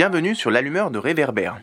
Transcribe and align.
Bienvenue 0.00 0.34
sur 0.34 0.50
l'allumeur 0.50 0.90
de 0.90 0.98
réverbère. 0.98 1.58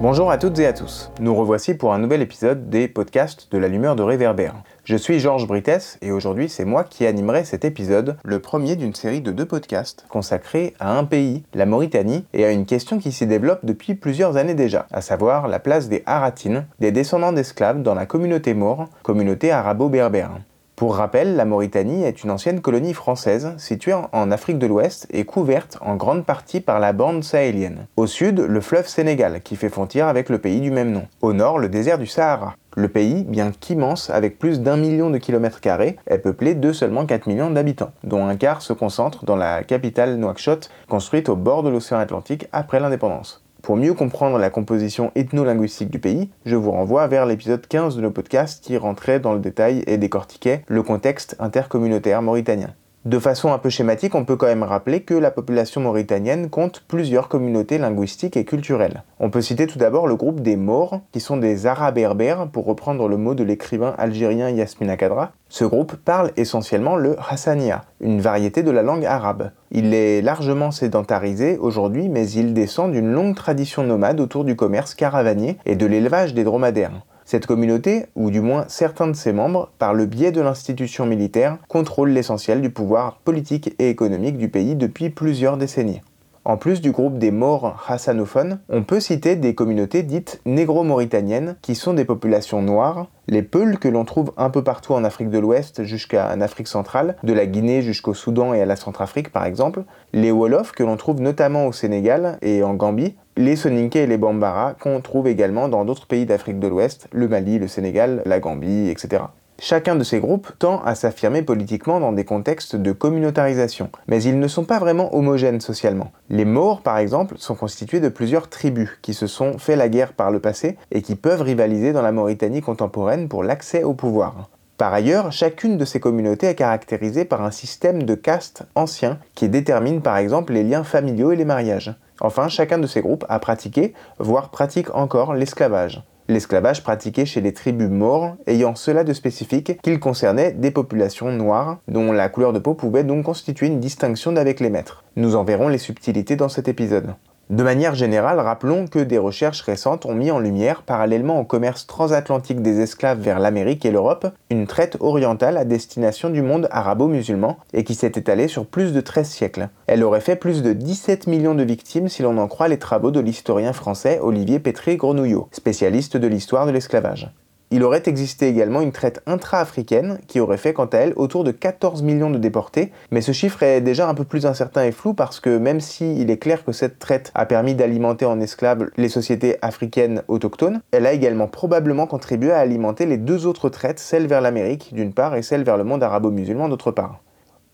Bonjour 0.00 0.30
à 0.30 0.38
toutes 0.38 0.58
et 0.60 0.66
à 0.66 0.72
tous. 0.72 1.10
Nous 1.20 1.34
revoici 1.34 1.74
pour 1.74 1.92
un 1.92 1.98
nouvel 1.98 2.22
épisode 2.22 2.70
des 2.70 2.88
podcasts 2.88 3.52
de 3.52 3.58
l'allumeur 3.58 3.96
de 3.96 4.02
réverbère. 4.02 4.54
Je 4.86 4.94
suis 4.94 5.18
Georges 5.18 5.48
Brites 5.48 5.98
et 6.00 6.12
aujourd'hui 6.12 6.48
c'est 6.48 6.64
moi 6.64 6.84
qui 6.84 7.06
animerai 7.06 7.44
cet 7.44 7.64
épisode, 7.64 8.18
le 8.22 8.38
premier 8.38 8.76
d'une 8.76 8.94
série 8.94 9.20
de 9.20 9.32
deux 9.32 9.44
podcasts 9.44 10.06
consacrés 10.08 10.74
à 10.78 10.96
un 10.96 11.02
pays, 11.02 11.42
la 11.54 11.66
Mauritanie, 11.66 12.24
et 12.32 12.44
à 12.44 12.52
une 12.52 12.66
question 12.66 13.00
qui 13.00 13.10
s'y 13.10 13.26
développe 13.26 13.66
depuis 13.66 13.96
plusieurs 13.96 14.36
années 14.36 14.54
déjà, 14.54 14.86
à 14.92 15.00
savoir 15.00 15.48
la 15.48 15.58
place 15.58 15.88
des 15.88 16.04
Haratines, 16.06 16.66
des 16.78 16.92
descendants 16.92 17.32
d'esclaves 17.32 17.82
dans 17.82 17.94
la 17.94 18.06
communauté 18.06 18.54
maure, 18.54 18.88
communauté 19.02 19.50
arabo-berbère. 19.50 20.38
Pour 20.76 20.96
rappel, 20.96 21.36
la 21.36 21.46
Mauritanie 21.46 22.04
est 22.04 22.22
une 22.22 22.30
ancienne 22.30 22.60
colonie 22.60 22.92
française 22.92 23.54
située 23.56 23.94
en 23.94 24.30
Afrique 24.30 24.58
de 24.58 24.66
l'Ouest 24.66 25.06
et 25.10 25.24
couverte 25.24 25.78
en 25.80 25.96
grande 25.96 26.26
partie 26.26 26.60
par 26.60 26.80
la 26.80 26.92
bande 26.92 27.24
sahélienne. 27.24 27.86
Au 27.96 28.06
sud, 28.06 28.40
le 28.40 28.60
fleuve 28.60 28.86
Sénégal 28.86 29.40
qui 29.40 29.56
fait 29.56 29.70
frontière 29.70 30.06
avec 30.06 30.28
le 30.28 30.36
pays 30.36 30.60
du 30.60 30.70
même 30.70 30.92
nom. 30.92 31.06
Au 31.22 31.32
nord, 31.32 31.58
le 31.58 31.70
désert 31.70 31.98
du 31.98 32.06
Sahara. 32.06 32.56
Le 32.76 32.88
pays, 32.88 33.24
bien 33.24 33.52
qu'immense, 33.58 34.10
avec 34.10 34.38
plus 34.38 34.60
d'un 34.60 34.76
million 34.76 35.08
de 35.08 35.16
kilomètres 35.16 35.62
carrés, 35.62 35.96
est 36.08 36.18
peuplé 36.18 36.54
de 36.54 36.72
seulement 36.74 37.06
4 37.06 37.26
millions 37.26 37.50
d'habitants, 37.50 37.92
dont 38.04 38.26
un 38.26 38.36
quart 38.36 38.60
se 38.60 38.74
concentre 38.74 39.24
dans 39.24 39.36
la 39.36 39.64
capitale 39.64 40.16
Nouakchott, 40.16 40.68
construite 40.90 41.30
au 41.30 41.36
bord 41.36 41.62
de 41.62 41.70
l'océan 41.70 42.00
Atlantique 42.00 42.48
après 42.52 42.80
l'indépendance. 42.80 43.45
Pour 43.66 43.76
mieux 43.76 43.94
comprendre 43.94 44.38
la 44.38 44.48
composition 44.48 45.10
ethno-linguistique 45.16 45.90
du 45.90 45.98
pays, 45.98 46.30
je 46.44 46.54
vous 46.54 46.70
renvoie 46.70 47.08
vers 47.08 47.26
l'épisode 47.26 47.66
15 47.66 47.96
de 47.96 48.00
nos 48.00 48.12
podcasts 48.12 48.62
qui 48.62 48.76
rentrait 48.76 49.18
dans 49.18 49.34
le 49.34 49.40
détail 49.40 49.82
et 49.88 49.98
décortiquait 49.98 50.62
le 50.68 50.84
contexte 50.84 51.34
intercommunautaire 51.40 52.22
mauritanien. 52.22 52.72
De 53.06 53.20
façon 53.20 53.52
un 53.52 53.58
peu 53.58 53.70
schématique, 53.70 54.16
on 54.16 54.24
peut 54.24 54.34
quand 54.34 54.48
même 54.48 54.64
rappeler 54.64 55.02
que 55.02 55.14
la 55.14 55.30
population 55.30 55.80
mauritanienne 55.80 56.50
compte 56.50 56.82
plusieurs 56.88 57.28
communautés 57.28 57.78
linguistiques 57.78 58.36
et 58.36 58.44
culturelles. 58.44 59.04
On 59.20 59.30
peut 59.30 59.42
citer 59.42 59.68
tout 59.68 59.78
d'abord 59.78 60.08
le 60.08 60.16
groupe 60.16 60.40
des 60.40 60.56
Maures, 60.56 61.02
qui 61.12 61.20
sont 61.20 61.36
des 61.36 61.66
Arabes 61.66 61.94
berbères, 61.94 62.48
pour 62.48 62.64
reprendre 62.64 63.06
le 63.06 63.16
mot 63.16 63.36
de 63.36 63.44
l'écrivain 63.44 63.94
algérien 63.96 64.50
Yasmina 64.50 64.96
Kadra. 64.96 65.30
Ce 65.48 65.64
groupe 65.64 65.94
parle 65.94 66.32
essentiellement 66.36 66.96
le 66.96 67.14
Hassania, 67.30 67.84
une 68.00 68.20
variété 68.20 68.64
de 68.64 68.72
la 68.72 68.82
langue 68.82 69.06
arabe. 69.06 69.52
Il 69.70 69.94
est 69.94 70.20
largement 70.20 70.72
sédentarisé 70.72 71.58
aujourd'hui, 71.58 72.08
mais 72.08 72.28
il 72.28 72.54
descend 72.54 72.90
d'une 72.90 73.12
longue 73.12 73.36
tradition 73.36 73.84
nomade 73.84 74.18
autour 74.18 74.42
du 74.42 74.56
commerce 74.56 74.96
caravanier 74.96 75.58
et 75.64 75.76
de 75.76 75.86
l'élevage 75.86 76.34
des 76.34 76.42
dromadaires. 76.42 76.90
Cette 77.26 77.46
communauté, 77.46 78.06
ou 78.14 78.30
du 78.30 78.40
moins 78.40 78.66
certains 78.68 79.08
de 79.08 79.12
ses 79.12 79.32
membres, 79.32 79.72
par 79.80 79.94
le 79.94 80.06
biais 80.06 80.30
de 80.30 80.40
l'institution 80.40 81.06
militaire, 81.06 81.58
contrôle 81.66 82.10
l'essentiel 82.10 82.62
du 82.62 82.70
pouvoir 82.70 83.16
politique 83.24 83.74
et 83.80 83.90
économique 83.90 84.38
du 84.38 84.48
pays 84.48 84.76
depuis 84.76 85.10
plusieurs 85.10 85.56
décennies. 85.56 86.02
En 86.44 86.56
plus 86.56 86.80
du 86.80 86.92
groupe 86.92 87.18
des 87.18 87.32
morts 87.32 87.84
hassanophones, 87.88 88.60
on 88.68 88.84
peut 88.84 89.00
citer 89.00 89.34
des 89.34 89.56
communautés 89.56 90.04
dites 90.04 90.40
négro-mauritaniennes, 90.46 91.56
qui 91.62 91.74
sont 91.74 91.94
des 91.94 92.04
populations 92.04 92.62
noires, 92.62 93.08
les 93.26 93.42
Peuls 93.42 93.80
que 93.80 93.88
l'on 93.88 94.04
trouve 94.04 94.32
un 94.36 94.48
peu 94.48 94.62
partout 94.62 94.92
en 94.92 95.02
Afrique 95.02 95.30
de 95.30 95.40
l'Ouest 95.40 95.82
jusqu'à 95.82 96.32
en 96.32 96.40
Afrique 96.40 96.68
centrale, 96.68 97.16
de 97.24 97.32
la 97.32 97.46
Guinée 97.46 97.82
jusqu'au 97.82 98.14
Soudan 98.14 98.54
et 98.54 98.62
à 98.62 98.66
la 98.66 98.76
Centrafrique 98.76 99.32
par 99.32 99.44
exemple, 99.44 99.82
les 100.12 100.30
Wolofs 100.30 100.70
que 100.70 100.84
l'on 100.84 100.96
trouve 100.96 101.20
notamment 101.20 101.66
au 101.66 101.72
Sénégal 101.72 102.38
et 102.40 102.62
en 102.62 102.74
Gambie, 102.74 103.16
les 103.36 103.56
Soninké 103.56 104.00
et 104.02 104.06
les 104.06 104.16
Bambara 104.16 104.74
qu'on 104.80 105.00
trouve 105.00 105.28
également 105.28 105.68
dans 105.68 105.84
d'autres 105.84 106.06
pays 106.06 106.24
d'Afrique 106.24 106.58
de 106.58 106.68
l'Ouest, 106.68 107.06
le 107.12 107.28
Mali, 107.28 107.58
le 107.58 107.68
Sénégal, 107.68 108.22
la 108.24 108.40
Gambie, 108.40 108.88
etc. 108.88 109.24
Chacun 109.58 109.96
de 109.96 110.04
ces 110.04 110.20
groupes 110.20 110.52
tend 110.58 110.82
à 110.82 110.94
s'affirmer 110.94 111.42
politiquement 111.42 111.98
dans 112.00 112.12
des 112.12 112.24
contextes 112.24 112.76
de 112.76 112.92
communautarisation, 112.92 113.90
mais 114.06 114.22
ils 114.22 114.38
ne 114.38 114.48
sont 114.48 114.64
pas 114.64 114.78
vraiment 114.78 115.14
homogènes 115.14 115.60
socialement. 115.60 116.12
Les 116.28 116.44
Maures, 116.44 116.82
par 116.82 116.98
exemple, 116.98 117.36
sont 117.38 117.54
constitués 117.54 118.00
de 118.00 118.10
plusieurs 118.10 118.48
tribus 118.48 118.90
qui 119.00 119.14
se 119.14 119.26
sont 119.26 119.58
fait 119.58 119.76
la 119.76 119.88
guerre 119.88 120.12
par 120.12 120.30
le 120.30 120.40
passé 120.40 120.76
et 120.90 121.00
qui 121.00 121.14
peuvent 121.14 121.42
rivaliser 121.42 121.92
dans 121.92 122.02
la 122.02 122.12
Mauritanie 122.12 122.60
contemporaine 122.60 123.28
pour 123.28 123.44
l'accès 123.44 123.82
au 123.82 123.94
pouvoir. 123.94 124.50
Par 124.76 124.92
ailleurs, 124.92 125.32
chacune 125.32 125.78
de 125.78 125.86
ces 125.86 126.00
communautés 126.00 126.48
est 126.48 126.54
caractérisée 126.54 127.24
par 127.24 127.42
un 127.42 127.50
système 127.50 128.02
de 128.02 128.14
castes 128.14 128.64
ancien 128.74 129.18
qui 129.34 129.48
détermine 129.48 130.02
par 130.02 130.18
exemple 130.18 130.52
les 130.52 130.64
liens 130.64 130.84
familiaux 130.84 131.32
et 131.32 131.36
les 131.36 131.46
mariages. 131.46 131.94
Enfin, 132.20 132.48
chacun 132.48 132.78
de 132.78 132.86
ces 132.86 133.02
groupes 133.02 133.24
a 133.28 133.38
pratiqué, 133.38 133.94
voire 134.18 134.50
pratique 134.50 134.94
encore, 134.94 135.34
l'esclavage 135.34 136.02
l'esclavage 136.28 136.82
pratiqué 136.82 137.24
chez 137.24 137.40
les 137.40 137.52
tribus 137.52 137.88
maures 137.88 138.36
ayant 138.46 138.74
cela 138.74 139.04
de 139.04 139.12
spécifique 139.12 139.80
qu'il 139.82 140.00
concernait 140.00 140.52
des 140.52 140.70
populations 140.70 141.30
noires 141.30 141.78
dont 141.88 142.12
la 142.12 142.28
couleur 142.28 142.52
de 142.52 142.58
peau 142.58 142.74
pouvait 142.74 143.04
donc 143.04 143.24
constituer 143.24 143.66
une 143.66 143.80
distinction 143.80 144.32
d'avec 144.32 144.60
les 144.60 144.70
maîtres. 144.70 145.04
Nous 145.16 145.36
en 145.36 145.44
verrons 145.44 145.68
les 145.68 145.78
subtilités 145.78 146.36
dans 146.36 146.48
cet 146.48 146.68
épisode. 146.68 147.14
De 147.48 147.62
manière 147.62 147.94
générale, 147.94 148.40
rappelons 148.40 148.88
que 148.88 148.98
des 148.98 149.18
recherches 149.18 149.60
récentes 149.60 150.04
ont 150.04 150.16
mis 150.16 150.32
en 150.32 150.40
lumière, 150.40 150.82
parallèlement 150.82 151.38
au 151.38 151.44
commerce 151.44 151.86
transatlantique 151.86 152.60
des 152.60 152.80
esclaves 152.80 153.20
vers 153.20 153.38
l'Amérique 153.38 153.86
et 153.86 153.92
l'Europe, 153.92 154.26
une 154.50 154.66
traite 154.66 154.96
orientale 154.98 155.56
à 155.56 155.64
destination 155.64 156.28
du 156.28 156.42
monde 156.42 156.66
arabo-musulman 156.72 157.56
et 157.72 157.84
qui 157.84 157.94
s'est 157.94 158.08
étalée 158.16 158.48
sur 158.48 158.66
plus 158.66 158.92
de 158.92 159.00
13 159.00 159.28
siècles. 159.28 159.68
Elle 159.86 160.02
aurait 160.02 160.20
fait 160.20 160.34
plus 160.34 160.60
de 160.60 160.72
17 160.72 161.28
millions 161.28 161.54
de 161.54 161.62
victimes 161.62 162.08
si 162.08 162.22
l'on 162.22 162.36
en 162.38 162.48
croit 162.48 162.66
les 162.66 162.80
travaux 162.80 163.12
de 163.12 163.20
l'historien 163.20 163.72
français 163.72 164.18
Olivier 164.20 164.58
Pétré-Grenouillot, 164.58 165.48
spécialiste 165.52 166.16
de 166.16 166.26
l'histoire 166.26 166.66
de 166.66 166.72
l'esclavage. 166.72 167.30
Il 167.72 167.82
aurait 167.82 168.04
existé 168.06 168.46
également 168.46 168.80
une 168.80 168.92
traite 168.92 169.22
intra-africaine 169.26 170.20
qui 170.28 170.38
aurait 170.38 170.56
fait 170.56 170.72
quant 170.72 170.86
à 170.86 170.98
elle 170.98 171.12
autour 171.16 171.42
de 171.42 171.50
14 171.50 172.02
millions 172.02 172.30
de 172.30 172.38
déportés, 172.38 172.92
mais 173.10 173.20
ce 173.20 173.32
chiffre 173.32 173.60
est 173.64 173.80
déjà 173.80 174.08
un 174.08 174.14
peu 174.14 174.22
plus 174.22 174.46
incertain 174.46 174.84
et 174.84 174.92
flou 174.92 175.14
parce 175.14 175.40
que 175.40 175.58
même 175.58 175.80
si 175.80 176.20
il 176.20 176.30
est 176.30 176.38
clair 176.38 176.64
que 176.64 176.70
cette 176.70 177.00
traite 177.00 177.32
a 177.34 177.44
permis 177.44 177.74
d'alimenter 177.74 178.24
en 178.24 178.40
esclaves 178.40 178.88
les 178.96 179.08
sociétés 179.08 179.56
africaines 179.62 180.22
autochtones, 180.28 180.80
elle 180.92 181.06
a 181.06 181.12
également 181.12 181.48
probablement 181.48 182.06
contribué 182.06 182.52
à 182.52 182.60
alimenter 182.60 183.04
les 183.04 183.18
deux 183.18 183.46
autres 183.46 183.68
traites, 183.68 183.98
celle 183.98 184.28
vers 184.28 184.40
l'Amérique 184.40 184.94
d'une 184.94 185.12
part 185.12 185.34
et 185.34 185.42
celle 185.42 185.64
vers 185.64 185.76
le 185.76 185.84
monde 185.84 186.04
arabo-musulman 186.04 186.68
d'autre 186.68 186.92
part. 186.92 187.20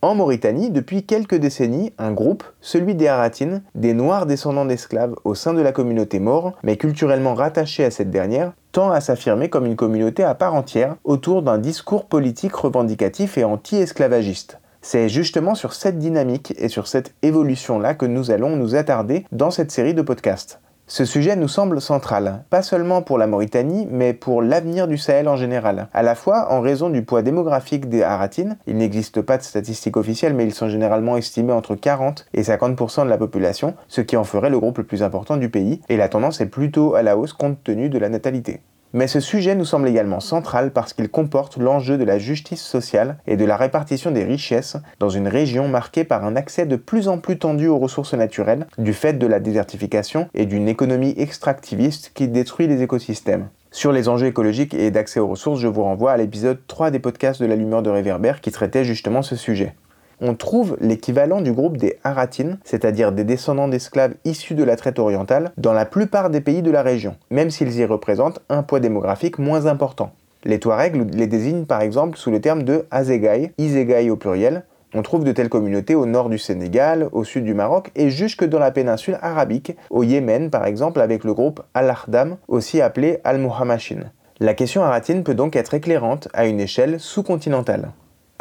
En 0.04 0.16
Mauritanie, 0.16 0.70
depuis 0.70 1.04
quelques 1.04 1.36
décennies, 1.36 1.92
un 1.96 2.10
groupe, 2.10 2.42
celui 2.60 2.96
des 2.96 3.06
Haratines, 3.06 3.62
des 3.76 3.94
Noirs 3.94 4.26
descendants 4.26 4.64
d'esclaves 4.64 5.14
au 5.22 5.36
sein 5.36 5.54
de 5.54 5.60
la 5.60 5.70
communauté 5.70 6.18
maure, 6.18 6.54
mais 6.64 6.76
culturellement 6.76 7.34
rattachée 7.34 7.84
à 7.84 7.92
cette 7.92 8.10
dernière, 8.10 8.52
tend 8.72 8.90
à 8.90 9.00
s'affirmer 9.00 9.48
comme 9.48 9.66
une 9.66 9.76
communauté 9.76 10.24
à 10.24 10.34
part 10.34 10.54
entière 10.54 10.96
autour 11.04 11.42
d'un 11.42 11.58
discours 11.58 12.06
politique 12.06 12.54
revendicatif 12.54 13.38
et 13.38 13.44
anti-esclavagiste. 13.44 14.58
C'est 14.80 15.08
justement 15.08 15.54
sur 15.54 15.74
cette 15.74 15.98
dynamique 15.98 16.54
et 16.58 16.68
sur 16.68 16.88
cette 16.88 17.14
évolution-là 17.22 17.94
que 17.94 18.06
nous 18.06 18.32
allons 18.32 18.56
nous 18.56 18.74
attarder 18.74 19.24
dans 19.30 19.52
cette 19.52 19.70
série 19.70 19.94
de 19.94 20.02
podcasts. 20.02 20.60
Ce 20.88 21.04
sujet 21.06 21.36
nous 21.36 21.48
semble 21.48 21.80
central, 21.80 22.44
pas 22.50 22.62
seulement 22.62 23.02
pour 23.02 23.16
la 23.16 23.26
Mauritanie, 23.26 23.88
mais 23.90 24.12
pour 24.12 24.42
l'avenir 24.42 24.88
du 24.88 24.98
Sahel 24.98 25.26
en 25.26 25.36
général. 25.36 25.88
À 25.94 26.02
la 26.02 26.14
fois 26.14 26.52
en 26.52 26.60
raison 26.60 26.90
du 26.90 27.02
poids 27.02 27.22
démographique 27.22 27.88
des 27.88 28.02
Haratines, 28.02 28.58
il 28.66 28.76
n'existe 28.76 29.22
pas 29.22 29.38
de 29.38 29.42
statistiques 29.42 29.96
officielles, 29.96 30.34
mais 30.34 30.44
ils 30.44 30.52
sont 30.52 30.68
généralement 30.68 31.16
estimés 31.16 31.52
entre 31.52 31.76
40 31.76 32.26
et 32.34 32.42
50% 32.42 33.04
de 33.04 33.08
la 33.08 33.16
population, 33.16 33.74
ce 33.88 34.02
qui 34.02 34.16
en 34.16 34.24
ferait 34.24 34.50
le 34.50 34.58
groupe 34.58 34.78
le 34.78 34.84
plus 34.84 35.02
important 35.02 35.36
du 35.36 35.48
pays, 35.48 35.80
et 35.88 35.96
la 35.96 36.08
tendance 36.08 36.40
est 36.40 36.46
plutôt 36.46 36.94
à 36.94 37.02
la 37.02 37.16
hausse 37.16 37.32
compte 37.32 37.62
tenu 37.64 37.88
de 37.88 37.98
la 37.98 38.08
natalité. 38.08 38.60
Mais 38.94 39.06
ce 39.06 39.20
sujet 39.20 39.54
nous 39.54 39.64
semble 39.64 39.88
également 39.88 40.20
central 40.20 40.70
parce 40.70 40.92
qu'il 40.92 41.08
comporte 41.08 41.56
l'enjeu 41.56 41.96
de 41.96 42.04
la 42.04 42.18
justice 42.18 42.62
sociale 42.62 43.16
et 43.26 43.38
de 43.38 43.44
la 43.46 43.56
répartition 43.56 44.10
des 44.10 44.24
richesses 44.24 44.76
dans 44.98 45.08
une 45.08 45.28
région 45.28 45.66
marquée 45.66 46.04
par 46.04 46.24
un 46.26 46.36
accès 46.36 46.66
de 46.66 46.76
plus 46.76 47.08
en 47.08 47.16
plus 47.16 47.38
tendu 47.38 47.68
aux 47.68 47.78
ressources 47.78 48.12
naturelles 48.12 48.66
du 48.76 48.92
fait 48.92 49.14
de 49.14 49.26
la 49.26 49.40
désertification 49.40 50.28
et 50.34 50.44
d'une 50.44 50.68
économie 50.68 51.14
extractiviste 51.16 52.12
qui 52.14 52.28
détruit 52.28 52.66
les 52.66 52.82
écosystèmes. 52.82 53.48
Sur 53.70 53.92
les 53.92 54.10
enjeux 54.10 54.26
écologiques 54.26 54.74
et 54.74 54.90
d'accès 54.90 55.20
aux 55.20 55.28
ressources, 55.28 55.60
je 55.60 55.68
vous 55.68 55.84
renvoie 55.84 56.12
à 56.12 56.18
l'épisode 56.18 56.58
3 56.66 56.90
des 56.90 56.98
podcasts 56.98 57.40
de 57.40 57.46
la 57.46 57.56
lumière 57.56 57.80
de 57.80 57.88
réverbère 57.88 58.42
qui 58.42 58.50
traitait 58.50 58.84
justement 58.84 59.22
ce 59.22 59.36
sujet 59.36 59.74
on 60.22 60.34
trouve 60.36 60.76
l'équivalent 60.80 61.40
du 61.40 61.52
groupe 61.52 61.76
des 61.76 61.98
Haratines, 62.04 62.58
c'est-à-dire 62.64 63.10
des 63.10 63.24
descendants 63.24 63.66
d'esclaves 63.66 64.14
issus 64.24 64.54
de 64.54 64.62
la 64.62 64.76
traite 64.76 65.00
orientale, 65.00 65.50
dans 65.56 65.72
la 65.72 65.84
plupart 65.84 66.30
des 66.30 66.40
pays 66.40 66.62
de 66.62 66.70
la 66.70 66.82
région, 66.82 67.16
même 67.30 67.50
s'ils 67.50 67.76
y 67.76 67.84
représentent 67.84 68.40
un 68.48 68.62
poids 68.62 68.78
démographique 68.78 69.40
moins 69.40 69.66
important. 69.66 70.12
Les 70.44 70.60
Touaregs 70.60 71.12
les 71.12 71.26
désignent 71.26 71.64
par 71.64 71.82
exemple 71.82 72.16
sous 72.16 72.30
le 72.30 72.40
terme 72.40 72.62
de 72.62 72.86
Azegai, 72.92 73.52
Izegai 73.58 74.10
au 74.10 74.16
pluriel. 74.16 74.62
On 74.94 75.02
trouve 75.02 75.24
de 75.24 75.32
telles 75.32 75.48
communautés 75.48 75.96
au 75.96 76.06
nord 76.06 76.28
du 76.28 76.38
Sénégal, 76.38 77.08
au 77.12 77.24
sud 77.24 77.44
du 77.44 77.54
Maroc 77.54 77.90
et 77.96 78.10
jusque 78.10 78.44
dans 78.44 78.58
la 78.60 78.70
péninsule 78.70 79.18
arabique, 79.22 79.76
au 79.90 80.04
Yémen 80.04 80.50
par 80.50 80.66
exemple 80.66 81.00
avec 81.00 81.24
le 81.24 81.34
groupe 81.34 81.62
Al-Ahdam, 81.74 82.36
aussi 82.46 82.80
appelé 82.80 83.18
Al-Muhammashin. 83.24 84.10
La 84.38 84.54
question 84.54 84.82
haratine 84.82 85.24
peut 85.24 85.34
donc 85.34 85.56
être 85.56 85.74
éclairante 85.74 86.28
à 86.32 86.46
une 86.46 86.60
échelle 86.60 87.00
sous-continentale. 87.00 87.90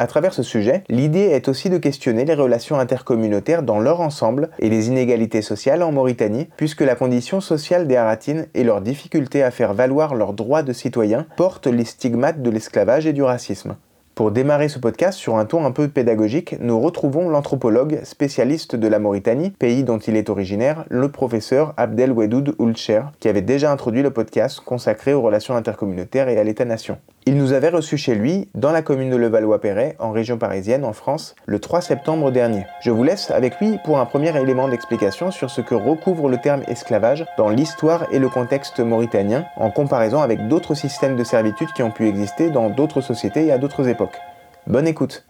À 0.02 0.08
travers 0.08 0.34
ce 0.34 0.42
sujet, 0.42 0.82
l'idée 0.88 1.28
est 1.30 1.46
aussi 1.46 1.70
de 1.70 1.78
questionner 1.78 2.24
les 2.24 2.34
relations 2.34 2.76
intercommunautaires 2.76 3.62
dans 3.62 3.78
leur 3.78 4.00
ensemble 4.00 4.50
et 4.58 4.68
les 4.68 4.88
inégalités 4.88 5.42
sociales 5.42 5.80
en 5.84 5.92
Mauritanie, 5.92 6.48
puisque 6.56 6.80
la 6.80 6.96
condition 6.96 7.40
sociale 7.40 7.86
des 7.86 7.94
Haratines 7.94 8.48
et 8.54 8.64
leur 8.64 8.80
difficulté 8.80 9.44
à 9.44 9.52
faire 9.52 9.74
valoir 9.74 10.16
leurs 10.16 10.32
droits 10.32 10.64
de 10.64 10.72
citoyens 10.72 11.24
portent 11.36 11.68
les 11.68 11.84
stigmates 11.84 12.42
de 12.42 12.50
l'esclavage 12.50 13.06
et 13.06 13.12
du 13.12 13.22
racisme. 13.22 13.76
Pour 14.16 14.30
démarrer 14.30 14.68
ce 14.68 14.78
podcast 14.78 15.18
sur 15.18 15.36
un 15.36 15.46
ton 15.46 15.64
un 15.64 15.70
peu 15.70 15.88
pédagogique, 15.88 16.56
nous 16.60 16.80
retrouvons 16.80 17.30
l'anthropologue 17.30 18.00
spécialiste 18.02 18.76
de 18.76 18.88
la 18.88 18.98
Mauritanie, 18.98 19.50
pays 19.50 19.84
dont 19.84 19.98
il 19.98 20.16
est 20.16 20.28
originaire, 20.28 20.84
le 20.90 21.10
professeur 21.10 21.72
Abdel 21.76 22.12
Wedoud 22.12 22.56
Oulcher, 22.58 23.02
qui 23.20 23.28
avait 23.28 23.40
déjà 23.40 23.72
introduit 23.72 24.02
le 24.02 24.10
podcast 24.10 24.60
consacré 24.60 25.14
aux 25.14 25.22
relations 25.22 25.56
intercommunautaires 25.56 26.28
et 26.28 26.38
à 26.38 26.44
l'État-nation. 26.44 26.98
Il 27.24 27.36
nous 27.36 27.52
avait 27.52 27.68
reçus 27.68 27.98
chez 27.98 28.16
lui, 28.16 28.48
dans 28.56 28.72
la 28.72 28.82
commune 28.82 29.10
de 29.10 29.16
Levallois-Perret, 29.16 29.94
en 30.00 30.10
région 30.10 30.38
parisienne, 30.38 30.84
en 30.84 30.92
France, 30.92 31.36
le 31.46 31.60
3 31.60 31.80
septembre 31.80 32.32
dernier. 32.32 32.66
Je 32.80 32.90
vous 32.90 33.04
laisse 33.04 33.30
avec 33.30 33.60
lui 33.60 33.78
pour 33.84 34.00
un 34.00 34.06
premier 34.06 34.36
élément 34.36 34.66
d'explication 34.66 35.30
sur 35.30 35.48
ce 35.48 35.60
que 35.60 35.76
recouvre 35.76 36.28
le 36.28 36.38
terme 36.38 36.64
esclavage 36.66 37.24
dans 37.38 37.48
l'histoire 37.48 38.08
et 38.10 38.18
le 38.18 38.28
contexte 38.28 38.80
mauritanien, 38.80 39.44
en 39.56 39.70
comparaison 39.70 40.20
avec 40.20 40.48
d'autres 40.48 40.74
systèmes 40.74 41.14
de 41.14 41.22
servitude 41.22 41.72
qui 41.76 41.84
ont 41.84 41.92
pu 41.92 42.08
exister 42.08 42.50
dans 42.50 42.70
d'autres 42.70 43.00
sociétés 43.00 43.46
et 43.46 43.52
à 43.52 43.58
d'autres 43.58 43.86
époques. 43.86 44.18
Bonne 44.66 44.88
écoute 44.88 45.24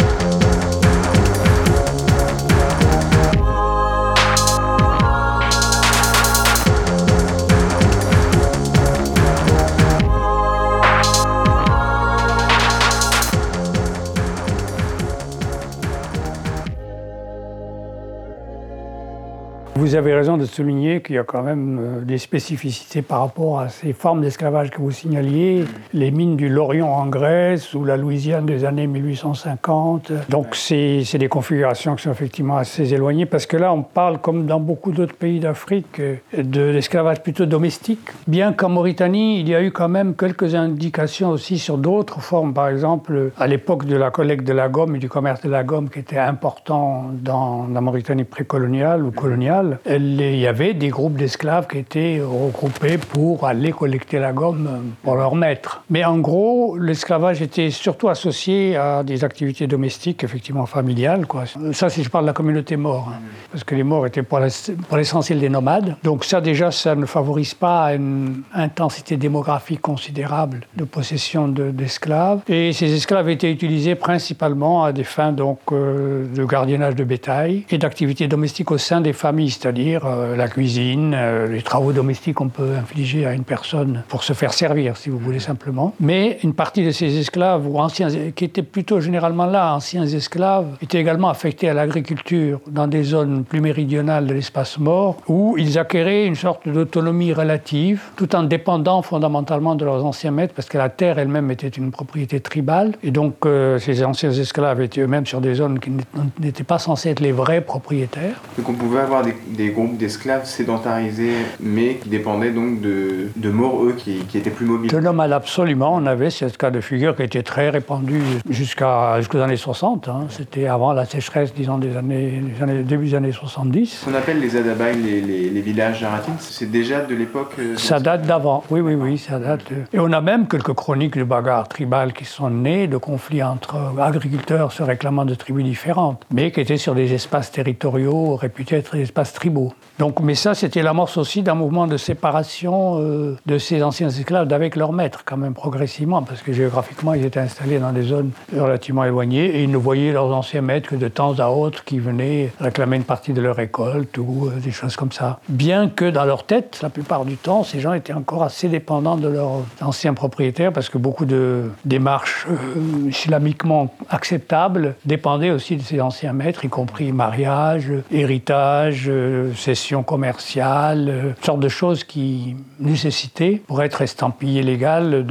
Vous 19.82 19.96
avez 19.96 20.14
raison 20.14 20.37
de 20.37 20.44
souligner 20.44 21.02
qu'il 21.02 21.17
y 21.17 21.19
a 21.19 21.25
quand 21.25 21.43
même 21.43 21.81
euh, 21.82 22.00
des 22.02 22.19
spécificités 22.19 23.02
par 23.02 23.19
rapport 23.19 23.58
à 23.58 23.69
ces 23.69 23.93
formes 23.93 24.20
d'esclavage 24.20 24.70
que 24.70 24.79
vous 24.79 24.93
signaliez, 24.93 25.64
les 25.93 26.12
mines 26.12 26.37
du 26.37 26.49
Lorient 26.49 26.87
en 26.87 27.08
Grèce 27.08 27.75
ou 27.75 27.84
la 27.84 27.96
Louisiane 27.96 28.46
des 28.46 28.64
années 28.64 28.87
1850. 28.87 30.12
Donc 30.29 30.55
c'est 30.55 31.19
des 31.19 31.26
configurations 31.26 31.96
qui 31.96 32.05
sont 32.05 32.12
effectivement 32.12 32.58
assez 32.58 32.94
éloignées 32.94 33.26
parce 33.26 33.44
que 33.44 33.56
là 33.56 33.73
on 33.73 33.82
parle 33.82 34.20
comme 34.20 34.46
dans 34.46 34.61
beaucoup 34.61 34.93
d'autres 34.93 35.17
pays 35.17 35.40
d'Afrique 35.40 36.00
de 36.32 36.61
l'esclavage 36.61 37.20
plutôt 37.20 37.46
domestique. 37.46 38.08
Bien 38.29 38.52
qu'en 38.52 38.69
Mauritanie 38.69 39.40
il 39.40 39.49
y 39.49 39.55
a 39.56 39.64
eu 39.64 39.73
quand 39.73 39.88
même 39.88 40.14
quelques 40.14 40.55
indications 40.55 41.31
aussi 41.31 41.58
sur 41.58 41.76
d'autres 41.76 42.20
formes. 42.20 42.55
Par 42.55 42.69
exemple 42.69 43.32
à 43.37 43.49
l'époque 43.49 43.87
de 43.87 43.96
la 43.96 44.12
collecte 44.12 44.46
de 44.46 44.52
la 44.52 44.69
gomme 44.69 44.94
et 44.94 45.00
du 45.00 45.08
commerce 45.08 45.40
de 45.40 45.50
la 45.50 45.64
gomme 45.64 45.90
qui 45.90 45.99
était 45.99 46.19
important 46.19 47.11
dans 47.12 47.67
la 47.67 47.81
Mauritanie 47.81 48.23
précoloniale 48.23 49.05
ou 49.05 49.11
coloniale 49.11 49.72
il 49.87 50.37
y 50.37 50.47
avait 50.47 50.75
des 50.75 50.89
groupes 50.89 51.17
d'esclaves 51.17 51.67
qui 51.67 51.79
étaient 51.79 52.21
regroupés 52.23 52.99
pour 52.99 53.47
aller 53.47 53.73
collecter 53.73 54.19
la 54.19 54.33
gomme 54.33 54.93
pour 55.03 55.17
leur 55.17 55.35
maître. 55.35 55.83
Mais 55.91 56.05
en 56.05 56.19
gros, 56.19 56.77
l'esclavage 56.79 57.43
était 57.43 57.71
surtout 57.71 58.09
associé 58.09 58.77
à 58.77 59.03
des 59.03 59.25
activités 59.25 59.67
domestiques, 59.67 60.25
effectivement 60.25 60.67
familiales. 60.67 61.27
Ça, 61.73 61.89
si 61.89 62.03
je 62.03 62.09
parle 62.09 62.25
de 62.25 62.29
la 62.29 62.33
communauté 62.33 62.77
mort, 62.77 63.11
hein. 63.13 63.21
parce 63.51 63.65
que 63.65 63.75
les 63.75 63.83
morts 63.83 64.07
étaient 64.07 64.23
pour 64.23 64.41
l'essentiel 64.41 65.41
des 65.41 65.49
nomades. 65.49 65.97
Donc 66.03 66.25
ça, 66.25 66.41
déjà, 66.41 66.71
ça 66.71 66.95
ne 66.95 67.07
favorise 67.07 67.55
pas 67.55 67.95
une 67.95 68.43
intensité 68.55 69.17
démographique 69.17 69.81
considérable 69.81 70.67
de 70.77 70.85
possession 70.85 71.49
d'esclaves. 71.49 72.41
et 72.49 72.73
ces 72.73 72.95
esclaves 72.95 73.29
étaient 73.29 73.51
utilisés 73.51 73.95
principalement 73.95 74.85
à 74.85 74.93
des 74.93 75.05
fins 75.05 75.33
donc, 75.33 75.59
euh, 75.73 76.27
de 76.35 76.45
gardiennage 76.45 76.95
de 76.95 77.05
bétail 77.05 77.65
et 77.71 77.79
d'activités 77.79 78.29
domestiques 78.29 78.71
au 78.71 78.79
sein 78.79 79.01
des 79.01 79.13
familles 79.13 79.51
c'est-à-dire 79.62 80.06
euh, 80.06 80.35
la 80.35 80.49
cuisine, 80.49 81.14
euh, 81.17 81.47
les 81.47 81.62
travaux 81.62 81.93
domestiques 81.93 82.35
qu'on 82.35 82.49
peut 82.49 82.75
infliger 82.76 83.26
à 83.26 83.32
une 83.32 83.44
personne 83.44 84.03
pour 84.09 84.25
se 84.25 84.32
faire 84.32 84.53
servir, 84.53 84.97
si 84.97 85.09
vous 85.09 85.19
voulez 85.19 85.38
simplement. 85.38 85.94
Mais 86.00 86.38
une 86.43 86.53
partie 86.53 86.85
de 86.85 86.91
ces 86.91 87.17
esclaves, 87.17 87.69
ou 87.69 87.79
anciens, 87.79 88.09
qui 88.35 88.44
étaient 88.44 88.64
plutôt 88.64 89.00
généralement 89.00 89.47
là, 89.47 89.73
anciens 89.75 90.05
esclaves, 90.05 90.67
étaient 90.82 90.99
également 90.99 91.29
affectés 91.29 91.69
à 91.69 91.75
l'agriculture 91.75 92.59
dans 92.67 92.88
des 92.88 93.05
zones 93.05 93.44
plus 93.44 93.61
méridionales 93.61 94.26
de 94.26 94.35
l'espace 94.35 94.79
mort, 94.79 95.19
où 95.29 95.55
ils 95.56 95.79
acquéraient 95.79 96.26
une 96.26 96.35
sorte 96.35 96.69
d'autonomie 96.69 97.32
relative, 97.32 98.03
tout 98.17 98.35
en 98.35 98.43
dépendant 98.43 99.00
fondamentalement 99.03 99.76
de 99.76 99.85
leurs 99.85 100.05
anciens 100.05 100.32
maîtres, 100.32 100.55
parce 100.55 100.69
que 100.69 100.79
la 100.79 100.88
terre 100.88 101.20
elle-même 101.20 101.53
était 101.53 101.69
une 101.69 101.93
propriété 101.93 102.41
tribale, 102.41 102.94
et 103.05 103.12
donc 103.12 103.47
euh, 103.47 103.79
ces 103.79 104.03
anciens 104.03 104.32
esclaves 104.32 104.81
étaient 104.81 105.03
eux-mêmes 105.03 105.26
sur 105.26 105.41
des 105.41 105.55
zones 105.55 105.79
qui 105.79 105.93
n'étaient 106.41 106.65
pas 106.65 106.81
censées 106.81 107.11
être 107.11 107.20
les 107.20 107.32
vrais 107.32 107.61
propriétaires. 107.61 108.43
Donc 108.58 108.69
on 108.69 108.75
pouvait 108.75 109.00
avoir 109.00 109.23
des 109.23 109.35
des 109.53 109.69
groupes 109.69 109.97
d'esclaves 109.97 110.47
sédentarisés, 110.47 111.35
mais 111.61 111.97
qui 111.97 112.09
dépendaient 112.09 112.51
donc 112.51 112.81
de, 112.81 113.29
de 113.37 113.51
morts, 113.51 113.85
eux, 113.85 113.95
qui, 113.97 114.19
qui, 114.29 114.39
étaient 114.39 114.51
plus 114.51 114.67
mobiles. 114.67 114.91
De 114.91 115.01
nomades, 115.01 115.33
absolument. 115.33 115.95
On 115.95 116.07
avait 116.07 116.31
ce 116.31 116.47
cas 116.47 116.71
de 116.71 116.81
figure 116.81 117.17
qui 117.17 117.23
était 117.23 117.43
très 117.43 117.71
répandu 117.71 118.21
jusqu'à, 118.49 119.19
jusqu'aux 119.19 119.39
années 119.39 119.57
60. 119.57 120.09
Hein. 120.09 120.27
C'était 120.31 120.67
avant 120.67 120.93
la 120.93 121.05
sécheresse, 121.05 121.55
disons, 121.55 121.79
des 121.79 121.97
années, 121.97 122.41
des 122.41 122.63
années, 122.63 122.83
début 122.83 123.07
des 123.07 123.15
années 123.15 123.33
70. 123.33 124.01
Ce 124.01 124.05
qu'on 124.05 124.15
appelle 124.15 124.41
les 124.41 124.57
Adabaï, 124.57 124.97
les, 124.97 125.21
les, 125.51 125.61
villages 125.61 126.03
aratines, 126.03 126.35
c'est 126.39 126.71
déjà 126.71 127.03
de 127.03 127.15
l'époque 127.15 127.53
euh, 127.59 127.77
Ça 127.77 128.01
date 128.01 128.27
d'avant, 128.27 128.65
oui, 128.71 128.81
oui, 128.81 128.95
oui, 128.95 129.19
ça 129.19 129.39
date. 129.39 129.63
Et 129.93 129.99
on 129.99 130.13
a 130.13 130.21
même 130.21 130.49
quelques 130.49 130.73
chroniques 130.73 131.17
de 131.17 131.25
bagarres 131.25 131.69
tribales 131.69 132.13
qui 132.13 132.25
sont 132.25 132.51
nées 132.51 132.89
de 132.89 132.97
conflits 132.97 133.43
entre 133.43 133.77
agriculteurs 134.01 134.73
se 134.73 134.83
réclamant 134.83 135.25
de 135.25 135.35
tribus 135.35 135.65
différentes, 135.65 136.23
mais 136.33 136.51
qui 136.51 136.61
étaient 136.61 136.77
sur 136.77 136.95
des 136.95 137.13
espaces 137.15 137.53
territoriaux 137.53 138.37
réputés 138.37 138.77
être 138.77 138.97
des 138.97 139.03
espaces 139.03 139.33
tribaux 139.43 139.75
donc, 139.99 140.21
mais 140.21 140.35
ça, 140.35 140.55
c'était 140.55 140.83
l'amorce 140.83 141.17
aussi 141.17 141.43
d'un 141.43 141.55
mouvement 141.55 141.87
de 141.87 141.97
séparation 141.97 142.99
euh, 143.00 143.37
de 143.47 143.59
ces 143.59 143.83
anciens 143.83 144.09
esclaves 144.09 144.49
d'avec 144.49 144.77
leurs 144.77 144.93
maîtres, 144.93 145.23
quand 145.25 145.37
même 145.37 145.55
progressivement, 145.55 146.23
parce 146.23 146.43
que 146.43 146.53
géographiquement, 146.53 147.15
ils 147.15 147.25
étaient 147.25 147.41
installés 147.41 147.79
dans 147.79 147.93
des 147.93 148.03
zones 148.03 148.31
relativement 148.56 149.05
éloignées 149.05 149.44
et 149.44 149.62
ils 149.62 149.71
ne 149.71 149.77
voyaient 149.77 150.12
leurs 150.12 150.33
anciens 150.33 150.62
maîtres 150.62 150.91
que 150.91 150.97
de 150.97 151.09
temps 151.09 151.39
à 151.39 151.49
autre 151.49 151.85
qui 151.85 151.99
venaient 151.99 152.53
réclamer 152.59 152.97
une 152.97 153.05
partie 153.05 153.33
de 153.33 153.41
leur 153.41 153.56
récolte 153.56 154.17
ou 154.19 154.47
euh, 154.47 154.61
des 154.61 154.71
choses 154.71 154.97
comme 154.97 155.12
ça. 155.12 155.41
Bien 155.49 155.89
que 155.89 156.09
dans 156.09 156.25
leur 156.25 156.44
tête, 156.44 156.81
la 156.83 156.91
plupart 156.91 157.25
du 157.25 157.37
temps, 157.37 157.62
ces 157.62 157.81
gens 157.81 157.93
étaient 157.93 158.12
encore 158.12 158.43
assez 158.43 158.69
dépendants 158.69 159.17
de 159.17 159.29
leurs 159.29 159.62
anciens 159.81 160.15
propriétaires, 160.15 160.73
parce 160.73 160.89
que 160.89 160.99
beaucoup 160.99 161.27
de 161.27 161.71
démarches 161.85 162.47
euh, 162.50 163.09
islamiquement 163.09 163.94
acceptables 164.08 164.94
dépendaient 165.05 165.51
aussi 165.51 165.77
de 165.77 165.82
ces 165.82 166.01
anciens 166.01 166.32
maîtres, 166.32 166.65
y 166.65 166.69
compris 166.69 167.13
mariage, 167.13 167.93
héritage, 168.11 169.11
cession 169.55 169.81
commerciale, 170.06 171.08
euh, 171.08 171.32
sorte 171.43 171.60
de 171.60 171.69
choses 171.69 172.05
qui 172.05 172.56
nécessitaient, 172.81 173.62
pour 173.67 173.82
être 173.82 174.03
estampillé 174.03 174.62
légal, 174.62 175.27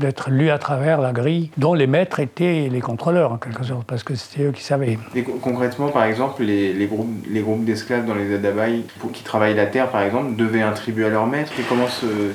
d'être 0.00 0.30
lu 0.30 0.50
à 0.50 0.58
travers 0.58 1.00
la 1.00 1.12
grille, 1.12 1.50
dont 1.56 1.74
les 1.74 1.86
maîtres 1.86 2.20
étaient 2.20 2.68
les 2.70 2.80
contrôleurs, 2.80 3.32
en 3.32 3.36
quelque 3.36 3.64
sorte, 3.64 3.84
parce 3.86 4.02
que 4.02 4.14
c'était 4.14 4.44
eux 4.48 4.52
qui 4.52 4.62
savaient. 4.62 4.98
Et 5.14 5.22
concrètement, 5.22 5.88
par 5.88 6.04
exemple, 6.04 6.42
les, 6.42 6.72
les 6.72 6.86
groupes, 6.86 7.08
les 7.30 7.40
groupes 7.40 7.64
d'esclaves 7.64 8.06
dans 8.06 8.14
les 8.14 8.34
Adabaï, 8.34 8.84
qui 9.12 9.22
travaillent 9.22 9.54
la 9.54 9.66
terre, 9.66 9.88
par 9.88 10.02
exemple, 10.02 10.36
devaient 10.36 10.62
un 10.62 10.72
tribut 10.72 11.04
à 11.04 11.08
leur 11.08 11.26
maître. 11.26 11.52
Et 11.58 11.62
comment 11.68 11.86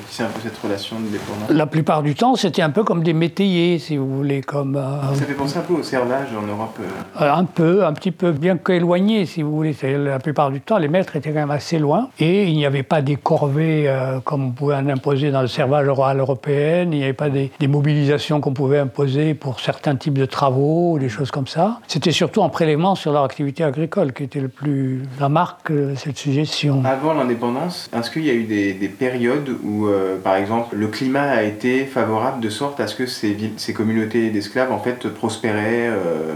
c'est 0.09 0.23
un 0.23 0.27
peu 0.27 0.39
cette 0.43 0.57
relation 0.57 0.99
de 0.99 1.07
dépendance? 1.07 1.49
La 1.49 1.65
plupart 1.65 2.03
du 2.03 2.15
temps, 2.15 2.35
c'était 2.35 2.61
un 2.61 2.69
peu 2.69 2.83
comme 2.83 3.03
des 3.03 3.13
métayers, 3.13 3.79
si 3.79 3.97
vous 3.97 4.17
voulez. 4.17 4.41
Comme, 4.41 4.75
euh, 4.75 5.13
Ça 5.15 5.25
fait 5.25 5.33
penser 5.33 5.57
un 5.57 5.61
peu 5.61 5.73
au 5.73 5.83
servage 5.83 6.29
en 6.37 6.45
Europe 6.45 6.77
euh. 6.79 7.31
Un 7.31 7.45
peu, 7.45 7.85
un 7.85 7.93
petit 7.93 8.11
peu, 8.11 8.31
bien 8.31 8.57
qu'éloigné, 8.57 9.25
si 9.25 9.41
vous 9.41 9.55
voulez. 9.55 9.75
La 9.83 10.19
plupart 10.19 10.51
du 10.51 10.61
temps, 10.61 10.77
les 10.77 10.87
maîtres 10.87 11.15
étaient 11.15 11.30
quand 11.31 11.39
même 11.39 11.51
assez 11.51 11.79
loin 11.79 12.09
et 12.19 12.45
il 12.45 12.55
n'y 12.55 12.65
avait 12.65 12.83
pas 12.83 13.01
des 13.01 13.15
corvées 13.15 13.87
euh, 13.87 14.19
comme 14.19 14.45
on 14.45 14.51
pouvait 14.51 14.75
en 14.75 14.87
imposer 14.87 15.31
dans 15.31 15.41
le 15.41 15.47
servage 15.47 15.87
rural 15.87 16.19
européen, 16.19 16.83
il 16.83 16.89
n'y 16.89 17.03
avait 17.03 17.13
pas 17.13 17.29
des, 17.29 17.51
mobilisations 17.67 18.41
qu'on 18.41 18.53
pouvait 18.53 18.79
imposer 18.79 19.33
pour 19.33 19.59
certains 19.59 19.95
types 19.95 20.17
de 20.17 20.25
travaux, 20.25 20.97
des 20.99 21.09
choses 21.09 21.31
comme 21.31 21.47
ça. 21.47 21.79
C'était 21.87 22.11
surtout 22.11 22.41
en 22.41 22.49
prélèvement 22.49 22.95
sur 22.95 23.13
leur 23.13 23.23
activité 23.23 23.63
agricole 23.63 24.13
qui 24.13 24.23
était 24.23 24.41
le 24.41 24.49
plus 24.49 25.03
la 25.19 25.29
marque 25.29 25.71
de 25.71 25.95
cette 25.95 26.17
suggestion. 26.17 26.83
Avant 26.85 27.13
l'indépendance, 27.13 27.89
est-ce 27.95 28.11
qu'il 28.11 28.25
y 28.25 28.29
a 28.29 28.33
eu 28.33 28.43
des, 28.43 28.89
périodes 28.89 29.49
où, 29.63 29.87
euh, 29.87 30.17
par 30.21 30.35
exemple, 30.35 30.75
le 30.75 30.87
climat 30.87 31.29
a 31.29 31.43
été 31.43 31.85
favorable 31.85 32.41
de 32.41 32.49
sorte 32.49 32.79
à 32.79 32.87
ce 32.87 32.95
que 32.95 33.05
ces, 33.05 33.37
ces 33.55 33.73
communautés 33.73 34.29
d'esclaves 34.29 34.71
en 34.71 34.79
fait 34.79 35.07
prospéraient 35.07 35.87
euh, 35.89 36.33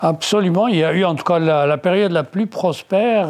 Absolument, 0.00 0.66
il 0.66 0.76
y 0.76 0.84
a 0.84 0.92
eu 0.92 1.04
en 1.04 1.14
tout 1.14 1.24
cas 1.24 1.38
la, 1.38 1.76
période 1.78 2.12
la 2.12 2.24
plus 2.24 2.46
prospère 2.46 3.28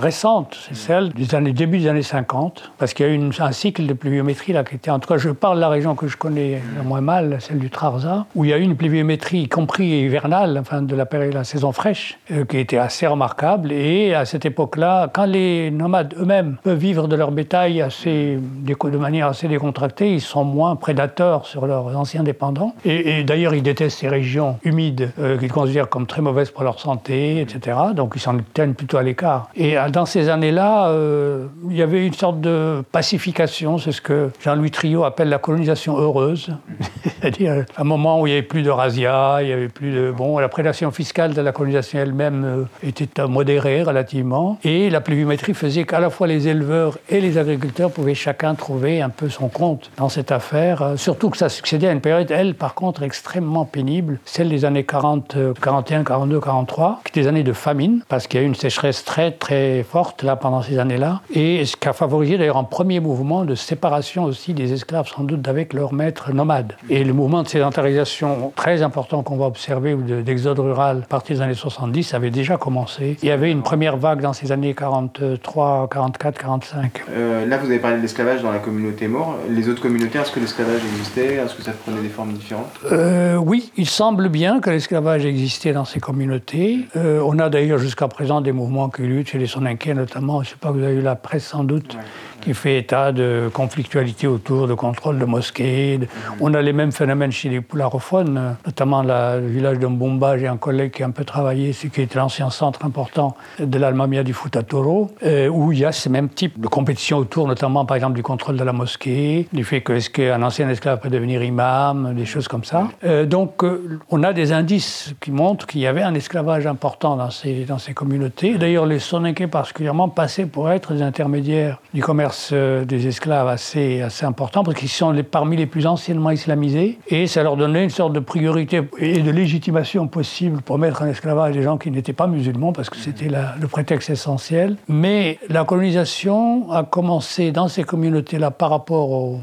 récente, 0.00 0.51
c'est 0.54 0.76
celle 0.76 1.10
des 1.10 1.34
années, 1.34 1.52
début 1.52 1.78
des 1.78 1.88
années 1.88 2.02
50, 2.02 2.72
parce 2.78 2.94
qu'il 2.94 3.06
y 3.06 3.08
a 3.08 3.12
eu 3.12 3.30
un 3.38 3.52
cycle 3.52 3.86
de 3.86 3.92
pluviométrie 3.92 4.52
là 4.52 4.64
qui 4.64 4.76
était, 4.76 4.90
en 4.90 4.98
tout 4.98 5.08
cas, 5.08 5.18
je 5.18 5.30
parle 5.30 5.56
de 5.56 5.60
la 5.60 5.68
région 5.68 5.94
que 5.94 6.08
je 6.08 6.16
connais 6.16 6.62
le 6.76 6.82
moins 6.82 7.00
mal, 7.00 7.38
celle 7.40 7.58
du 7.58 7.70
Trarza, 7.70 8.26
où 8.34 8.44
il 8.44 8.50
y 8.50 8.52
a 8.52 8.58
eu 8.58 8.62
une 8.62 8.76
pluviométrie, 8.76 9.40
y 9.40 9.48
compris 9.48 10.02
hivernale, 10.02 10.58
enfin 10.60 10.82
de 10.82 10.94
la 10.94 11.06
période, 11.06 11.34
la 11.34 11.44
saison 11.44 11.72
fraîche, 11.72 12.18
euh, 12.30 12.44
qui 12.44 12.58
était 12.58 12.78
assez 12.78 13.06
remarquable. 13.06 13.72
Et 13.72 14.14
à 14.14 14.24
cette 14.24 14.44
époque-là, 14.44 15.10
quand 15.12 15.24
les 15.24 15.70
nomades 15.70 16.14
eux-mêmes 16.18 16.56
peuvent 16.62 16.78
vivre 16.78 17.08
de 17.08 17.16
leur 17.16 17.30
bétail 17.30 17.80
assez, 17.82 18.38
de 18.38 18.96
manière 18.96 19.28
assez 19.28 19.48
décontractée, 19.48 20.12
ils 20.14 20.20
sont 20.20 20.44
moins 20.44 20.76
prédateurs 20.76 21.46
sur 21.46 21.66
leurs 21.66 21.96
anciens 21.96 22.22
dépendants. 22.22 22.74
Et, 22.84 23.24
d'ailleurs, 23.24 23.54
ils 23.54 23.62
détestent 23.62 23.98
ces 23.98 24.08
régions 24.08 24.58
humides 24.64 25.12
euh, 25.18 25.38
qu'ils 25.38 25.52
considèrent 25.52 25.88
comme 25.88 26.06
très 26.06 26.22
mauvaises 26.22 26.50
pour 26.50 26.64
leur 26.64 26.80
santé, 26.80 27.40
etc. 27.40 27.78
Donc 27.94 28.12
ils 28.16 28.20
s'en 28.20 28.36
tiennent 28.54 28.74
plutôt 28.74 28.96
à 28.96 29.02
l'écart. 29.02 29.48
Et 29.54 29.78
euh, 29.78 29.88
dans 29.88 30.06
ces 30.06 30.28
années-là, 30.42 30.88
euh, 30.88 31.46
il 31.70 31.76
y 31.76 31.82
avait 31.82 32.04
une 32.04 32.14
sorte 32.14 32.40
de 32.40 32.82
pacification, 32.90 33.78
c'est 33.78 33.92
ce 33.92 34.00
que 34.00 34.30
Jean-Louis 34.42 34.72
Trio 34.72 35.04
appelle 35.04 35.28
la 35.28 35.38
colonisation 35.38 35.96
heureuse, 35.98 36.50
c'est-à-dire 37.04 37.64
un 37.76 37.84
moment 37.84 38.20
où 38.20 38.26
il 38.26 38.30
n'y 38.30 38.36
avait 38.38 38.46
plus 38.46 38.62
de 38.62 38.70
razzia, 38.70 39.38
il 39.42 39.48
y 39.48 39.52
avait 39.52 39.68
plus 39.68 39.92
de... 39.92 40.10
Bon, 40.10 40.40
la 40.40 40.48
prédation 40.48 40.90
fiscale 40.90 41.32
de 41.32 41.40
la 41.40 41.52
colonisation 41.52 42.00
elle-même 42.00 42.66
était 42.82 43.08
modérée 43.24 43.84
relativement, 43.84 44.58
et 44.64 44.90
la 44.90 45.00
pluviométrie 45.00 45.54
faisait 45.54 45.84
qu'à 45.84 46.00
la 46.00 46.10
fois 46.10 46.26
les 46.26 46.48
éleveurs 46.48 46.98
et 47.08 47.20
les 47.20 47.38
agriculteurs 47.38 47.92
pouvaient 47.92 48.14
chacun 48.14 48.56
trouver 48.56 49.00
un 49.00 49.10
peu 49.10 49.28
son 49.28 49.48
compte 49.48 49.92
dans 49.96 50.08
cette 50.08 50.32
affaire, 50.32 50.94
surtout 50.96 51.30
que 51.30 51.36
ça 51.36 51.48
succédait 51.48 51.86
à 51.86 51.92
une 51.92 52.00
période, 52.00 52.32
elle, 52.32 52.56
par 52.56 52.74
contre, 52.74 53.04
extrêmement 53.04 53.64
pénible, 53.64 54.18
celle 54.24 54.48
des 54.48 54.64
années 54.64 54.84
40, 54.84 55.36
41, 55.62 56.02
42, 56.02 56.40
43, 56.40 57.00
qui 57.04 57.10
étaient 57.10 57.20
des 57.20 57.28
années 57.28 57.44
de 57.44 57.52
famine, 57.52 58.02
parce 58.08 58.26
qu'il 58.26 58.40
y 58.40 58.42
a 58.42 58.44
eu 58.44 58.48
une 58.48 58.56
sécheresse 58.56 59.04
très, 59.04 59.30
très 59.30 59.84
forte. 59.84 60.24
Là 60.24 60.31
pendant 60.36 60.62
ces 60.62 60.78
années-là, 60.78 61.20
et 61.34 61.64
ce 61.64 61.76
qui 61.76 61.88
a 61.88 61.92
favorisé 61.92 62.38
d'ailleurs 62.38 62.56
un 62.56 62.64
premier 62.64 63.00
mouvement 63.00 63.44
de 63.44 63.54
séparation 63.54 64.24
aussi 64.24 64.54
des 64.54 64.72
esclaves, 64.72 65.08
sans 65.08 65.24
doute, 65.24 65.42
d'avec 65.42 65.72
leurs 65.72 65.92
maîtres 65.92 66.32
nomades. 66.32 66.74
Et 66.88 67.04
le 67.04 67.12
mouvement 67.12 67.42
de 67.42 67.48
sédentarisation 67.48 68.52
très 68.56 68.82
important 68.82 69.22
qu'on 69.22 69.36
va 69.36 69.46
observer, 69.46 69.94
ou 69.94 70.02
d'exode 70.02 70.58
rural, 70.58 71.02
à 71.04 71.06
partir 71.06 71.36
des 71.36 71.42
années 71.42 71.54
70, 71.54 72.14
avait 72.14 72.30
déjà 72.30 72.56
commencé. 72.56 73.16
Il 73.22 73.28
y 73.28 73.32
avait 73.32 73.50
une 73.50 73.62
première 73.62 73.96
vague 73.96 74.20
dans 74.20 74.32
ces 74.32 74.52
années 74.52 74.74
43, 74.74 75.88
44, 75.90 76.38
45. 76.38 77.02
là, 77.46 77.58
vous 77.58 77.66
avez 77.66 77.78
parlé 77.78 77.96
de 77.98 78.02
l'esclavage 78.02 78.42
dans 78.42 78.52
la 78.52 78.58
communauté 78.58 79.08
mort. 79.08 79.36
Les 79.48 79.68
autres 79.68 79.82
communautés, 79.82 80.18
est-ce 80.18 80.32
que 80.32 80.40
l'esclavage 80.40 80.80
existait? 80.92 81.34
Est-ce 81.34 81.54
que 81.54 81.62
ça 81.62 81.72
prenait 81.72 82.00
des 82.00 82.08
formes 82.08 82.32
différentes? 82.32 82.70
Euh, 82.90 83.36
Oui, 83.36 83.72
il 83.76 83.88
semble 83.88 84.28
bien 84.28 84.60
que 84.60 84.70
l'esclavage 84.70 85.24
existait 85.26 85.72
dans 85.72 85.84
ces 85.84 86.00
communautés. 86.00 86.80
Euh, 86.96 87.22
on 87.24 87.38
a 87.38 87.48
d'ailleurs 87.48 87.78
jusqu'à 87.78 88.08
présent 88.08 88.40
des 88.40 88.52
mouvements 88.52 88.88
qui 88.88 89.02
luttent 89.02 89.28
chez 89.28 89.38
les 89.38 89.46
Soninké 89.46 89.94
notamment. 89.94 90.21
Je 90.22 90.26
ne 90.26 90.44
sais 90.44 90.56
pas, 90.60 90.70
vous 90.70 90.82
avez 90.82 90.94
eu 90.94 91.02
la 91.02 91.16
presse 91.16 91.46
sans 91.46 91.64
doute 91.64 91.96
qui 92.42 92.54
fait 92.54 92.78
état 92.78 93.12
de 93.12 93.48
conflictualité 93.52 94.26
autour 94.26 94.66
de 94.66 94.74
contrôle 94.74 95.18
de 95.18 95.24
mosquées. 95.24 96.00
On 96.40 96.52
a 96.54 96.60
les 96.60 96.72
mêmes 96.72 96.92
phénomènes 96.92 97.32
chez 97.32 97.48
les 97.48 97.60
poularophones, 97.60 98.56
notamment 98.66 99.02
le 99.02 99.46
village 99.46 99.78
de 99.78 99.86
Mbumba. 99.86 100.38
J'ai 100.38 100.48
un 100.48 100.56
collègue 100.56 100.92
qui 100.92 101.02
a 101.02 101.06
un 101.06 101.10
peu 101.10 101.24
travaillé, 101.24 101.72
ce 101.72 101.86
qui 101.86 102.02
était 102.02 102.18
l'ancien 102.18 102.50
centre 102.50 102.84
important 102.84 103.36
de 103.58 103.78
l'Almamia 103.78 104.24
du 104.24 104.34
Futatoro, 104.34 105.12
euh, 105.24 105.48
où 105.48 105.72
il 105.72 105.78
y 105.78 105.84
a 105.84 105.92
ces 105.92 106.10
mêmes 106.10 106.28
types 106.28 106.60
de 106.60 106.66
compétitions 106.66 107.18
autour, 107.18 107.46
notamment 107.46 107.84
par 107.84 107.96
exemple 107.96 108.14
du 108.14 108.22
contrôle 108.22 108.56
de 108.56 108.64
la 108.64 108.72
mosquée, 108.72 109.46
du 109.52 109.64
fait 109.64 109.80
que 109.80 109.92
est-ce 109.92 110.10
qu'un 110.10 110.42
ancien 110.42 110.68
esclave 110.68 110.98
peut 110.98 111.10
devenir 111.10 111.42
imam, 111.42 112.14
des 112.14 112.26
choses 112.26 112.48
comme 112.48 112.64
ça. 112.64 112.88
Euh, 113.04 113.24
donc 113.24 113.62
euh, 113.62 114.00
on 114.10 114.22
a 114.24 114.32
des 114.32 114.52
indices 114.52 115.14
qui 115.20 115.30
montrent 115.30 115.66
qu'il 115.66 115.80
y 115.80 115.86
avait 115.86 116.02
un 116.02 116.14
esclavage 116.14 116.66
important 116.66 117.16
dans 117.16 117.30
ces, 117.30 117.64
dans 117.64 117.78
ces 117.78 117.94
communautés. 117.94 118.58
D'ailleurs, 118.58 118.86
les 118.86 118.98
Soninké 118.98 119.46
particulièrement 119.46 120.08
passaient 120.08 120.46
pour 120.46 120.70
être 120.70 120.92
des 120.92 121.02
intermédiaires 121.02 121.80
du 121.94 122.02
commerce 122.02 122.31
euh, 122.52 122.84
des 122.84 123.06
esclaves 123.06 123.48
assez, 123.48 124.02
assez 124.02 124.24
important 124.24 124.64
parce 124.64 124.78
qu'ils 124.78 124.88
sont 124.88 125.14
parmi 125.30 125.56
les 125.56 125.66
plus 125.66 125.86
anciennement 125.86 126.30
islamisés 126.30 126.98
et 127.08 127.26
ça 127.26 127.42
leur 127.42 127.56
donnait 127.56 127.84
une 127.84 127.90
sorte 127.90 128.12
de 128.12 128.20
priorité 128.20 128.82
et 128.98 129.20
de 129.20 129.30
légitimation 129.30 130.06
possible 130.08 130.62
pour 130.62 130.78
mettre 130.78 131.02
en 131.02 131.06
esclavage 131.06 131.54
des 131.54 131.62
gens 131.62 131.78
qui 131.78 131.90
n'étaient 131.90 132.12
pas 132.12 132.26
musulmans 132.26 132.72
parce 132.72 132.90
que 132.90 132.96
c'était 132.96 133.28
le 133.28 133.68
prétexte 133.68 134.10
essentiel. 134.10 134.76
Mais 134.88 135.38
la 135.48 135.64
colonisation 135.64 136.70
a 136.70 136.84
commencé 136.84 137.52
dans 137.52 137.68
ces 137.68 137.84
communautés-là 137.84 138.50
par 138.50 138.70
rapport 138.70 139.10
aux, 139.10 139.40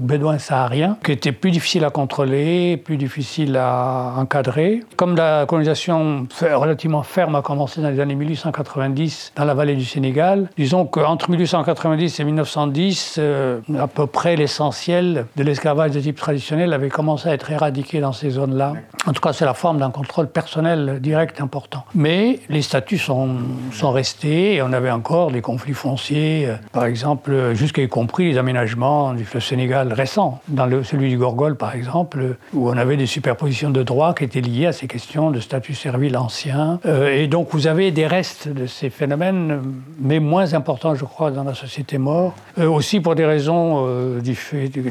bédouins 0.00 0.38
sahariens 0.38 0.96
qui 1.04 1.12
étaient 1.12 1.32
plus 1.32 1.50
difficiles 1.50 1.84
à 1.84 1.90
contrôler, 1.90 2.76
plus 2.76 2.96
difficiles 2.96 3.56
à 3.56 4.14
encadrer. 4.16 4.82
Comme 4.96 5.16
la 5.16 5.46
colonisation 5.46 6.26
relativement 6.40 7.02
ferme 7.02 7.34
a 7.34 7.42
commencé 7.42 7.80
dans 7.80 7.90
les 7.90 8.00
années 8.00 8.14
1890 8.14 9.32
dans 9.36 9.44
la 9.44 9.54
vallée 9.54 9.76
du 9.76 9.84
Sénégal, 9.84 10.50
disons 10.56 10.84
qu'entre 10.86 11.30
1890 11.30 12.11
c'est 12.12 12.24
1910, 12.24 13.16
euh, 13.18 13.60
à 13.78 13.88
peu 13.88 14.06
près 14.06 14.36
l'essentiel 14.36 15.26
de 15.36 15.42
l'esclavage 15.42 15.90
de 15.92 16.00
type 16.00 16.16
traditionnel 16.16 16.72
avait 16.72 16.90
commencé 16.90 17.28
à 17.28 17.32
être 17.32 17.50
éradiqué 17.50 18.00
dans 18.00 18.12
ces 18.12 18.30
zones-là. 18.30 18.74
En 19.06 19.12
tout 19.12 19.20
cas, 19.20 19.32
c'est 19.32 19.44
la 19.44 19.54
forme 19.54 19.78
d'un 19.78 19.90
contrôle 19.90 20.28
personnel 20.28 20.98
direct 21.00 21.40
important. 21.40 21.84
Mais 21.94 22.38
les 22.48 22.62
statuts 22.62 22.98
sont, 22.98 23.36
sont 23.72 23.90
restés 23.90 24.54
et 24.54 24.62
on 24.62 24.72
avait 24.72 24.90
encore 24.90 25.32
des 25.32 25.40
conflits 25.40 25.74
fonciers, 25.74 26.46
euh, 26.46 26.54
par 26.72 26.84
exemple, 26.84 27.54
jusqu'à 27.54 27.82
y 27.82 27.88
compris 27.88 28.30
les 28.30 28.38
aménagements 28.38 29.14
du 29.14 29.24
fleuve 29.24 29.42
Sénégal 29.42 29.92
récents, 29.92 30.40
dans 30.48 30.66
le, 30.66 30.84
celui 30.84 31.08
du 31.08 31.18
Gorgol 31.18 31.56
par 31.56 31.74
exemple, 31.74 32.36
où 32.52 32.68
on 32.68 32.76
avait 32.76 32.96
des 32.96 33.06
superpositions 33.06 33.70
de 33.70 33.82
droits 33.82 34.14
qui 34.14 34.24
étaient 34.24 34.40
liées 34.40 34.66
à 34.66 34.72
ces 34.72 34.86
questions 34.86 35.30
de 35.30 35.40
statut 35.40 35.74
servile 35.74 36.16
ancien. 36.16 36.78
Euh, 36.86 37.14
et 37.14 37.26
donc 37.26 37.48
vous 37.50 37.66
avez 37.66 37.90
des 37.90 38.06
restes 38.06 38.48
de 38.48 38.66
ces 38.66 38.90
phénomènes, 38.90 39.60
mais 39.98 40.20
moins 40.20 40.54
importants, 40.54 40.94
je 40.94 41.04
crois, 41.04 41.30
dans 41.30 41.44
la 41.44 41.54
société 41.54 41.98
mort. 42.02 42.34
Euh, 42.58 42.68
aussi 42.68 43.00
pour 43.00 43.14
des 43.14 43.24
raisons 43.24 43.86
euh, 43.86 44.20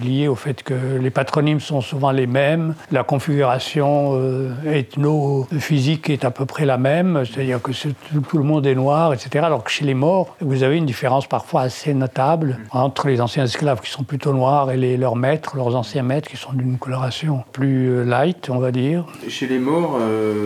liées 0.03 0.27
au 0.27 0.35
fait 0.35 0.63
que 0.63 0.73
les 0.99 1.11
patronymes 1.11 1.59
sont 1.59 1.81
souvent 1.81 2.11
les 2.11 2.25
mêmes, 2.25 2.73
la 2.91 3.03
configuration 3.03 4.13
euh, 4.15 4.51
ethno-physique 4.65 6.09
est 6.09 6.25
à 6.25 6.31
peu 6.31 6.45
près 6.45 6.65
la 6.65 6.77
même, 6.77 7.23
c'est-à-dire 7.25 7.61
que 7.61 7.71
tout 7.71 8.37
le 8.37 8.43
monde 8.43 8.65
est 8.65 8.73
noir, 8.73 9.13
etc. 9.13 9.45
Alors 9.45 9.63
que 9.63 9.69
chez 9.69 9.85
les 9.85 9.93
morts, 9.93 10.35
vous 10.41 10.63
avez 10.63 10.77
une 10.77 10.87
différence 10.87 11.27
parfois 11.27 11.61
assez 11.61 11.93
notable 11.93 12.57
entre 12.71 13.07
les 13.07 13.21
anciens 13.21 13.43
esclaves 13.43 13.81
qui 13.81 13.91
sont 13.91 14.03
plutôt 14.03 14.33
noirs 14.33 14.71
et 14.71 14.97
leurs 14.97 15.15
maîtres, 15.15 15.55
leurs 15.55 15.75
anciens 15.75 16.03
maîtres 16.03 16.29
qui 16.29 16.37
sont 16.37 16.53
d'une 16.53 16.77
coloration 16.77 17.43
plus 17.51 18.03
light, 18.05 18.49
on 18.49 18.57
va 18.57 18.71
dire. 18.71 19.05
Chez 19.27 19.45
les 19.45 19.59
morts, 19.59 19.99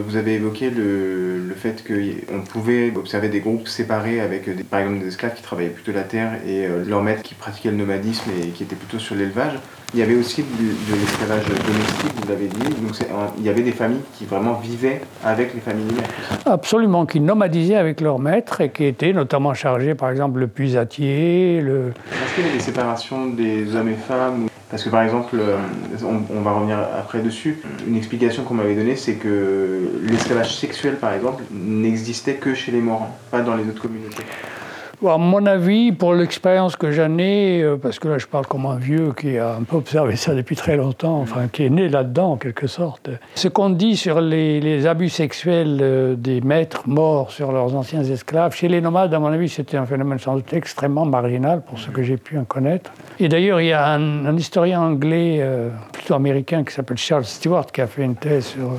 vous 0.06 0.16
avez 0.18 0.34
évoqué 0.34 0.70
le, 0.70 1.54
fait 1.56 1.86
qu'on 1.88 2.42
pouvait 2.42 2.92
observer 2.96 3.30
des 3.30 3.40
groupes 3.40 3.68
séparés 3.68 4.20
avec 4.20 4.68
par 4.68 4.82
exemple 4.82 5.00
des 5.00 5.08
esclaves 5.08 5.36
qui 5.36 5.42
travaillaient 5.42 5.70
plutôt 5.70 5.94
la 5.94 6.04
terre 6.04 6.34
et 6.46 6.55
euh, 6.64 6.86
leur 6.86 7.02
maître 7.02 7.24
qui 7.24 7.34
pratiquait 7.34 7.72
le 7.72 7.78
nomadisme 7.78 8.30
et 8.42 8.50
qui 8.50 8.64
était 8.64 8.76
plutôt 8.76 9.00
sur 9.00 9.16
l'élevage. 9.16 9.54
Il 9.94 10.00
y 10.00 10.04
avait 10.04 10.16
aussi 10.16 10.44
de, 10.44 10.96
l'esclavage 10.96 11.46
domestique, 11.46 12.12
vous 12.22 12.28
l'avez 12.28 12.48
dit. 12.48 12.82
Donc 12.82 12.96
il 13.38 13.46
y 13.46 13.50
avait 13.50 13.62
des 13.62 13.72
familles 13.72 14.02
qui 14.18 14.26
vraiment 14.26 14.54
vivaient 14.56 15.00
avec 15.24 15.54
les 15.54 15.62
familles 15.62 15.88
Absolument, 16.46 17.06
qui 17.06 17.22
nomadisaient 17.22 17.76
avec 17.76 18.02
leur 18.02 18.20
maître 18.20 18.60
et 18.62 18.70
qui 18.72 18.86
étaient 18.86 19.14
notamment 19.14 19.54
chargés, 19.54 19.96
par 19.96 20.10
exemple, 20.10 20.40
le 20.40 20.48
puisatier. 20.48 21.62
Le... 21.62 21.94
Est-ce 22.12 22.36
qu'il 22.36 22.44
y 22.44 22.48
avait 22.48 22.58
des 22.58 22.64
séparations 22.64 23.28
des 23.28 23.74
hommes 23.76 23.90
et 23.90 23.96
femmes 23.96 24.48
Parce 24.70 24.84
que 24.84 24.90
par 24.90 25.02
exemple, 25.02 25.38
euh, 25.40 25.58
on, 26.04 26.42
va 26.42 26.52
revenir 26.52 26.78
après 26.78 27.20
dessus, 27.20 27.62
une 27.88 27.96
explication 27.96 28.44
qu'on 28.44 28.56
m'avait 28.56 28.76
donnée, 28.76 28.98
c'est 28.98 29.16
que 29.16 30.02
l'esclavage 30.04 30.58
sexuel, 30.58 30.96
par 30.96 31.14
exemple, 31.14 31.44
n'existait 31.54 32.36
que 32.36 32.54
chez 32.54 32.74
les 32.74 32.82
morts, 32.82 33.08
pas 33.32 33.42
dans 33.42 33.56
les 33.56 33.64
autres 33.64 33.82
communautés. 33.82 34.24
À 35.04 35.18
mon 35.18 35.46
avis, 35.46 35.92
pour 35.92 36.14
l'expérience 36.14 36.76
que 36.76 36.92
j'en 36.92 37.18
ai, 37.18 37.62
euh, 37.62 37.76
parce 37.76 38.00
que 38.00 38.08
là 38.08 38.18
je 38.18 38.28
parle 38.28 38.46
comme 38.48 38.66
un 38.66 38.78
vieux 38.78 39.14
qui 39.14 39.38
a 39.38 39.56
un 39.56 39.64
peu 39.64 39.76
observé 39.76 40.16
ça 40.16 40.34
depuis 40.34 40.56
très 40.56 40.78
longtemps, 40.78 41.20
enfin 41.20 41.48
qui 41.52 41.66
est 41.66 41.70
né 41.70 41.90
là-dedans 41.90 42.34
en 42.34 42.38
quelque 42.38 42.68
sorte, 42.68 43.10
ce 43.36 43.48
qu'on 43.48 43.70
dit 43.70 43.98
sur 43.98 44.22
les, 44.22 44.88
abus 44.88 45.10
sexuels 45.10 45.80
euh, 45.82 46.16
des 46.16 46.42
maîtres 46.42 46.84
morts 46.88 47.32
sur 47.32 47.52
leurs 47.52 47.76
anciens 47.76 48.04
esclaves, 48.04 48.56
chez 48.56 48.68
les 48.68 48.82
nomades, 48.82 49.14
à 49.14 49.20
mon 49.20 49.28
avis, 49.28 49.50
c'était 49.50 49.78
un 49.78 49.86
phénomène 49.86 50.20
sans 50.20 50.36
doute 50.36 50.54
extrêmement 50.54 51.06
marginal 51.06 51.62
pour 51.62 51.78
ce 51.80 51.90
que 51.90 52.02
j'ai 52.02 52.18
pu 52.18 52.38
en 52.38 52.46
connaître. 52.46 52.92
Et 53.20 53.28
d'ailleurs, 53.28 53.62
il 53.62 53.68
y 53.68 53.74
a 53.74 53.88
un, 53.88 54.36
historien 54.38 54.82
anglais, 54.82 55.38
euh, 55.40 55.70
plutôt 55.92 56.14
américain, 56.14 56.64
qui 56.64 56.74
s'appelle 56.74 56.98
Charles 56.98 57.26
Stewart, 57.26 57.66
qui 57.68 57.82
a 57.82 57.88
fait 57.88 58.04
une 58.04 58.16
thèse 58.16 58.46
sur 58.46 58.72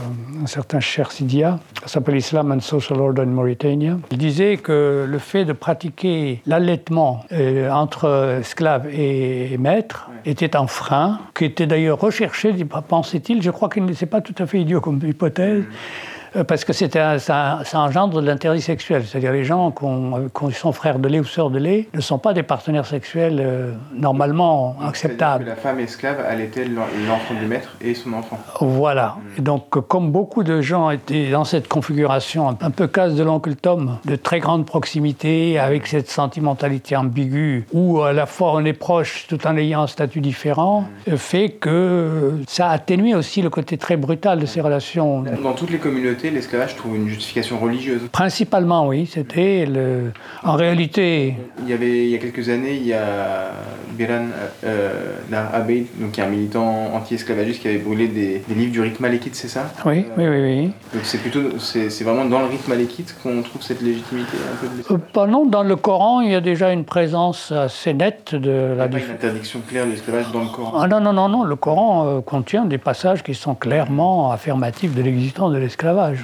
un 0.42 0.46
certain 0.46 0.80
Cher 0.80 1.11
Sidia, 1.11 1.58
qui 1.82 1.90
s'appelle 1.90 2.16
Islam 2.16 2.52
and 2.52 2.61
Social 2.61 3.00
Order 3.00 3.23
in 3.23 3.26
Mauritania. 3.26 3.99
Il 4.11 4.18
disait 4.18 4.56
que 4.56 5.04
le 5.08 5.18
fait 5.18 5.44
de 5.44 5.52
pratiquer 5.52 6.05
l'allaitement 6.46 7.25
euh, 7.32 7.70
entre 7.70 8.38
esclaves 8.40 8.88
et 8.92 9.56
maîtres 9.58 10.10
était 10.25 10.56
un 10.56 10.66
frein, 10.66 11.20
qui 11.34 11.44
était 11.44 11.66
d'ailleurs 11.66 12.00
recherché, 12.00 12.52
pensait-il, 12.88 13.42
je 13.42 13.50
crois 13.50 13.68
qu'il 13.68 13.84
n'est 13.84 14.06
pas 14.10 14.20
tout 14.20 14.34
à 14.38 14.46
fait 14.46 14.60
idiot 14.60 14.80
comme 14.80 15.00
hypothèse, 15.02 15.64
Euh, 15.64 16.15
parce 16.44 16.64
que 16.64 16.72
un, 16.98 17.18
ça, 17.18 17.60
ça, 17.64 17.80
engendre 17.80 18.20
de 18.20 18.26
l'interdit 18.26 18.60
sexuel. 18.60 19.04
C'est-à-dire 19.04 19.32
les 19.32 19.44
gens 19.44 19.72
qui, 19.72 20.54
sont 20.54 20.72
frères 20.72 20.98
de 20.98 21.08
lait 21.08 21.20
ou 21.20 21.24
sœurs 21.24 21.50
de 21.50 21.58
lait 21.58 21.88
ne 21.94 22.00
sont 22.00 22.18
pas 22.18 22.32
des 22.32 22.42
partenaires 22.42 22.86
sexuels 22.86 23.40
euh, 23.40 23.72
normalement 23.94 24.76
acceptables. 24.82 25.44
Que 25.44 25.50
la 25.50 25.56
femme 25.56 25.80
esclave 25.80 26.20
allaitait 26.26 26.64
l'enfant 26.64 27.34
du 27.40 27.46
maître 27.46 27.76
et 27.80 27.94
son 27.94 28.12
enfant. 28.12 28.38
Voilà. 28.60 29.16
Mm. 29.38 29.42
donc, 29.42 29.70
comme 29.70 30.10
beaucoup 30.10 30.42
de 30.42 30.60
gens 30.60 30.90
étaient 30.90 31.30
dans 31.30 31.44
cette 31.44 31.68
configuration 31.68 32.56
un 32.60 32.70
peu 32.70 32.86
casse 32.86 33.14
de 33.14 33.22
l'oncle 33.22 33.54
Tom, 33.54 33.98
de 34.04 34.16
très 34.16 34.40
grande 34.40 34.66
proximité, 34.66 35.58
avec 35.58 35.86
cette 35.86 36.10
sentimentalité 36.10 36.96
ambiguë, 36.96 37.66
où 37.72 38.02
à 38.02 38.12
la 38.12 38.26
fois 38.26 38.52
on 38.54 38.64
est 38.64 38.72
proche 38.72 39.26
tout 39.28 39.46
en 39.46 39.56
ayant 39.56 39.82
un 39.82 39.86
statut 39.86 40.20
différent, 40.20 40.84
mm. 41.06 41.16
fait 41.16 41.50
que 41.50 42.40
ça 42.46 42.70
atténue 42.70 43.14
aussi 43.14 43.42
le 43.42 43.50
côté 43.50 43.78
très 43.78 43.96
brutal 43.96 44.38
de 44.38 44.46
ces 44.46 44.60
relations. 44.60 45.24
Dans 45.42 45.52
toutes 45.52 45.70
les 45.70 45.78
communautés, 45.78 46.25
l'esclavage 46.30 46.76
trouve 46.76 46.97
une 46.97 47.09
justification 47.09 47.59
religieuse. 47.59 48.02
Principalement, 48.12 48.87
oui. 48.88 49.06
C'était 49.06 49.66
le. 49.66 50.12
En 50.42 50.54
réalité. 50.54 51.35
Il 51.62 51.68
y 51.68 51.73
avait 51.73 52.04
il 52.04 52.11
y 52.11 52.14
a 52.14 52.18
quelques 52.18 52.49
années, 52.49 52.75
il 52.75 52.87
y 52.87 52.92
a 52.92 53.50
Biran 53.97 54.26
euh, 54.64 55.16
Abeid, 55.52 55.87
donc 55.99 56.12
qui 56.12 56.21
est 56.21 56.25
un 56.25 56.28
militant 56.28 56.95
anti-esclavagiste 56.95 57.62
qui 57.62 57.68
avait 57.68 57.78
brûlé 57.78 58.09
des, 58.09 58.42
livres 58.54 58.73
du 58.73 58.80
rite 58.80 59.00
malékite, 59.00 59.35
c'est 59.35 59.49
ça 59.49 59.71
oui, 59.85 60.06
oui, 60.16 60.28
oui, 60.28 60.40
oui. 60.42 60.62
Donc 60.92 61.02
c'est 61.04 61.18
plutôt, 61.18 61.59
c'est 61.59 62.02
vraiment 62.02 62.25
dans 62.25 62.40
le 62.40 62.47
rite 62.47 62.68
malékite 62.68 63.16
qu'on 63.23 63.42
trouve 63.42 63.62
cette 63.62 63.80
légitimité 63.80 64.37
un 64.37 64.56
peu 64.56 64.95
de 64.95 65.02
euh, 65.21 65.26
Non, 65.26 65.47
dans 65.47 65.62
le 65.62 65.76
Coran, 65.76 66.21
il 66.21 66.30
y 66.30 66.35
a 66.35 66.40
déjà 66.40 66.73
une 66.73 66.85
présence 66.85 67.52
assez 67.52 67.95
nette 67.95 68.35
de 68.35 68.75
la. 68.76 68.87
Il 68.87 68.90
n'y 68.90 68.97
a 68.97 68.99
pas 69.00 69.04
une 69.04 69.11
interdiction 69.12 69.61
claire 69.66 69.87
de 69.87 69.90
l'esclavage 69.90 70.30
dans 70.33 70.42
le 70.42 70.49
Coran. 70.49 70.80
Ah 70.80 70.88
non, 70.88 71.00
non, 71.00 71.12
non, 71.12 71.28
non. 71.28 71.45
Le 71.45 71.56
Coran 71.56 72.06
euh, 72.06 72.21
contient 72.21 72.64
des 72.64 72.78
passages 72.78 73.23
qui 73.23 73.35
sont 73.35 73.54
clairement 73.54 74.30
affirmatifs 74.30 74.95
de 74.95 75.02
l'existence 75.02 75.52
de 75.52 75.59
l'esclavage. 75.59 76.15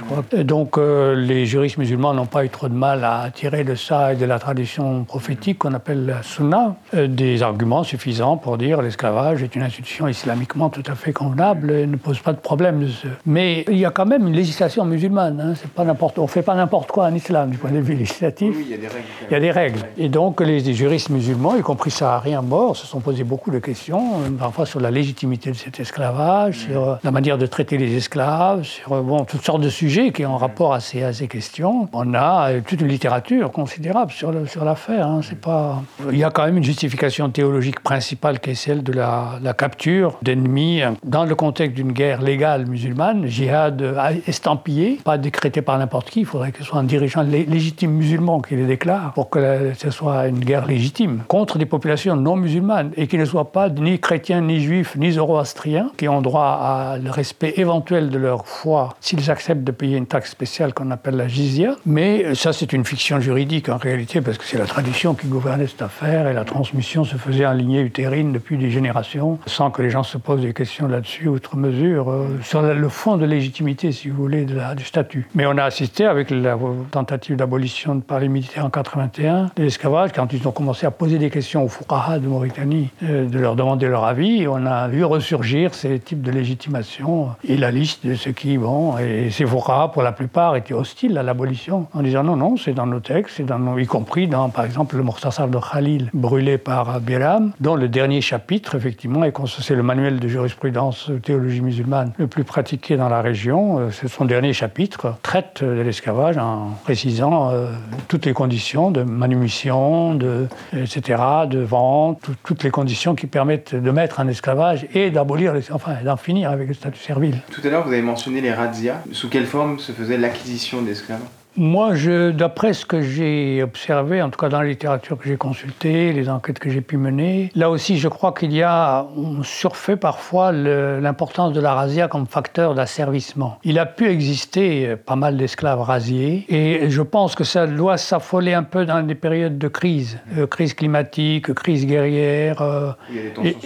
Donc 0.43 0.77
euh, 0.77 1.15
les 1.15 1.45
juristes 1.45 1.77
musulmans 1.77 2.13
n'ont 2.13 2.25
pas 2.25 2.45
eu 2.45 2.49
trop 2.49 2.67
de 2.67 2.73
mal 2.73 3.03
à 3.03 3.29
tirer 3.33 3.63
de 3.63 3.75
ça 3.75 4.13
et 4.13 4.15
de 4.15 4.25
la 4.25 4.39
tradition 4.39 5.03
prophétique 5.03 5.59
qu'on 5.59 5.73
appelle 5.73 6.05
la 6.05 6.23
sunna 6.23 6.75
euh, 6.93 7.07
des 7.07 7.43
arguments 7.43 7.83
suffisants 7.83 8.37
pour 8.37 8.57
dire 8.57 8.81
l'esclavage 8.81 9.43
est 9.43 9.55
une 9.55 9.63
institution 9.63 10.07
islamiquement 10.07 10.69
tout 10.69 10.83
à 10.87 10.95
fait 10.95 11.13
convenable 11.13 11.71
et 11.71 11.87
ne 11.87 11.95
pose 11.95 12.19
pas 12.19 12.33
de 12.33 12.39
problème. 12.39 12.87
Mais 13.25 13.65
il 13.69 13.77
y 13.77 13.85
a 13.85 13.91
quand 13.91 14.05
même 14.05 14.27
une 14.27 14.33
législation 14.33 14.85
musulmane. 14.85 15.39
Hein. 15.39 15.53
C'est 15.55 15.71
pas 15.71 15.83
n'importe, 15.83 16.19
on 16.19 16.23
ne 16.23 16.27
fait 16.27 16.41
pas 16.41 16.55
n'importe 16.55 16.91
quoi 16.91 17.05
en 17.05 17.13
islam 17.13 17.49
du 17.51 17.57
point 17.57 17.71
de 17.71 17.79
vue 17.79 17.95
législatif. 17.95 18.53
Oui, 18.57 18.65
il 18.67 18.71
y 18.71 18.73
a 18.73 18.77
des 18.77 18.87
règles. 18.87 19.07
Il 19.29 19.33
y 19.33 19.35
a 19.35 19.39
des 19.39 19.51
règles. 19.51 19.79
Et 19.97 20.09
donc 20.09 20.41
les, 20.41 20.73
juristes 20.73 21.09
musulmans, 21.09 21.55
y 21.55 21.61
compris 21.61 21.91
ça 21.91 22.19
rien 22.19 22.41
mort, 22.41 22.75
se 22.75 22.87
sont 22.87 22.99
posé 22.99 23.23
beaucoup 23.23 23.51
de 23.51 23.59
questions, 23.59 24.21
parfois 24.39 24.65
sur 24.65 24.79
la 24.79 24.91
légitimité 24.91 25.51
de 25.51 25.55
cet 25.55 25.79
esclavage, 25.79 26.59
sur 26.59 26.97
la 27.03 27.11
manière 27.11 27.37
de 27.37 27.45
traiter 27.45 27.77
les 27.77 27.95
esclaves, 27.95 28.63
sur 28.63 29.01
bon, 29.03 29.25
toutes 29.25 29.43
sortes 29.43 29.61
de 29.61 29.69
sujets 29.69 29.82
qui 30.13 30.25
ont 30.25 30.37
rapport 30.37 30.73
à 30.73 30.79
ces, 30.79 31.03
à 31.03 31.11
ces 31.11 31.27
questions. 31.27 31.89
On 31.93 32.13
a 32.13 32.51
euh, 32.51 32.61
toute 32.65 32.81
une 32.81 32.87
littérature 32.87 33.51
considérable 33.51 34.11
sur, 34.11 34.31
sur 34.47 34.63
l'affaire. 34.63 35.07
Hein. 35.07 35.19
C'est 35.21 35.39
pas... 35.39 35.81
Il 36.11 36.17
y 36.17 36.23
a 36.23 36.29
quand 36.29 36.45
même 36.45 36.57
une 36.57 36.63
justification 36.63 37.29
théologique 37.29 37.81
principale 37.81 38.39
qui 38.39 38.51
est 38.51 38.55
celle 38.55 38.81
de 38.83 38.93
la, 38.93 39.39
la 39.41 39.53
capture 39.53 40.17
d'ennemis 40.21 40.81
dans 41.03 41.25
le 41.25 41.35
contexte 41.35 41.75
d'une 41.75 41.91
guerre 41.91 42.21
légale 42.21 42.65
musulmane, 42.65 43.25
jihad 43.25 43.83
estampillé, 44.27 44.99
pas 45.03 45.17
décrété 45.17 45.61
par 45.61 45.77
n'importe 45.77 46.09
qui. 46.09 46.21
Il 46.21 46.25
faudrait 46.25 46.51
que 46.51 46.59
ce 46.59 46.63
soit 46.63 46.79
un 46.79 46.83
dirigeant 46.85 47.23
légitime 47.23 47.91
musulman 47.91 48.39
qui 48.39 48.55
les 48.55 48.65
déclare 48.65 49.13
pour 49.13 49.29
que 49.29 49.73
ce 49.77 49.89
soit 49.89 50.27
une 50.27 50.39
guerre 50.39 50.65
légitime 50.65 51.23
contre 51.27 51.57
des 51.57 51.65
populations 51.65 52.15
non 52.15 52.35
musulmanes 52.37 52.91
et 52.95 53.07
qui 53.07 53.17
ne 53.17 53.25
soient 53.25 53.51
pas 53.51 53.69
ni 53.69 53.99
chrétiens, 53.99 54.41
ni 54.41 54.61
juifs, 54.61 54.95
ni 54.95 55.11
zoroastriens, 55.11 55.89
qui 55.97 56.07
ont 56.07 56.21
droit 56.21 56.57
à 56.61 56.97
le 56.97 57.11
respect 57.11 57.53
éventuel 57.57 58.09
de 58.09 58.17
leur 58.17 58.45
foi 58.45 58.95
s'ils 59.01 59.29
acceptent 59.29 59.62
de 59.63 59.71
payer 59.71 59.97
une 59.97 60.07
taxe 60.07 60.31
spéciale 60.31 60.73
qu'on 60.73 60.91
appelle 60.91 61.15
la 61.15 61.27
jizya. 61.27 61.75
Mais 61.85 62.35
ça, 62.35 62.53
c'est 62.53 62.73
une 62.73 62.85
fiction 62.85 63.19
juridique 63.19 63.69
en 63.69 63.77
réalité, 63.77 64.21
parce 64.21 64.37
que 64.37 64.45
c'est 64.45 64.57
la 64.57 64.65
tradition 64.65 65.13
qui 65.13 65.27
gouvernait 65.27 65.67
cette 65.67 65.81
affaire 65.81 66.27
et 66.27 66.33
la 66.33 66.45
transmission 66.45 67.03
se 67.03 67.15
faisait 67.15 67.45
en 67.45 67.53
lignée 67.53 67.81
utérine 67.81 68.31
depuis 68.31 68.57
des 68.57 68.69
générations, 68.69 69.39
sans 69.45 69.71
que 69.71 69.81
les 69.81 69.89
gens 69.89 70.03
se 70.03 70.17
posent 70.17 70.41
des 70.41 70.53
questions 70.53 70.87
là-dessus, 70.87 71.27
outre 71.27 71.57
mesure, 71.57 72.09
euh, 72.09 72.39
sur 72.43 72.61
le 72.61 72.89
fond 72.89 73.17
de 73.17 73.25
légitimité, 73.25 73.91
si 73.91 74.09
vous 74.09 74.21
voulez, 74.21 74.45
de 74.45 74.53
du 74.75 74.85
statut. 74.85 75.27
Mais 75.35 75.45
on 75.45 75.57
a 75.57 75.63
assisté 75.63 76.05
avec 76.05 76.29
la 76.29 76.57
tentative 76.91 77.35
d'abolition 77.35 77.99
par 77.99 78.19
les 78.19 78.29
militaires 78.29 78.65
en 78.65 78.69
81 78.69 79.51
de 79.55 79.63
l'esclavage, 79.63 80.11
quand 80.13 80.31
ils 80.33 80.47
ont 80.47 80.51
commencé 80.51 80.85
à 80.85 80.91
poser 80.91 81.17
des 81.17 81.29
questions 81.29 81.63
aux 81.63 81.67
Fuqaha 81.67 82.19
de 82.19 82.27
Mauritanie, 82.27 82.89
euh, 83.03 83.27
de 83.27 83.39
leur 83.39 83.55
demander 83.55 83.87
leur 83.87 84.05
avis, 84.05 84.47
on 84.47 84.65
a 84.65 84.87
vu 84.87 85.03
ressurgir 85.03 85.73
ces 85.73 85.99
types 85.99 86.21
de 86.21 86.31
légitimation 86.31 87.29
et 87.47 87.57
la 87.57 87.71
liste 87.71 88.05
de 88.05 88.15
ceux 88.15 88.31
qui, 88.31 88.57
bon, 88.57 88.97
et 88.97 89.29
ces 89.31 89.43
Pour 89.53 90.01
la 90.01 90.11
plupart, 90.11 90.55
étaient 90.55 90.73
hostiles 90.73 91.15
à 91.15 91.21
l'abolition, 91.21 91.85
en 91.93 92.01
disant 92.01 92.23
non, 92.23 92.35
non, 92.35 92.57
c'est 92.57 92.73
dans 92.73 92.87
nos 92.87 92.99
textes, 92.99 93.39
dans 93.43 93.59
nos, 93.59 93.77
y 93.77 93.85
compris 93.85 94.27
dans, 94.27 94.49
par 94.49 94.65
exemple, 94.65 94.97
le 94.97 95.03
Mokhtasar 95.03 95.47
de 95.47 95.59
Khalil, 95.59 96.09
brûlé 96.11 96.57
par 96.57 96.99
Biram, 96.99 97.51
dont 97.59 97.75
le 97.75 97.87
dernier 97.87 98.21
chapitre, 98.21 98.73
effectivement, 98.73 99.23
est 99.23 99.31
c'est 99.45 99.75
le 99.75 99.83
manuel 99.83 100.19
de 100.19 100.27
jurisprudence 100.27 101.11
théologie 101.21 101.61
musulmane 101.61 102.13
le 102.17 102.25
plus 102.25 102.43
pratiqué 102.43 102.97
dans 102.97 103.09
la 103.09 103.21
région. 103.21 103.77
Euh, 103.77 103.89
c'est 103.91 104.07
son 104.07 104.25
dernier 104.25 104.53
chapitre, 104.53 105.17
traite 105.21 105.63
de 105.63 105.81
l'esclavage 105.81 106.39
en 106.39 106.71
précisant 106.83 107.51
euh, 107.51 107.67
toutes 108.07 108.25
les 108.25 108.33
conditions 108.33 108.89
de 108.89 109.03
manumission, 109.03 110.15
de, 110.15 110.47
etc., 110.75 111.21
de 111.47 111.59
vente, 111.59 112.21
toutes 112.43 112.63
les 112.63 112.71
conditions 112.71 113.13
qui 113.13 113.27
permettent 113.27 113.75
de 113.75 113.91
mettre 113.91 114.19
un 114.19 114.27
esclavage 114.27 114.87
et 114.95 115.11
d'abolir, 115.11 115.53
enfin, 115.71 115.97
d'en 116.03 116.17
finir 116.17 116.49
avec 116.49 116.69
le 116.69 116.73
statut 116.73 116.99
servile. 116.99 117.41
Tout 117.51 117.61
à 117.63 117.69
l'heure, 117.69 117.85
vous 117.85 117.93
avez 117.93 118.01
mentionné 118.01 118.41
les 118.41 118.51
razzias. 118.51 119.01
Sous 119.11 119.29
forme 119.45 119.79
se 119.79 119.91
faisait 119.91 120.17
l'acquisition 120.17 120.81
d'esclaves? 120.81 121.21
Moi, 121.55 121.91
d'après 122.31 122.73
ce 122.73 122.85
que 122.85 123.01
j'ai 123.01 123.61
observé, 123.61 124.21
en 124.21 124.29
tout 124.29 124.39
cas 124.39 124.49
dans 124.49 124.61
la 124.61 124.67
littérature 124.67 125.17
que 125.17 125.27
j'ai 125.27 125.37
consultée, 125.37 126.11
les 126.13 126.29
enquêtes 126.29 126.59
que 126.59 126.69
j'ai 126.69 126.81
pu 126.81 126.97
mener, 126.97 127.51
là 127.55 127.69
aussi, 127.69 127.97
je 127.97 128.07
crois 128.07 128.31
qu'il 128.31 128.53
y 128.53 128.63
a, 128.63 129.05
on 129.15 129.43
surfait 129.43 129.95
parfois 129.95 130.51
l'importance 130.51 131.53
de 131.53 131.61
la 131.61 131.73
razzia 131.73 132.07
comme 132.07 132.25
facteur 132.25 132.73
d'asservissement. 132.73 133.59
Il 133.63 133.77
a 133.79 133.85
pu 133.85 134.07
exister 134.09 134.87
euh, 134.87 134.95
pas 134.95 135.15
mal 135.15 135.37
d'esclaves 135.37 135.81
rasiés, 135.81 136.45
et 136.49 136.89
je 136.89 137.01
pense 137.01 137.35
que 137.35 137.43
ça 137.43 137.67
doit 137.67 137.97
s'affoler 137.97 138.53
un 138.53 138.63
peu 138.63 138.85
dans 138.85 139.05
des 139.05 139.15
périodes 139.15 139.57
de 139.57 139.67
crise, 139.67 140.19
euh, 140.37 140.47
crise 140.47 140.73
climatique, 140.73 141.53
crise 141.53 141.85
guerrière, 141.85 142.61
euh, 142.61 142.91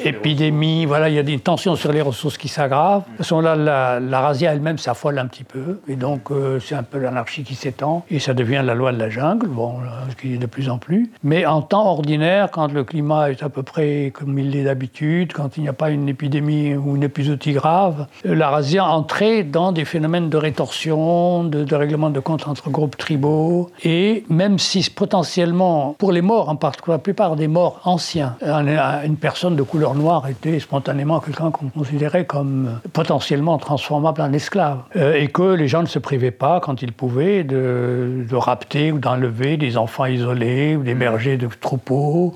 épidémie. 0.03 0.85
Voilà, 0.85 1.09
il 1.09 1.15
y 1.15 1.19
a 1.19 1.23
des 1.23 1.39
tensions 1.39 1.75
sur 1.75 1.91
les 1.91 2.01
ressources 2.01 2.37
qui 2.37 2.47
s'aggravent. 2.47 3.03
De 3.03 3.07
toute 3.09 3.17
façon, 3.17 3.39
là, 3.39 3.55
la, 3.55 3.99
la 3.99 4.21
razzia 4.21 4.53
elle-même 4.53 4.77
s'affole 4.77 5.19
un 5.19 5.27
petit 5.27 5.43
peu, 5.43 5.79
et 5.87 5.95
donc 5.95 6.29
c'est 6.59 6.75
un 6.75 6.83
peu 6.83 6.99
l'anarchie 6.99 7.43
qui 7.43 7.55
s'est 7.55 7.76
et 8.09 8.19
ça 8.19 8.33
devient 8.33 8.61
la 8.63 8.75
loi 8.75 8.91
de 8.91 8.99
la 8.99 9.09
jungle, 9.09 9.47
bon, 9.47 9.75
ce 10.09 10.15
qui 10.15 10.33
est 10.33 10.37
de 10.37 10.45
plus 10.45 10.69
en 10.69 10.77
plus. 10.77 11.09
Mais 11.23 11.45
en 11.45 11.61
temps 11.61 11.87
ordinaire, 11.87 12.49
quand 12.51 12.71
le 12.71 12.83
climat 12.83 13.31
est 13.31 13.43
à 13.43 13.49
peu 13.49 13.63
près 13.63 14.11
comme 14.13 14.37
il 14.39 14.55
est 14.55 14.63
d'habitude, 14.63 15.33
quand 15.33 15.57
il 15.57 15.63
n'y 15.63 15.69
a 15.69 15.73
pas 15.73 15.89
une 15.89 16.09
épidémie 16.09 16.75
ou 16.75 16.95
une 16.95 17.03
épizootie 17.03 17.53
grave, 17.53 18.07
la 18.23 18.49
razzia 18.49 18.85
entrait 18.85 19.43
dans 19.43 19.71
des 19.71 19.85
phénomènes 19.85 20.29
de 20.29 20.37
rétorsion, 20.37 21.43
de, 21.43 21.75
règlement 21.75 22.09
de 22.09 22.19
compte 22.19 22.47
entre 22.47 22.69
groupes 22.69 22.97
tribaux, 22.97 23.69
et 23.83 24.23
même 24.29 24.57
si 24.59 24.89
potentiellement, 24.89 25.95
pour 25.97 26.11
les 26.11 26.21
morts 26.21 26.49
en 26.49 26.55
particulier, 26.55 26.93
la 26.93 26.99
plupart 26.99 27.35
des 27.35 27.47
morts 27.47 27.81
anciens, 27.83 28.35
une 28.41 29.17
personne 29.17 29.55
de 29.55 29.63
couleur 29.63 29.95
noire 29.95 30.27
était 30.27 30.59
spontanément 30.59 31.19
quelqu'un 31.19 31.51
qu'on 31.51 31.69
considérait 31.69 32.25
comme 32.25 32.79
potentiellement 32.93 33.57
transformable 33.57 34.21
en 34.21 34.31
esclave, 34.33 34.79
euh, 34.95 35.13
et 35.13 35.27
que 35.27 35.53
les 35.53 35.67
gens 35.67 35.81
ne 35.81 35.87
se 35.87 35.99
privaient 35.99 36.31
pas, 36.31 36.59
quand 36.59 36.81
ils 36.81 36.93
pouvaient, 36.93 37.43
de 37.43 37.66
de, 37.67 38.35
rapter 38.35 38.91
ou 38.91 38.99
d'enlever 38.99 39.57
des 39.57 39.77
enfants 39.77 40.05
isolés 40.05 40.75
ou 40.75 40.83
des 40.83 40.93
bergers 40.93 41.37
de 41.37 41.47
troupeaux. 41.47 42.33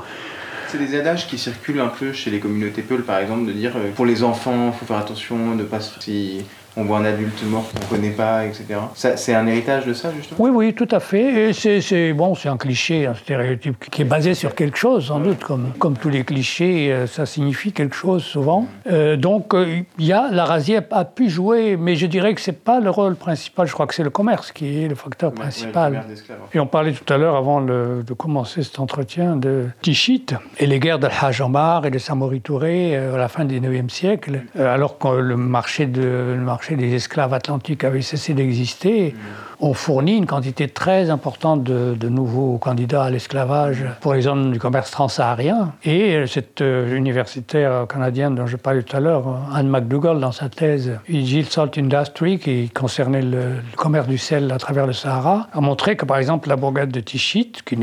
C'est 0.67 0.77
des 0.77 0.97
adages 0.97 1.27
qui 1.27 1.37
circulent 1.37 1.81
un 1.81 1.89
peu 1.89 2.13
chez 2.13 2.31
les 2.31 2.39
communautés 2.39 2.81
Peul, 2.81 3.03
par 3.03 3.19
exemple, 3.19 3.45
de 3.45 3.51
dire 3.51 3.73
euh, 3.75 3.91
pour 3.93 4.05
les 4.05 4.23
enfants, 4.23 4.71
il 4.73 4.79
faut 4.79 4.85
faire 4.85 4.97
attention, 4.97 5.55
ne 5.55 5.63
pas 5.63 5.81
si 5.81 6.45
on 6.77 6.83
voit 6.83 6.99
un 6.99 7.05
adulte 7.05 7.43
mort 7.43 7.69
qu'on 7.71 7.95
ne 7.95 8.01
connaît 8.01 8.15
pas, 8.15 8.45
etc. 8.45 8.79
c'est 8.95 9.33
un 9.33 9.45
héritage 9.47 9.85
de 9.85 9.93
ça, 9.93 10.11
justement? 10.15 10.39
Oui, 10.41 10.51
oui, 10.53 10.73
tout 10.73 10.87
à 10.91 10.99
fait. 10.99 11.51
C'est 11.53 12.13
bon, 12.13 12.35
c'est 12.35 12.49
un 12.49 12.57
cliché, 12.57 13.05
un 13.07 13.13
stéréotype 13.13 13.89
qui 13.89 14.03
est 14.03 14.05
basé 14.05 14.33
sur 14.33 14.55
quelque 14.55 14.77
chose, 14.77 15.07
sans 15.07 15.19
doute, 15.19 15.39
comme, 15.39 15.73
comme 15.79 15.97
tous 15.97 16.09
les 16.09 16.23
clichés, 16.23 16.91
euh, 16.91 17.07
ça 17.07 17.25
signifie 17.25 17.73
quelque 17.73 17.95
chose 17.95 18.23
souvent. 18.23 18.67
Euh, 18.89 19.17
donc, 19.17 19.53
euh, 19.53 19.81
il 19.99 20.05
y 20.05 20.13
a, 20.13 20.29
la 20.31 20.45
rasière 20.45 20.83
a 20.91 21.05
pu 21.05 21.29
jouer, 21.29 21.75
mais 21.77 21.95
je 21.95 22.05
dirais 22.05 22.33
que 22.33 22.41
ce 22.41 22.51
n'est 22.51 22.57
pas 22.57 22.79
le 22.79 22.89
rôle 22.89 23.15
principal, 23.15 23.67
je 23.67 23.73
crois 23.73 23.87
que 23.87 23.93
c'est 23.93 24.03
le 24.03 24.09
commerce 24.09 24.51
qui 24.51 24.83
est 24.83 24.87
le 24.87 24.95
facteur 24.95 25.33
principal. 25.33 26.05
et 26.53 26.59
on 26.59 26.67
parlait 26.67 26.93
tout 26.93 27.11
à 27.13 27.17
l'heure, 27.17 27.35
avant 27.35 27.61
de 27.61 28.13
commencer 28.17 28.63
cet 28.63 28.79
entretien, 28.79 29.35
de 29.35 29.65
Tichit 29.81 30.27
et 30.57 30.65
les 30.65 30.79
guerres 30.79 30.99
de 30.99 31.07
Hajj 31.07 31.41
Omar 31.41 31.85
et 31.85 31.91
de 31.91 31.97
Samori 31.97 32.41
Touré 32.41 32.95
à 32.95 33.17
la 33.17 33.27
fin 33.27 33.45
du 33.45 33.59
19e 33.59 33.89
siècle, 33.89 34.43
alors 34.57 34.97
que 34.97 35.07
le 35.09 35.35
marché 35.35 35.85
de... 35.85 36.35
Le 36.37 36.43
marché 36.43 36.60
des 36.69 36.93
esclaves 36.93 37.33
atlantiques 37.33 37.83
avait 37.83 38.01
cessé 38.01 38.33
d'exister, 38.33 39.15
ont 39.61 39.73
fourni 39.73 40.17
une 40.17 40.25
quantité 40.25 40.67
très 40.67 41.09
importante 41.09 41.63
de, 41.63 42.09
nouveaux 42.09 42.57
candidats 42.57 43.03
à 43.03 43.09
l'esclavage 43.09 43.85
pour 44.01 44.13
les 44.13 44.21
zones 44.21 44.51
du 44.51 44.59
commerce 44.59 44.91
transsaharien. 44.91 45.73
Et 45.85 46.25
cette 46.27 46.61
euh, 46.61 46.93
universitaire 46.95 47.85
canadienne 47.87 48.35
dont 48.35 48.47
je 48.47 48.57
parlais 48.57 48.83
tout 48.83 48.97
à 48.97 48.99
l'heure, 48.99 49.23
Anne 49.53 49.69
McDougall, 49.69 50.19
dans 50.19 50.33
sa 50.33 50.49
thèse 50.49 50.99
Egypt 51.07 51.51
Salt 51.51 51.77
Industry, 51.77 52.37
qui 52.39 52.69
concernait 52.69 53.21
le, 53.21 53.55
commerce 53.77 54.07
du 54.07 54.17
sel 54.17 54.51
à 54.51 54.57
travers 54.57 54.87
le 54.87 54.93
Sahara, 54.93 55.47
a 55.53 55.61
montré 55.61 55.95
que 55.95 56.05
par 56.05 56.17
exemple 56.17 56.49
la 56.49 56.57
bourgade 56.57 56.91
de 56.91 56.99
Tichit, 56.99 57.53
qui 57.65 57.77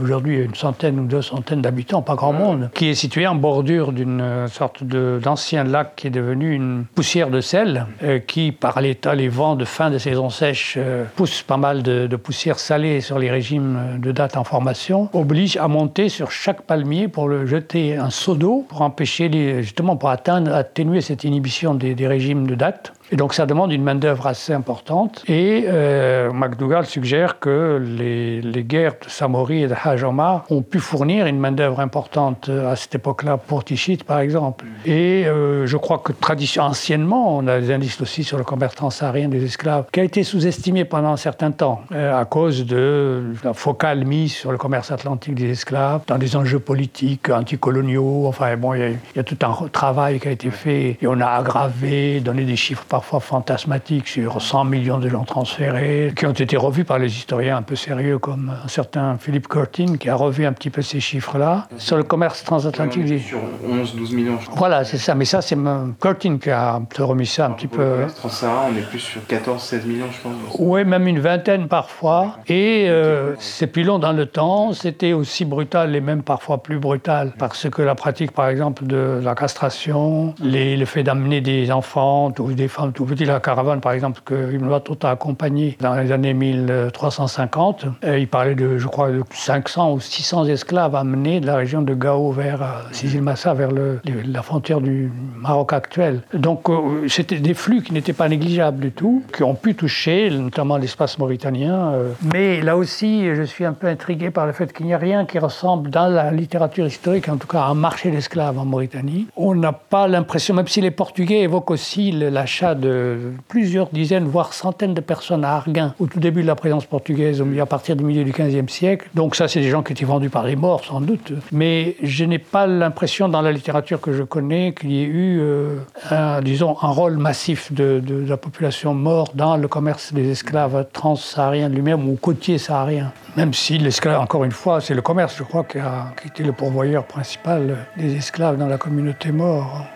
aujourd'hui 0.00 0.38
une 0.38 0.54
centaine 0.54 1.00
ou 1.00 1.06
deux 1.06 1.22
centaines 1.22 1.62
d'habitants, 1.62 2.02
pas 2.02 2.14
grand 2.14 2.32
monde, 2.32 2.70
qui 2.74 2.88
est 2.90 2.94
située 2.94 3.26
en 3.26 3.34
bordure 3.34 3.92
d'une 3.92 4.46
sorte 4.48 4.84
d'ancien 4.84 5.64
lac 5.64 5.94
qui 5.96 6.06
est 6.06 6.10
devenu 6.10 6.52
une 6.52 6.84
poussière 6.94 7.30
de 7.30 7.40
sel, 7.40 7.86
euh, 8.02 8.18
qui 8.18 8.52
par 8.52 8.80
l'état, 8.80 9.14
les 9.14 9.28
vents 9.28 9.56
de 9.56 9.64
fin 9.64 9.90
de 9.90 9.98
saison 9.98 10.30
sèche 10.30 10.74
euh, 10.78 11.04
poussent 11.14 11.42
pas 11.42 11.56
mal 11.56 11.82
de, 11.82 12.16
poussière 12.16 12.58
salée 12.58 13.00
sur 13.00 13.18
les 13.18 13.30
régimes 13.30 13.98
de 13.98 14.12
date 14.12 14.36
en 14.36 14.44
formation, 14.44 15.08
oblige 15.12 15.56
à 15.56 15.68
monter 15.68 16.08
sur 16.08 16.30
chaque 16.30 16.62
palmier 16.62 17.08
pour 17.08 17.28
le 17.28 17.46
jeter 17.46 17.96
un 17.96 18.10
seau 18.10 18.34
d'eau 18.34 18.64
pour 18.68 18.82
empêcher 18.82 19.28
les, 19.28 19.62
justement 19.62 19.96
pour 19.96 20.10
atteindre, 20.10 20.54
atténuer 20.54 21.00
cette 21.00 21.24
inhibition 21.24 21.74
des, 21.74 21.94
des 21.94 22.06
régimes 22.06 22.46
de 22.46 22.54
date. 22.54 22.92
Et 23.12 23.16
donc 23.16 23.34
ça 23.34 23.46
demande 23.46 23.72
une 23.72 23.82
main-d'œuvre 23.82 24.26
assez 24.26 24.52
importante. 24.52 25.22
Et 25.28 25.66
euh, 25.68 26.32
McDougall 26.32 26.86
suggère 26.86 27.38
que 27.38 27.82
les, 27.84 28.64
guerres 28.64 28.94
de 29.04 29.10
Samori 29.10 29.64
et 29.64 29.68
de 29.68 29.74
Hajj 29.74 30.04
Omar 30.04 30.44
ont 30.50 30.62
pu 30.62 30.78
fournir 30.78 31.26
une 31.26 31.38
main-d'œuvre 31.38 31.80
importante 31.80 32.48
à 32.48 32.76
cette 32.76 32.94
époque-là 32.94 33.36
pour 33.36 33.62
Tichit, 33.62 33.98
par 33.98 34.20
exemple. 34.20 34.64
Et 34.86 35.26
euh, 35.26 35.66
je 35.66 35.76
crois 35.76 35.98
que 35.98 36.12
tradition, 36.12 36.62
anciennement, 36.62 37.36
on 37.36 37.46
a 37.46 37.60
des 37.60 37.72
indices 37.72 38.00
aussi 38.00 38.24
sur 38.24 38.38
le 38.38 38.44
commerce 38.44 38.74
transsaharien 38.74 39.28
des 39.28 39.44
esclaves, 39.44 39.84
qui 39.92 40.00
a 40.00 40.04
été 40.04 40.22
sous-estimé 40.22 40.84
pendant 40.84 41.10
un 41.10 41.16
certain 41.16 41.50
temps 41.50 41.82
euh, 41.92 42.18
à 42.18 42.24
cause 42.24 42.64
de 42.64 43.34
la 43.44 43.52
focale 43.52 44.04
mise 44.04 44.32
sur 44.32 44.50
le 44.50 44.58
commerce 44.58 44.90
atlantique 44.90 45.34
des 45.34 45.50
esclaves, 45.50 46.00
dans 46.06 46.18
des 46.18 46.36
enjeux 46.36 46.58
politiques, 46.58 47.28
anticoloniaux. 47.28 48.26
Enfin, 48.26 48.56
bon, 48.56 48.72
il 48.74 48.92
y, 48.92 49.16
y, 49.16 49.20
a 49.20 49.24
tout 49.24 49.38
un 49.42 49.68
travail 49.68 50.20
qui 50.20 50.28
a 50.28 50.30
été 50.30 50.50
fait 50.50 50.96
et 51.00 51.06
on 51.06 51.20
a 51.20 51.26
aggravé, 51.26 52.20
donné 52.20 52.44
des 52.44 52.56
chiffres 52.56 52.84
parfois 52.94 53.18
fantasmatiques 53.18 54.06
sur 54.06 54.40
100 54.40 54.66
millions 54.66 54.98
de 54.98 55.08
gens 55.08 55.24
transférés, 55.24 56.12
qui 56.16 56.26
ont 56.26 56.30
été 56.30 56.56
revus 56.56 56.84
par 56.84 57.00
les 57.00 57.08
historiens 57.08 57.56
un 57.56 57.62
peu 57.62 57.74
sérieux, 57.74 58.20
comme 58.20 58.52
un 58.64 58.68
certain 58.68 59.18
Philippe 59.18 59.48
Curtin, 59.48 59.96
qui 59.96 60.08
a 60.08 60.14
revu 60.14 60.46
un 60.46 60.52
petit 60.52 60.70
peu 60.70 60.80
ces 60.80 61.00
chiffres-là, 61.00 61.66
sur 61.76 61.96
le 61.96 62.04
commerce 62.04 62.44
transatlantique. 62.44 63.20
Sur 63.20 63.40
11-12 63.68 64.14
millions, 64.14 64.38
je 64.38 64.46
crois. 64.46 64.58
Voilà, 64.58 64.84
c'est 64.84 64.98
ça. 64.98 65.16
Mais 65.16 65.24
ça, 65.24 65.42
c'est 65.42 65.58
Curtin 66.00 66.38
qui 66.38 66.50
a 66.50 66.80
remis 67.00 67.26
ça 67.26 67.46
un 67.46 67.50
petit 67.50 67.66
peu. 67.66 68.02
Le 68.02 68.06
Trans-Sahara, 68.14 68.66
on 68.72 68.76
est 68.76 68.88
plus 68.88 69.00
sur 69.00 69.22
14-16 69.22 69.86
millions, 69.86 70.06
je 70.12 70.20
pense. 70.20 70.56
Oui, 70.60 70.84
même 70.84 71.08
une 71.08 71.18
vingtaine 71.18 71.66
parfois. 71.66 72.38
Et 72.46 72.86
euh, 72.86 73.34
c'est 73.40 73.66
plus 73.66 73.82
long 73.82 73.98
dans 73.98 74.12
le 74.12 74.26
temps. 74.26 74.72
C'était 74.72 75.14
aussi 75.14 75.44
brutal 75.44 75.96
et 75.96 76.00
même 76.00 76.22
parfois 76.22 76.62
plus 76.62 76.78
brutal, 76.78 77.32
parce 77.40 77.68
que 77.68 77.82
la 77.82 77.96
pratique, 77.96 78.30
par 78.30 78.48
exemple, 78.48 78.86
de 78.86 79.20
la 79.20 79.34
castration, 79.34 80.32
les, 80.40 80.76
le 80.76 80.84
fait 80.84 81.02
d'amener 81.02 81.40
des 81.40 81.72
enfants 81.72 82.32
ou 82.38 82.52
des 82.52 82.68
femmes 82.68 82.83
tout 82.90 83.04
petit, 83.04 83.24
la 83.24 83.40
caravane, 83.40 83.80
par 83.80 83.92
exemple, 83.92 84.20
que 84.24 84.52
Ibn 84.52 84.68
Battuta 84.68 85.08
a 85.08 85.12
accompagné 85.12 85.76
dans 85.80 85.94
les 85.94 86.12
années 86.12 86.34
1350, 86.34 87.86
euh, 88.04 88.18
il 88.18 88.28
parlait 88.28 88.54
de, 88.54 88.78
je 88.78 88.86
crois, 88.86 89.10
de 89.10 89.22
500 89.30 89.92
ou 89.92 90.00
600 90.00 90.46
esclaves 90.46 90.94
amenés 90.94 91.40
de 91.40 91.46
la 91.46 91.56
région 91.56 91.82
de 91.82 91.94
Gao 91.94 92.32
vers 92.32 92.62
euh, 92.62 92.66
Sisi 92.92 93.20
Massa, 93.20 93.54
vers 93.54 93.70
la 93.72 94.42
frontière 94.42 94.80
du 94.80 95.10
Maroc 95.36 95.72
actuel. 95.72 96.22
Donc, 96.32 96.68
euh, 96.68 97.06
c'était 97.08 97.40
des 97.40 97.54
flux 97.54 97.82
qui 97.82 97.92
n'étaient 97.92 98.12
pas 98.12 98.28
négligeables 98.28 98.80
du 98.80 98.92
tout, 98.92 99.22
qui 99.34 99.42
ont 99.42 99.54
pu 99.54 99.74
toucher 99.74 100.30
notamment 100.30 100.76
l'espace 100.76 101.18
mauritanien. 101.18 101.92
Mais 102.32 102.60
là 102.60 102.76
aussi, 102.76 103.34
je 103.34 103.42
suis 103.42 103.64
un 103.64 103.72
peu 103.72 103.86
intrigué 103.86 104.30
par 104.30 104.46
le 104.46 104.52
fait 104.52 104.72
qu'il 104.72 104.86
n'y 104.86 104.94
a 104.94 104.98
rien 104.98 105.24
qui 105.24 105.38
ressemble 105.38 105.90
dans 105.90 106.08
la 106.08 106.30
littérature 106.30 106.86
historique, 106.86 107.28
en 107.28 107.36
tout 107.36 107.46
cas, 107.46 107.60
à 107.60 107.66
un 107.66 107.74
marché 107.74 108.10
d'esclaves 108.10 108.58
en 108.58 108.64
Mauritanie. 108.64 109.26
On 109.36 109.54
n'a 109.54 109.72
pas 109.72 110.08
l'impression, 110.08 110.54
même 110.54 110.68
si 110.68 110.80
les 110.80 110.90
Portugais 110.90 111.40
évoquent 111.40 111.70
aussi 111.70 112.12
l'achat 112.12 112.73
de 112.74 113.32
plusieurs 113.48 113.88
dizaines, 113.88 114.24
voire 114.24 114.52
centaines 114.52 114.94
de 114.94 115.00
personnes 115.00 115.44
à 115.44 115.52
Arguin 115.52 115.94
au 115.98 116.06
tout 116.06 116.20
début 116.20 116.42
de 116.42 116.46
la 116.46 116.54
présence 116.54 116.84
portugaise, 116.84 117.42
à 117.60 117.66
partir 117.66 117.96
du 117.96 118.04
milieu 118.04 118.24
du 118.24 118.32
XVe 118.32 118.68
siècle. 118.68 119.08
Donc 119.14 119.36
ça, 119.36 119.48
c'est 119.48 119.60
des 119.60 119.70
gens 119.70 119.82
qui 119.82 119.92
étaient 119.92 120.04
vendus 120.04 120.30
par 120.30 120.44
les 120.44 120.56
morts, 120.56 120.84
sans 120.84 121.00
doute. 121.00 121.32
Mais 121.52 121.96
je 122.02 122.24
n'ai 122.24 122.38
pas 122.38 122.66
l'impression, 122.66 123.28
dans 123.28 123.42
la 123.42 123.52
littérature 123.52 124.00
que 124.00 124.12
je 124.12 124.22
connais, 124.22 124.74
qu'il 124.74 124.92
y 124.92 125.02
ait 125.02 125.06
eu, 125.06 125.38
euh, 125.40 126.40
disons, 126.42 126.76
un 126.82 126.90
rôle 126.90 127.16
massif 127.16 127.72
de, 127.72 128.02
la 128.26 128.36
population 128.36 128.94
morte 128.94 129.36
dans 129.36 129.56
le 129.56 129.68
commerce 129.68 130.12
des 130.12 130.30
esclaves 130.30 130.86
transsahariens 130.92 131.68
lui-même 131.68 132.08
ou 132.08 132.16
côtiers 132.16 132.58
sahariens. 132.58 133.12
Même 133.36 133.52
si 133.52 133.78
l'esclave, 133.78 134.20
encore 134.20 134.44
une 134.44 134.52
fois, 134.52 134.80
c'est 134.80 134.94
le 134.94 135.02
commerce, 135.02 135.36
je 135.36 135.42
crois, 135.42 135.64
qui 135.64 135.78
a, 135.78 136.12
qui 136.20 136.28
été 136.28 136.42
le 136.42 136.52
pourvoyeur 136.52 137.04
principal 137.04 137.76
des 137.96 138.14
esclaves 138.16 138.56
dans 138.56 138.68
la 138.68 138.78
communauté 138.78 139.32
morte. 139.32 139.93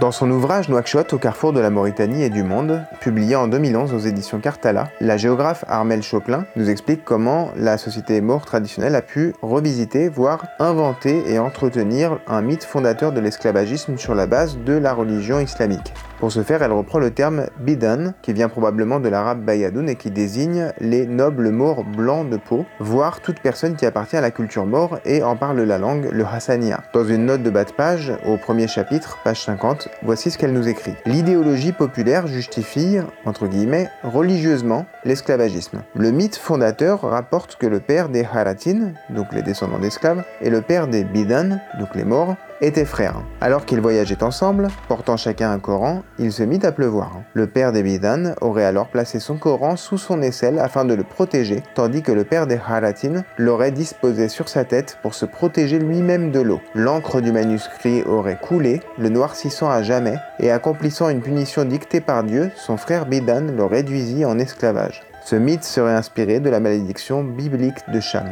Dans 0.00 0.12
son 0.12 0.30
ouvrage 0.30 0.68
Nouakchott 0.68 1.14
au 1.14 1.18
carrefour 1.18 1.54
de 1.54 1.60
la 1.60 1.70
Mauritanie 1.70 2.22
et 2.22 2.28
du 2.28 2.42
monde, 2.42 2.82
publié 3.00 3.34
en 3.34 3.48
2011 3.48 3.94
aux 3.94 3.98
éditions 3.98 4.40
Cartala, 4.40 4.90
la 5.00 5.16
géographe 5.16 5.64
Armel 5.68 6.02
Choplin 6.02 6.44
nous 6.54 6.68
explique 6.68 7.02
comment 7.02 7.50
la 7.56 7.78
société 7.78 8.20
maure 8.20 8.44
traditionnelle 8.44 8.94
a 8.94 9.00
pu 9.00 9.32
revisiter, 9.40 10.10
voire 10.10 10.44
inventer 10.58 11.32
et 11.32 11.38
entretenir 11.38 12.18
un 12.26 12.42
mythe 12.42 12.64
fondateur 12.64 13.10
de 13.12 13.20
l'esclavagisme 13.20 13.96
sur 13.96 14.14
la 14.14 14.26
base 14.26 14.58
de 14.58 14.74
la 14.74 14.92
religion 14.92 15.40
islamique. 15.40 15.94
Pour 16.18 16.32
ce 16.32 16.42
faire, 16.42 16.62
elle 16.62 16.72
reprend 16.72 16.98
le 16.98 17.10
terme 17.10 17.46
bidan, 17.60 18.14
qui 18.22 18.32
vient 18.32 18.48
probablement 18.48 19.00
de 19.00 19.08
l'arabe 19.10 19.44
bayadoun 19.44 19.86
et 19.86 19.96
qui 19.96 20.10
désigne 20.10 20.72
les 20.80 21.06
nobles 21.06 21.50
maures 21.50 21.84
blancs 21.84 22.30
de 22.30 22.38
peau, 22.38 22.64
voire 22.80 23.20
toute 23.20 23.40
personne 23.40 23.76
qui 23.76 23.84
appartient 23.84 24.16
à 24.16 24.22
la 24.22 24.30
culture 24.30 24.64
maure 24.64 24.98
et 25.04 25.22
en 25.22 25.36
parle 25.36 25.60
la 25.60 25.76
langue, 25.76 26.08
le 26.10 26.24
hassania. 26.24 26.82
Dans 26.94 27.04
une 27.04 27.26
note 27.26 27.42
de 27.42 27.50
bas 27.50 27.64
de 27.64 27.72
page, 27.72 28.14
au 28.26 28.38
premier 28.38 28.66
chapitre, 28.66 29.18
page 29.24 29.44
50, 29.44 29.88
voici 30.02 30.30
ce 30.30 30.38
qu'elle 30.38 30.54
nous 30.54 30.68
écrit. 30.68 30.94
L'idéologie 31.04 31.72
populaire 31.72 32.26
justifie, 32.26 32.96
entre 33.26 33.46
guillemets, 33.46 33.90
religieusement 34.02 34.86
l'esclavagisme. 35.04 35.82
Le 35.94 36.12
mythe 36.12 36.36
fondateur 36.36 37.02
rapporte 37.02 37.56
que 37.56 37.66
le 37.66 37.80
père 37.80 38.08
des 38.08 38.24
Haratin, 38.24 38.92
donc 39.10 39.34
les 39.34 39.42
descendants 39.42 39.78
d'esclaves, 39.78 40.24
et 40.40 40.48
le 40.48 40.62
père 40.62 40.88
des 40.88 41.04
Bidan, 41.04 41.58
donc 41.78 41.94
les 41.94 42.04
morts, 42.04 42.36
étaient 42.60 42.84
frères. 42.84 43.22
Alors 43.40 43.64
qu'ils 43.64 43.80
voyageaient 43.80 44.22
ensemble, 44.22 44.68
portant 44.88 45.16
chacun 45.16 45.50
un 45.50 45.58
Coran, 45.58 46.02
il 46.18 46.32
se 46.32 46.42
mit 46.42 46.64
à 46.64 46.72
pleuvoir. 46.72 47.12
Le 47.34 47.46
père 47.46 47.72
des 47.72 47.82
Bidan 47.82 48.34
aurait 48.40 48.64
alors 48.64 48.88
placé 48.88 49.20
son 49.20 49.36
Coran 49.36 49.76
sous 49.76 49.98
son 49.98 50.22
aisselle 50.22 50.58
afin 50.58 50.84
de 50.84 50.94
le 50.94 51.02
protéger, 51.02 51.62
tandis 51.74 52.02
que 52.02 52.12
le 52.12 52.24
père 52.24 52.46
des 52.46 52.58
Haratin 52.66 53.22
l'aurait 53.38 53.70
disposé 53.70 54.28
sur 54.28 54.48
sa 54.48 54.64
tête 54.64 54.98
pour 55.02 55.14
se 55.14 55.26
protéger 55.26 55.78
lui-même 55.78 56.30
de 56.30 56.40
l'eau. 56.40 56.60
L'encre 56.74 57.20
du 57.20 57.32
manuscrit 57.32 58.02
aurait 58.02 58.38
coulé, 58.40 58.80
le 58.98 59.08
noircissant 59.08 59.70
à 59.70 59.82
jamais, 59.82 60.16
et 60.40 60.50
accomplissant 60.50 61.08
une 61.08 61.22
punition 61.22 61.64
dictée 61.64 62.00
par 62.00 62.24
Dieu, 62.24 62.50
son 62.56 62.76
frère 62.76 63.06
Bidan 63.06 63.46
le 63.56 63.64
réduisit 63.64 64.24
en 64.24 64.38
esclavage. 64.38 65.02
Ce 65.24 65.36
mythe 65.36 65.64
serait 65.64 65.94
inspiré 65.94 66.38
de 66.38 66.50
la 66.50 66.60
malédiction 66.60 67.24
biblique 67.24 67.90
de 67.92 68.00
Cham. 68.00 68.28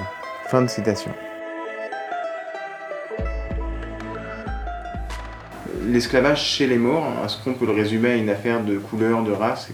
Fin 0.47 0.63
de 0.63 0.69
citation. 0.69 1.11
L'esclavage 5.87 6.45
chez 6.45 6.67
les 6.67 6.79
morts, 6.79 7.07
est-ce 7.25 7.37
qu'on 7.43 7.55
peut 7.55 7.67
le 7.67 7.73
résumer 7.73 8.11
à 8.11 8.17
une 8.17 8.31
affaire 8.31 8.63
de 8.63 8.79
couleur, 8.79 9.23
de 9.23 9.33
race 9.33 9.69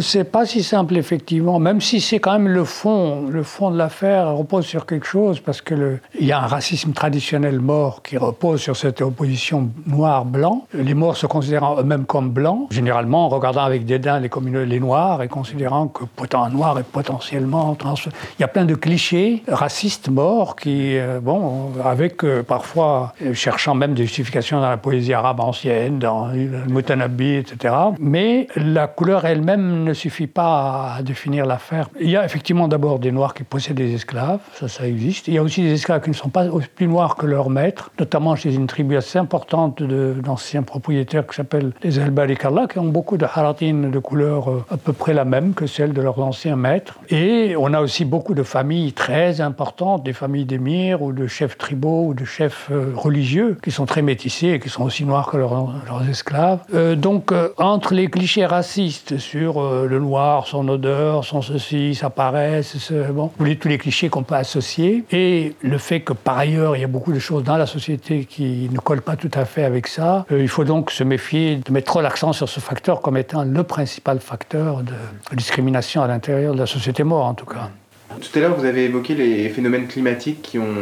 c'est 0.00 0.24
pas 0.24 0.46
si 0.46 0.62
simple, 0.62 0.96
effectivement, 0.96 1.58
même 1.58 1.80
si 1.80 2.00
c'est 2.00 2.18
quand 2.18 2.32
même 2.32 2.48
le 2.48 2.64
fond. 2.64 3.28
Le 3.28 3.42
fond 3.42 3.70
de 3.70 3.78
l'affaire 3.78 4.36
repose 4.36 4.66
sur 4.66 4.86
quelque 4.86 5.06
chose, 5.06 5.40
parce 5.40 5.62
qu'il 5.62 6.00
y 6.20 6.32
a 6.32 6.42
un 6.42 6.46
racisme 6.46 6.92
traditionnel 6.92 7.60
mort 7.60 8.02
qui 8.02 8.16
repose 8.16 8.60
sur 8.60 8.76
cette 8.76 9.00
opposition 9.00 9.70
noir-blanc. 9.86 10.66
Les 10.74 10.94
morts 10.94 11.16
se 11.16 11.26
considérant 11.26 11.78
eux-mêmes 11.78 12.04
comme 12.04 12.30
blancs, 12.30 12.66
généralement 12.70 13.26
en 13.26 13.28
regardant 13.28 13.62
avec 13.62 13.84
dédain 13.84 14.20
les, 14.20 14.30
les 14.66 14.80
noirs 14.80 15.22
et 15.22 15.28
considérant 15.28 15.88
que 15.88 16.04
un 16.32 16.50
noir 16.50 16.78
est 16.78 16.84
potentiellement 16.84 17.74
trans. 17.74 17.94
Il 18.38 18.42
y 18.42 18.44
a 18.44 18.48
plein 18.48 18.64
de 18.64 18.74
clichés 18.74 19.42
racistes 19.48 20.08
morts 20.08 20.56
qui, 20.56 20.96
euh, 20.96 21.20
bon, 21.20 21.72
avec 21.84 22.24
euh, 22.24 22.42
parfois 22.42 23.14
cherchant 23.32 23.74
même 23.74 23.94
des 23.94 24.04
justifications 24.04 24.60
dans 24.60 24.70
la 24.70 24.76
poésie 24.76 25.12
arabe 25.12 25.40
ancienne, 25.40 25.98
dans 25.98 26.28
le 26.28 26.64
Mutanabi, 26.68 27.34
etc. 27.34 27.74
Mais 27.98 28.46
la 28.56 28.86
couleur 28.86 29.24
elle-même 29.24 29.69
ne 29.70 29.94
suffit 29.94 30.26
pas 30.26 30.94
à 30.96 31.02
définir 31.02 31.46
l'affaire. 31.46 31.88
Il 32.00 32.10
y 32.10 32.16
a 32.16 32.24
effectivement 32.24 32.68
d'abord 32.68 32.98
des 32.98 33.12
Noirs 33.12 33.34
qui 33.34 33.44
possèdent 33.44 33.76
des 33.76 33.94
esclaves, 33.94 34.40
ça, 34.54 34.68
ça 34.68 34.86
existe. 34.86 35.28
Il 35.28 35.34
y 35.34 35.38
a 35.38 35.42
aussi 35.42 35.62
des 35.62 35.72
esclaves 35.72 36.02
qui 36.02 36.10
ne 36.10 36.14
sont 36.14 36.28
pas 36.28 36.46
plus 36.74 36.86
noirs 36.86 37.16
que 37.16 37.26
leurs 37.26 37.50
maîtres, 37.50 37.90
notamment 37.98 38.36
chez 38.36 38.54
une 38.54 38.66
tribu 38.66 38.96
assez 38.96 39.18
importante 39.18 39.82
d'anciens 39.82 40.62
propriétaires 40.62 41.26
qui 41.26 41.36
s'appellent 41.36 41.72
les 41.82 41.98
El 41.98 42.10
Barikallah, 42.10 42.66
qui 42.66 42.78
ont 42.78 42.86
beaucoup 42.86 43.16
de 43.16 43.24
haratines 43.24 43.90
de 43.90 43.98
couleur 43.98 44.50
euh, 44.50 44.64
à 44.70 44.76
peu 44.76 44.92
près 44.92 45.14
la 45.14 45.24
même 45.24 45.54
que 45.54 45.66
celle 45.66 45.92
de 45.92 46.02
leurs 46.02 46.18
anciens 46.20 46.56
maîtres. 46.56 46.98
Et 47.08 47.54
on 47.58 47.72
a 47.74 47.80
aussi 47.80 48.04
beaucoup 48.04 48.34
de 48.34 48.42
familles 48.42 48.92
très 48.92 49.40
importantes, 49.40 50.02
des 50.02 50.12
familles 50.12 50.44
d'émirs 50.44 51.02
ou 51.02 51.12
de 51.12 51.26
chefs 51.26 51.58
tribaux 51.58 52.06
ou 52.06 52.14
de 52.14 52.24
chefs 52.24 52.68
euh, 52.70 52.92
religieux 52.94 53.58
qui 53.62 53.70
sont 53.70 53.86
très 53.86 54.02
métissés 54.02 54.48
et 54.48 54.60
qui 54.60 54.68
sont 54.68 54.84
aussi 54.84 55.04
noirs 55.04 55.30
que 55.30 55.36
leurs, 55.36 55.70
esclaves. 56.08 56.60
Euh, 56.74 56.96
donc, 56.96 57.32
entre 57.58 57.94
les 57.94 58.08
clichés 58.08 58.46
racistes 58.46 59.18
sur 59.18 59.59
le 59.88 59.98
noir, 59.98 60.46
son 60.46 60.66
odeur, 60.68 61.24
son 61.24 61.42
ceci, 61.42 61.94
sa 61.94 62.10
paresse, 62.10 62.78
ce, 62.78 63.10
bon, 63.10 63.30
tous 63.38 63.68
les 63.68 63.78
clichés 63.78 64.08
qu'on 64.08 64.22
peut 64.22 64.34
associer, 64.34 65.04
et 65.10 65.54
le 65.62 65.78
fait 65.78 66.00
que 66.00 66.12
par 66.12 66.38
ailleurs, 66.38 66.76
il 66.76 66.80
y 66.80 66.84
a 66.84 66.88
beaucoup 66.88 67.12
de 67.12 67.18
choses 67.18 67.44
dans 67.44 67.56
la 67.56 67.66
société 67.66 68.24
qui 68.24 68.68
ne 68.72 68.78
collent 68.78 69.02
pas 69.02 69.16
tout 69.16 69.30
à 69.34 69.44
fait 69.44 69.64
avec 69.64 69.86
ça, 69.86 70.24
il 70.30 70.48
faut 70.48 70.64
donc 70.64 70.90
se 70.90 71.04
méfier 71.04 71.56
de 71.56 71.72
mettre 71.72 71.86
trop 71.86 72.00
l'accent 72.00 72.32
sur 72.32 72.48
ce 72.48 72.60
facteur 72.60 73.00
comme 73.00 73.16
étant 73.16 73.44
le 73.44 73.62
principal 73.62 74.20
facteur 74.20 74.82
de 74.82 75.36
discrimination 75.36 76.02
à 76.02 76.06
l'intérieur 76.06 76.54
de 76.54 76.60
la 76.60 76.66
société 76.66 77.04
mort, 77.04 77.26
en 77.26 77.34
tout 77.34 77.46
cas. 77.46 77.70
Tout 78.18 78.38
à 78.38 78.40
l'heure, 78.40 78.56
vous 78.56 78.64
avez 78.64 78.86
évoqué 78.86 79.14
les 79.14 79.48
phénomènes 79.50 79.86
climatiques 79.86 80.42
qui 80.42 80.58
ont 80.58 80.74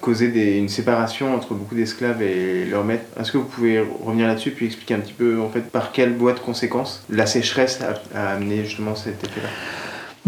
causé 0.00 0.56
une 0.56 0.68
séparation 0.68 1.34
entre 1.34 1.52
beaucoup 1.54 1.74
d'esclaves 1.74 2.22
et 2.22 2.64
leurs 2.64 2.84
maîtres. 2.84 3.04
Est-ce 3.20 3.32
que 3.32 3.38
vous 3.38 3.44
pouvez 3.44 3.80
revenir 3.80 4.26
là-dessus 4.26 4.52
puis 4.52 4.66
expliquer 4.66 4.94
un 4.94 5.00
petit 5.00 5.12
peu 5.12 5.40
en 5.40 5.50
fait 5.50 5.70
par 5.70 5.92
quelle 5.92 6.14
voie 6.14 6.32
de 6.32 6.40
conséquences 6.40 7.04
la 7.10 7.26
sécheresse 7.26 7.80
a, 7.82 8.18
a 8.18 8.30
amené 8.32 8.64
justement 8.64 8.96
cet 8.96 9.22
effet-là? 9.24 9.48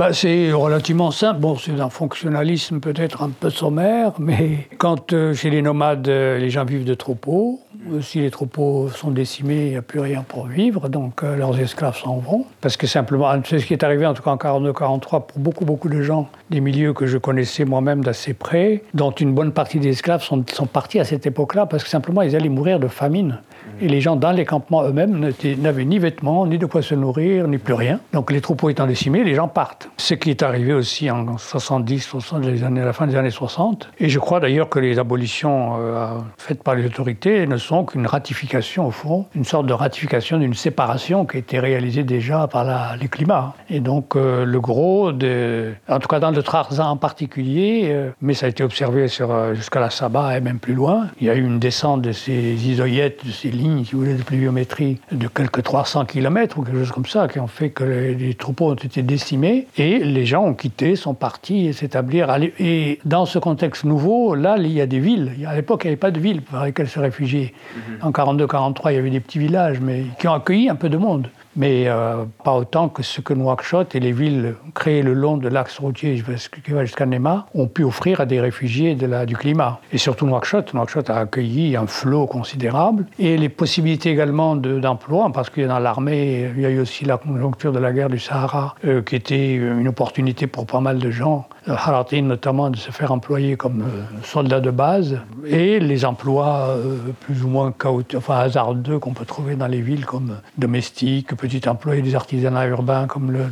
Bah, 0.00 0.14
c'est 0.14 0.50
relativement 0.50 1.10
simple. 1.10 1.40
Bon, 1.40 1.58
c'est 1.58 1.78
un 1.78 1.90
fonctionnalisme 1.90 2.80
peut-être 2.80 3.22
un 3.22 3.28
peu 3.28 3.50
sommaire, 3.50 4.12
mais 4.18 4.66
quand 4.78 5.12
euh, 5.12 5.34
chez 5.34 5.50
les 5.50 5.60
nomades, 5.60 6.08
euh, 6.08 6.38
les 6.38 6.48
gens 6.48 6.64
vivent 6.64 6.86
de 6.86 6.94
troupeaux, 6.94 7.60
euh, 7.92 8.00
si 8.00 8.20
les 8.20 8.30
troupeaux 8.30 8.88
sont 8.88 9.10
décimés, 9.10 9.66
il 9.66 9.70
n'y 9.72 9.76
a 9.76 9.82
plus 9.82 10.00
rien 10.00 10.24
pour 10.26 10.46
vivre, 10.46 10.88
donc 10.88 11.20
leurs 11.20 11.60
esclaves 11.60 11.98
s'en 11.98 12.16
vont. 12.16 12.46
Parce 12.62 12.78
que 12.78 12.86
simplement, 12.86 13.30
c'est 13.44 13.58
ce 13.58 13.66
qui 13.66 13.74
est 13.74 13.84
arrivé 13.84 14.06
en 14.06 14.14
tout 14.14 14.22
cas 14.22 14.30
en 14.30 14.36
42-43 14.36 15.00
pour 15.26 15.38
beaucoup, 15.38 15.66
beaucoup 15.66 15.90
de 15.90 16.00
gens 16.00 16.30
des 16.50 16.60
milieux 16.60 16.92
que 16.92 17.06
je 17.06 17.18
connaissais 17.18 17.64
moi-même 17.64 18.02
d'assez 18.02 18.34
près, 18.34 18.82
dont 18.94 19.12
une 19.12 19.32
bonne 19.32 19.52
partie 19.52 19.78
des 19.78 19.90
esclaves 19.90 20.22
sont, 20.22 20.44
sont 20.52 20.66
partis 20.66 21.00
à 21.00 21.04
cette 21.04 21.26
époque-là 21.26 21.66
parce 21.66 21.84
que 21.84 21.88
simplement 21.88 22.22
ils 22.22 22.34
allaient 22.36 22.48
mourir 22.48 22.80
de 22.80 22.88
famine. 22.88 23.38
Et 23.82 23.88
les 23.88 24.00
gens 24.02 24.16
dans 24.16 24.32
les 24.32 24.44
campements 24.44 24.84
eux-mêmes 24.84 25.32
n'avaient 25.58 25.84
ni 25.84 25.98
vêtements, 25.98 26.46
ni 26.46 26.58
de 26.58 26.66
quoi 26.66 26.82
se 26.82 26.94
nourrir, 26.94 27.48
ni 27.48 27.56
plus 27.56 27.72
rien. 27.72 28.00
Donc 28.12 28.30
les 28.30 28.42
troupeaux 28.42 28.68
étant 28.68 28.86
décimés, 28.86 29.24
les 29.24 29.34
gens 29.34 29.48
partent. 29.48 29.88
Ce 29.96 30.12
qui 30.12 30.30
est 30.30 30.42
arrivé 30.42 30.74
aussi 30.74 31.10
en 31.10 31.38
70, 31.38 32.00
60, 32.00 32.44
les 32.44 32.62
années, 32.62 32.82
à 32.82 32.84
la 32.84 32.92
fin 32.92 33.06
des 33.06 33.16
années 33.16 33.30
60. 33.30 33.90
Et 33.98 34.10
je 34.10 34.18
crois 34.18 34.40
d'ailleurs 34.40 34.68
que 34.68 34.78
les 34.78 34.98
abolitions 34.98 35.76
euh, 35.78 36.08
faites 36.36 36.62
par 36.62 36.74
les 36.74 36.84
autorités 36.84 37.46
ne 37.46 37.56
sont 37.56 37.84
qu'une 37.84 38.06
ratification, 38.06 38.86
au 38.86 38.90
fond, 38.90 39.26
une 39.34 39.44
sorte 39.44 39.66
de 39.66 39.72
ratification 39.72 40.38
d'une 40.38 40.54
séparation 40.54 41.24
qui 41.24 41.36
a 41.36 41.40
été 41.40 41.58
réalisée 41.58 42.02
déjà 42.02 42.48
par 42.48 42.96
les 42.96 43.08
climats. 43.08 43.54
Et 43.70 43.80
donc 43.80 44.14
euh, 44.14 44.44
le 44.44 44.60
gros, 44.60 45.12
de, 45.12 45.72
en 45.88 45.98
tout 46.00 46.08
cas 46.08 46.20
dans 46.20 46.30
le 46.30 46.39
Tarzan 46.42 46.90
en 46.90 46.96
particulier, 46.96 47.88
euh, 47.90 48.10
mais 48.20 48.34
ça 48.34 48.46
a 48.46 48.48
été 48.48 48.62
observé 48.62 49.06
jusqu'à 49.54 49.80
la 49.80 49.90
Saba 49.90 50.36
et 50.36 50.40
même 50.40 50.58
plus 50.58 50.74
loin, 50.74 51.08
il 51.20 51.26
y 51.26 51.30
a 51.30 51.34
eu 51.34 51.44
une 51.44 51.58
descente 51.58 52.02
de 52.02 52.12
ces 52.12 52.32
isoyettes, 52.68 53.24
de 53.24 53.30
ces 53.30 53.50
lignes, 53.50 53.84
si 53.84 53.92
vous 53.92 54.00
voulez, 54.00 54.14
de 54.14 54.22
pluviométrie 54.22 55.00
de 55.12 55.28
quelques 55.28 55.62
300 55.62 56.04
km 56.04 56.58
ou 56.58 56.62
quelque 56.62 56.78
chose 56.78 56.92
comme 56.92 57.06
ça, 57.06 57.28
qui 57.28 57.38
ont 57.40 57.46
fait 57.46 57.70
que 57.70 57.84
les, 57.84 58.34
troupeaux 58.34 58.70
ont 58.70 58.74
été 58.74 59.02
décimés 59.02 59.66
et 59.76 59.98
les 59.98 60.26
gens 60.26 60.44
ont 60.44 60.54
quitté, 60.54 60.96
sont 60.96 61.14
partis 61.14 61.72
s'établir. 61.74 62.28
Et 62.58 62.98
dans 63.04 63.26
ce 63.26 63.38
contexte 63.38 63.84
nouveau, 63.84 64.34
là, 64.34 64.56
il 64.58 64.72
y 64.72 64.80
a 64.80 64.86
des 64.86 65.00
villes. 65.00 65.32
À 65.46 65.54
l'époque, 65.54 65.82
il 65.84 65.88
n'y 65.88 65.90
avait 65.90 65.96
pas 65.96 66.10
de 66.10 66.20
villes 66.20 66.42
par 66.42 66.64
lesquelles 66.64 66.88
se 66.88 67.00
réfugier. 67.00 67.54
Mhm. 67.74 67.98
En 68.02 68.10
42-43, 68.10 68.92
il 68.92 68.94
y 68.94 68.98
avait 68.98 69.10
des 69.10 69.20
petits 69.20 69.38
villages, 69.38 69.80
mais 69.80 70.04
qui 70.18 70.28
ont 70.28 70.34
accueilli 70.34 70.68
un 70.68 70.76
peu 70.76 70.88
de 70.88 70.96
monde 70.96 71.28
mais 71.56 71.84
euh, 71.86 72.24
pas 72.44 72.54
autant 72.54 72.88
que 72.88 73.02
ce 73.02 73.20
que 73.20 73.34
Nouakchott 73.34 73.94
et 73.94 74.00
les 74.00 74.12
villes 74.12 74.54
créées 74.74 75.02
le 75.02 75.14
long 75.14 75.36
de 75.36 75.48
l'axe 75.48 75.78
routier 75.78 76.22
qui 76.64 76.70
va 76.70 76.84
jusqu'à 76.84 77.06
Nema 77.06 77.46
ont 77.54 77.66
pu 77.66 77.84
offrir 77.84 78.20
à 78.20 78.26
des 78.26 78.40
réfugiés 78.40 78.94
du 78.94 79.36
climat. 79.36 79.80
Et 79.92 79.98
surtout 79.98 80.26
Nouakchott. 80.26 80.74
Nouakchott 80.74 81.10
a 81.10 81.18
accueilli 81.18 81.76
un 81.76 81.86
flot 81.86 82.26
considérable 82.26 83.06
et 83.18 83.36
les 83.36 83.48
possibilités 83.48 84.10
également 84.10 84.56
d'emploi, 84.56 85.30
parce 85.32 85.50
que 85.50 85.60
dans 85.62 85.78
l'armée, 85.78 86.50
il 86.56 86.62
y 86.62 86.66
a 86.66 86.70
eu 86.70 86.80
aussi 86.80 87.04
la 87.04 87.16
conjoncture 87.16 87.72
de 87.72 87.78
la 87.78 87.92
guerre 87.92 88.10
du 88.10 88.18
Sahara, 88.18 88.74
euh, 88.84 89.02
qui 89.02 89.16
était 89.16 89.54
une 89.54 89.88
opportunité 89.88 90.46
pour 90.46 90.66
pas 90.66 90.80
mal 90.80 90.98
de 90.98 91.10
gens 91.10 91.48
Haratin 91.66 92.22
notamment 92.22 92.70
de 92.70 92.76
se 92.76 92.90
faire 92.90 93.12
employer 93.12 93.56
comme 93.56 93.82
euh, 93.82 94.22
soldat 94.22 94.60
de 94.60 94.70
base, 94.70 95.20
et 95.46 95.78
les 95.78 96.04
emplois 96.04 96.68
euh, 96.70 96.96
plus 97.20 97.44
ou 97.44 97.48
moins 97.48 97.72
chaotiques, 97.72 98.16
enfin 98.16 98.38
hasardeux 98.38 98.98
qu'on 98.98 99.12
peut 99.12 99.24
trouver 99.24 99.56
dans 99.56 99.66
les 99.66 99.80
villes 99.80 100.06
comme 100.06 100.38
domestiques, 100.56 101.34
petits 101.36 101.68
employés 101.68 102.02
des 102.02 102.14
artisanats 102.14 102.66
urbains 102.66 103.06
comme 103.06 103.30
le, 103.30 103.46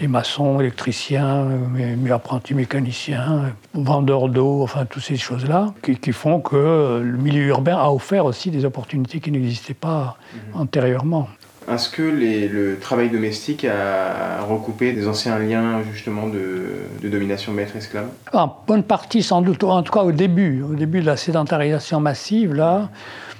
les 0.00 0.08
maçons, 0.08 0.60
électriciens, 0.60 1.44
mes, 1.44 2.10
apprentis 2.10 2.54
mécaniciens, 2.54 3.52
vendeurs 3.72 4.28
d'eau, 4.28 4.62
enfin 4.62 4.84
toutes 4.84 5.02
ces 5.02 5.16
choses-là, 5.16 5.74
qui, 5.82 6.12
font 6.12 6.40
que 6.40 7.00
le 7.02 7.18
milieu 7.18 7.46
urbain 7.46 7.76
a 7.76 7.90
offert 7.90 8.24
aussi 8.24 8.50
des 8.50 8.64
opportunités 8.64 9.20
qui 9.20 9.30
n'existaient 9.30 9.74
pas 9.74 10.16
mhm. 10.34 10.60
antérieurement. 10.60 11.28
Est-ce 11.72 11.88
que 11.88 12.02
le 12.02 12.78
travail 12.78 13.10
domestique 13.10 13.64
a 13.64 14.42
recoupé 14.44 14.92
des 14.92 15.08
anciens 15.08 15.38
liens 15.38 15.82
justement 15.92 16.28
de, 16.28 17.08
domination 17.08 17.52
maître-esclave 17.52 18.08
En 18.32 18.54
bonne 18.66 18.82
partie 18.82 19.22
sans 19.22 19.42
doute, 19.42 19.64
en 19.64 19.82
tout 19.82 19.92
cas 19.92 20.02
au 20.02 20.12
début, 20.12 20.62
au 20.62 20.74
début 20.74 21.00
de 21.00 21.06
la 21.06 21.16
sédentarisation 21.16 22.00
massive 22.00 22.54
là. 22.54 22.90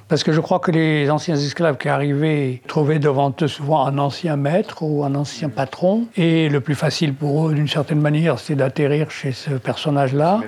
Parce 0.06 0.22
que 0.22 0.32
je 0.32 0.40
crois 0.40 0.58
que 0.58 0.70
les 0.70 1.10
anciens 1.10 1.34
esclaves 1.34 1.78
qui 1.78 1.88
arrivaient 1.88 2.60
trouvaient 2.68 2.98
devant 2.98 3.34
eux 3.40 3.48
souvent 3.48 3.86
un 3.86 3.96
ancien 3.96 4.36
maître 4.36 4.82
ou 4.82 5.02
un 5.02 5.14
ancien 5.14 5.48
patron. 5.48 6.04
Et 6.16 6.50
le 6.50 6.60
plus 6.60 6.74
facile 6.74 7.14
pour 7.14 7.48
eux, 7.48 7.54
d'une 7.54 7.68
certaine 7.68 8.00
manière, 8.00 8.38
c'est 8.38 8.54
d'atterrir 8.54 9.10
chez 9.10 9.32
ce 9.32 9.50
personnage-là. 9.50 10.42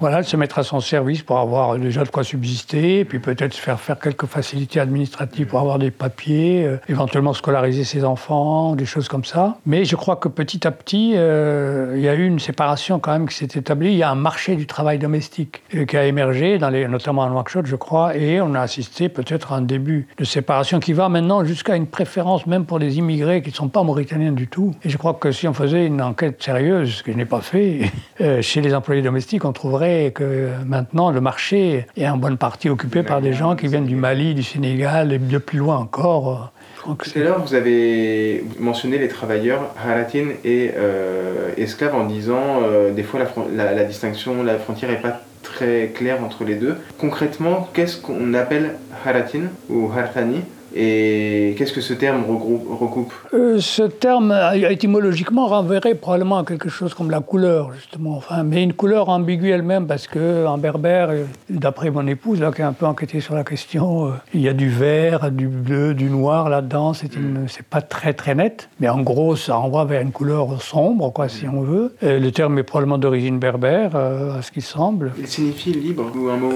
Voilà, 0.00 0.22
de 0.22 0.26
se 0.26 0.38
mettre 0.38 0.58
à 0.58 0.62
son 0.62 0.80
service 0.80 1.20
pour 1.20 1.38
avoir 1.38 1.76
déjà 1.76 2.04
de 2.04 2.08
quoi 2.08 2.24
subsister, 2.24 3.04
puis 3.04 3.18
peut-être 3.18 3.52
se 3.52 3.60
faire 3.60 3.78
faire 3.78 3.98
quelques 3.98 4.24
facilités 4.24 4.80
administratives 4.80 5.46
pour 5.46 5.60
avoir 5.60 5.78
des 5.78 5.90
papiers, 5.90 6.64
euh, 6.64 6.78
éventuellement 6.88 7.34
scolariser 7.34 7.84
ses 7.84 8.02
enfants, 8.02 8.74
des 8.76 8.86
choses 8.86 9.08
comme 9.08 9.26
ça. 9.26 9.58
Mais 9.66 9.84
je 9.84 9.96
crois 9.96 10.16
que 10.16 10.28
petit 10.28 10.66
à 10.66 10.70
petit, 10.70 11.12
euh, 11.16 11.92
il 11.96 12.00
y 12.00 12.08
a 12.08 12.14
eu 12.14 12.24
une 12.24 12.38
séparation 12.38 12.98
quand 12.98 13.12
même 13.12 13.28
qui 13.28 13.36
s'est 13.36 13.50
établie. 13.54 13.90
Il 13.90 13.98
y 13.98 14.02
a 14.02 14.10
un 14.10 14.14
marché 14.14 14.56
du 14.56 14.66
travail 14.66 14.98
domestique 14.98 15.60
euh, 15.74 15.84
qui 15.84 15.98
a 15.98 16.06
émergé, 16.06 16.58
notamment 16.58 17.24
à 17.24 17.28
Nouakchott, 17.28 17.66
je 17.66 17.76
crois, 17.76 18.16
et 18.16 18.40
on 18.40 18.54
a 18.54 18.60
assisté 18.60 19.10
peut-être 19.10 19.52
à 19.52 19.56
un 19.56 19.60
début 19.60 20.08
de 20.16 20.24
séparation 20.24 20.80
qui 20.80 20.94
va 20.94 21.10
maintenant 21.10 21.44
jusqu'à 21.44 21.76
une 21.76 21.86
préférence 21.86 22.46
même 22.46 22.64
pour 22.64 22.78
les 22.78 22.96
immigrés 22.96 23.42
qui 23.42 23.50
ne 23.50 23.54
sont 23.54 23.68
pas 23.68 23.82
mauritaniens 23.82 24.32
du 24.32 24.48
tout. 24.48 24.74
Et 24.82 24.88
je 24.88 24.96
crois 24.96 25.12
que 25.12 25.30
si 25.30 25.46
on 25.46 25.52
faisait 25.52 25.84
une 25.84 26.00
enquête 26.00 26.42
sérieuse, 26.42 26.90
ce 26.94 27.02
que 27.02 27.12
je 27.12 27.18
n'ai 27.18 27.26
pas 27.26 27.42
fait, 27.42 27.92
chez 28.40 28.62
les 28.62 28.74
employés 28.74 29.02
domestiques, 29.02 29.44
on 29.44 29.52
trouverait 29.52 29.89
que 30.14 30.48
maintenant 30.66 31.10
le 31.10 31.20
marché 31.20 31.86
est 31.96 32.08
en 32.08 32.16
bonne 32.16 32.36
partie 32.36 32.68
occupé 32.68 33.02
par 33.02 33.20
des 33.20 33.32
gens 33.32 33.56
qui 33.56 33.66
viennent 33.66 33.86
du 33.86 33.96
Mali, 33.96 34.34
du 34.34 34.42
Sénégal 34.42 35.12
et 35.12 35.18
de 35.18 35.38
plus 35.38 35.58
loin 35.58 35.78
encore. 35.78 36.52
Tout 36.82 36.96
à 37.14 37.18
l'heure, 37.18 37.44
vous 37.44 37.54
avez 37.54 38.42
mentionné 38.58 38.96
les 38.98 39.08
travailleurs 39.08 39.74
haratines 39.86 40.32
et 40.44 40.70
euh, 40.76 41.50
esclaves 41.58 41.94
en 41.94 42.04
disant 42.04 42.62
euh, 42.62 42.92
des 42.92 43.02
fois 43.02 43.20
la, 43.54 43.74
la, 43.74 43.84
distinction, 43.84 44.42
la 44.42 44.58
frontière 44.58 44.90
n'est 44.90 44.96
pas 44.96 45.20
très 45.42 45.90
claire 45.94 46.24
entre 46.24 46.44
les 46.44 46.54
deux. 46.54 46.76
Concrètement, 46.98 47.68
qu'est-ce 47.74 47.98
qu'on 48.00 48.32
appelle 48.34 48.76
haratin 49.04 49.44
ou 49.68 49.90
hartani? 49.94 50.40
Et 50.74 51.54
qu'est-ce 51.58 51.72
que 51.72 51.80
ce 51.80 51.94
terme 51.94 52.24
recoupe 52.26 53.12
euh, 53.34 53.58
Ce 53.58 53.82
terme, 53.82 54.34
étymologiquement, 54.54 55.48
renverrait 55.48 55.94
probablement 55.94 56.38
à 56.38 56.44
quelque 56.44 56.68
chose 56.68 56.94
comme 56.94 57.10
la 57.10 57.20
couleur, 57.20 57.72
justement. 57.72 58.16
Enfin, 58.16 58.44
mais 58.44 58.62
une 58.62 58.72
couleur 58.72 59.08
ambiguë 59.08 59.50
elle-même, 59.50 59.86
parce 59.86 60.06
qu'en 60.06 60.58
berbère, 60.58 61.10
d'après 61.48 61.90
mon 61.90 62.06
épouse, 62.06 62.40
là, 62.40 62.52
qui 62.52 62.62
a 62.62 62.68
un 62.68 62.72
peu 62.72 62.86
enquêté 62.86 63.20
sur 63.20 63.34
la 63.34 63.42
question, 63.42 64.06
euh, 64.06 64.10
il 64.32 64.42
y 64.42 64.48
a 64.48 64.52
du 64.52 64.68
vert, 64.68 65.30
du 65.32 65.48
bleu, 65.48 65.94
du 65.94 66.08
noir 66.08 66.48
là-dedans. 66.48 66.92
C'est 66.94 67.16
une... 67.16 67.46
pas 67.68 67.82
très 67.82 68.12
très 68.12 68.34
net, 68.34 68.68
mais 68.78 68.88
en 68.88 69.00
gros, 69.00 69.34
ça 69.34 69.56
renvoie 69.56 69.84
vers 69.84 70.02
une 70.02 70.12
couleur 70.12 70.62
sombre, 70.62 71.12
quoi, 71.12 71.28
si 71.28 71.48
on 71.48 71.62
veut. 71.62 71.94
Euh, 72.04 72.20
le 72.20 72.30
terme 72.30 72.58
est 72.58 72.62
probablement 72.62 72.98
d'origine 72.98 73.38
berbère, 73.38 73.96
à 73.96 74.42
ce 74.42 74.52
qu'il 74.52 74.62
semble. 74.62 75.12
Il 75.18 75.26
signifie 75.26 75.72
libre 75.72 76.12
ou 76.14 76.28
un 76.28 76.36
mot 76.36 76.52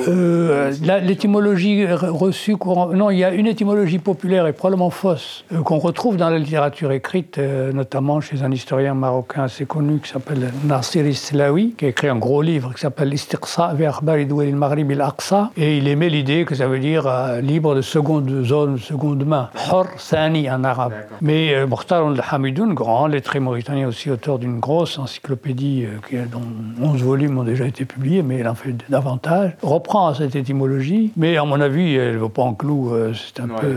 L'étymologie 1.03 1.87
reçue 1.87 2.57
courant... 2.57 2.89
Non, 2.89 3.11
il 3.11 3.19
y 3.19 3.25
a 3.25 3.33
une 3.33 3.47
étymologie 3.47 3.99
populaire 4.05 4.47
et 4.47 4.53
probablement 4.53 4.91
fausse 4.91 5.45
euh, 5.53 5.63
qu'on 5.63 5.79
retrouve 5.79 6.17
dans 6.17 6.31
la 6.31 6.39
littérature 6.39 6.93
écrite, 6.93 7.39
euh, 7.39 7.73
notamment 7.73 8.21
chez 8.21 8.43
un 8.43 8.53
historien 8.53 8.95
marocain 8.95 9.45
assez 9.45 9.65
connu 9.65 9.99
qui 9.99 10.11
s'appelle 10.11 10.53
Nasir 10.65 11.07
Islawi, 11.07 11.75
qui 11.77 11.87
a 11.87 11.89
écrit 11.89 12.09
un 12.09 12.17
gros 12.17 12.43
livre 12.43 12.73
qui 12.75 12.81
s'appelle 12.81 13.13
Istiqsa 13.13 13.75
il 13.75 14.57
Maghrib 14.57 14.91
al-Aqsa, 14.93 15.51
et 15.57 15.79
il 15.79 15.89
aimait 15.89 16.11
l'idée 16.11 16.45
que 16.45 16.55
ça 16.55 16.69
veut 16.69 16.79
dire 16.79 17.07
euh, 17.07 17.41
libre 17.41 17.75
de 17.75 17.81
seconde 17.81 18.45
zone, 18.45 18.79
seconde 18.79 19.25
main, 19.25 19.49
Hor 19.73 19.87
Sani 19.97 20.49
en 20.51 20.63
arabe. 20.63 20.93
Mais 21.21 21.67
Mokhtar 21.67 22.07
al-Hamidoun, 22.07 22.75
grand 22.75 23.07
lettré 23.07 23.41
mauritanien 23.41 23.89
aussi, 23.89 24.11
auteur 24.11 24.39
d'une 24.39 24.61
grosse 24.61 24.99
encyclopédie 24.99 25.87
qui 26.09 26.17
dont 26.17 26.43
11 26.83 27.03
volumes 27.03 27.39
ont 27.39 27.45
déjà 27.45 27.65
été 27.65 27.87
publiés, 27.87 28.23
mais 28.23 28.39
il 28.41 28.49
en 28.49 28.55
fait 28.55 28.75
davantage, 28.91 29.53
reprend 29.63 30.13
cette 30.15 30.37
étymologie, 30.37 31.11
mais 31.17 31.37
à 31.39 31.45
mon 31.45 31.61
avis, 31.61 31.95
elle 31.95 32.17
ne 32.17 32.19
va 32.19 32.29
pas 32.29 32.43
en 32.43 32.55
clou, 32.55 32.93
c'est 33.15 33.41
un 33.41 33.49
peu 33.49 33.75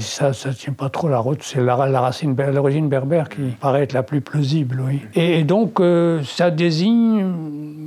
ça 0.00 0.30
ne 0.30 0.52
tient 0.52 0.72
pas 0.72 0.88
trop 0.88 1.08
la 1.08 1.18
route. 1.18 1.42
C'est 1.42 1.60
la, 1.60 1.76
racine, 1.76 2.36
l'origine 2.52 2.88
berbère 2.88 3.28
qui 3.28 3.42
paraît 3.60 3.82
être 3.82 3.92
la 3.92 4.02
plus 4.02 4.20
plausible, 4.20 4.82
oui. 4.86 5.00
Et, 5.14 5.44
donc, 5.44 5.80
euh, 5.80 6.22
ça 6.24 6.50
désigne, 6.50 7.24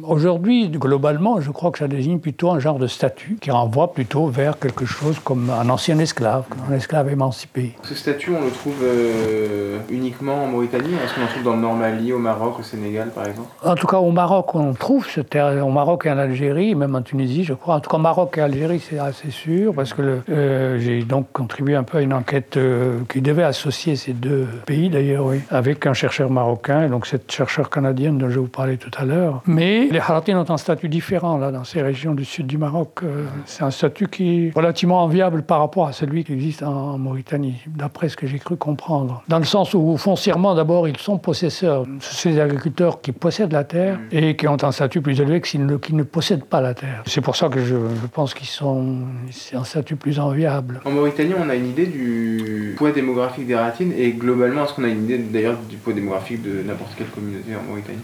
aujourd'hui, 0.03 0.69
globalement, 0.69 1.41
je 1.41 1.51
crois 1.51 1.71
que 1.71 1.79
ça 1.79 1.87
désigne 1.87 2.19
plutôt 2.19 2.51
un 2.51 2.59
genre 2.59 2.79
de 2.79 2.87
statut 2.87 3.37
qui 3.39 3.51
renvoie 3.51 3.93
plutôt 3.93 4.27
vers 4.27 4.59
quelque 4.59 4.85
chose 4.85 5.19
comme 5.19 5.49
un 5.49 5.69
ancien 5.69 5.97
esclave, 5.99 6.45
un 6.69 6.73
esclave 6.73 7.09
émancipé. 7.09 7.73
Ce 7.83 7.95
statut, 7.95 8.31
on 8.31 8.45
le 8.45 8.51
trouve 8.51 8.81
euh, 8.83 9.77
uniquement 9.89 10.43
en 10.43 10.47
Mauritanie 10.47 10.93
Est-ce 11.03 11.15
qu'on 11.15 11.23
en 11.23 11.27
trouve 11.27 11.43
dans 11.43 11.55
le 11.55 11.61
Nord 11.61 11.75
Mali, 11.75 12.13
au 12.13 12.19
Maroc, 12.19 12.59
au 12.59 12.63
Sénégal, 12.63 13.09
par 13.09 13.27
exemple? 13.27 13.49
En 13.63 13.75
tout 13.75 13.87
cas, 13.87 13.97
au 13.97 14.11
Maroc, 14.11 14.55
on 14.55 14.73
trouve 14.73 15.07
ce 15.07 15.21
terme, 15.21 15.61
au 15.61 15.69
Maroc 15.69 16.05
et 16.05 16.11
en 16.11 16.17
Algérie, 16.17 16.75
même 16.75 16.95
en 16.95 17.01
Tunisie, 17.01 17.43
je 17.43 17.53
crois. 17.53 17.75
En 17.75 17.79
tout 17.79 17.89
cas, 17.89 17.97
Maroc 17.97 18.37
et 18.37 18.41
Algérie, 18.41 18.79
c'est 18.79 18.99
assez 18.99 19.31
sûr, 19.31 19.73
parce 19.73 19.93
que 19.93 20.21
euh, 20.29 20.79
j'ai 20.79 21.03
donc 21.03 21.27
contribué 21.41 21.75
un 21.75 21.83
peu 21.83 21.97
à 21.97 22.01
une 22.01 22.13
enquête 22.13 22.55
euh, 22.57 22.99
qui 23.09 23.19
devait 23.19 23.43
associer 23.43 23.95
ces 23.95 24.13
deux 24.13 24.45
pays, 24.67 24.89
d'ailleurs, 24.89 25.25
oui, 25.25 25.39
avec 25.49 25.87
un 25.87 25.93
chercheur 25.93 26.29
marocain, 26.29 26.85
et 26.85 26.89
donc 26.89 27.07
cette 27.07 27.31
chercheur 27.31 27.71
canadienne 27.71 28.19
dont 28.19 28.29
je 28.29 28.39
vous 28.39 28.47
parlais 28.47 28.77
tout 28.77 28.91
à 28.95 29.05
l'heure. 29.05 29.41
Mais 29.47 29.87
les 29.89 29.99
Haratines 29.99 30.37
ont 30.37 30.49
un 30.49 30.57
statut 30.57 30.87
différent, 30.87 31.39
là, 31.39 31.51
dans 31.51 31.63
ces 31.63 31.81
régions 31.81 32.13
du 32.13 32.25
sud 32.25 32.45
du 32.45 32.59
Maroc. 32.59 32.99
Euh, 33.03 33.25
c'est 33.45 33.63
un 33.63 33.71
statut 33.71 34.07
qui 34.07 34.47
est 34.47 34.55
relativement 34.55 35.03
enviable 35.03 35.41
par 35.41 35.59
rapport 35.59 35.87
à 35.87 35.93
celui 35.93 36.23
qui 36.23 36.33
existe 36.33 36.61
en 36.61 36.99
Mauritanie, 36.99 37.55
d'après 37.65 38.07
ce 38.09 38.17
que 38.17 38.27
j'ai 38.27 38.37
cru 38.37 38.55
comprendre. 38.55 39.23
Dans 39.27 39.39
le 39.39 39.45
sens 39.45 39.73
où, 39.73 39.97
foncièrement, 39.97 40.53
d'abord, 40.53 40.87
ils 40.87 40.97
sont 40.97 41.17
possesseurs. 41.17 41.85
C'est 42.01 42.33
des 42.33 42.39
agriculteurs 42.39 43.01
qui 43.01 43.13
possèdent 43.13 43.53
la 43.53 43.63
terre 43.63 43.99
et 44.11 44.35
qui 44.35 44.47
ont 44.47 44.63
un 44.63 44.71
statut 44.71 45.01
plus 45.01 45.19
élevé 45.19 45.41
que 45.41 45.47
s'ils 45.47 45.65
ne, 45.65 45.77
qui 45.77 45.95
ne 45.95 46.03
possèdent 46.03 46.45
pas 46.45 46.61
la 46.61 46.75
terre. 46.75 47.01
C'est 47.07 47.21
pour 47.21 47.35
ça 47.35 47.49
que 47.49 47.61
je, 47.61 47.75
je 47.75 48.07
pense 48.13 48.35
qu'ils 48.35 48.47
sont. 48.47 48.99
C'est 49.31 49.55
un 49.55 49.63
statut 49.63 49.95
plus 49.95 50.19
enviable. 50.19 50.81
En 50.85 50.91
Mauritanie, 50.91 51.30
on 51.33 51.49
a 51.49 51.55
une 51.55 51.69
idée 51.69 51.85
du 51.85 52.73
poids 52.77 52.91
démographique 52.91 53.47
des 53.47 53.55
ratines 53.55 53.93
et 53.97 54.11
globalement, 54.11 54.65
est-ce 54.65 54.73
qu'on 54.73 54.83
a 54.83 54.89
une 54.89 55.05
idée 55.05 55.17
d'ailleurs 55.17 55.57
du 55.69 55.77
poids 55.77 55.93
démographique 55.93 56.41
de 56.41 56.61
n'importe 56.63 56.91
quelle 56.97 57.07
communauté 57.07 57.55
en 57.55 57.63
Mauritanie? 57.69 57.99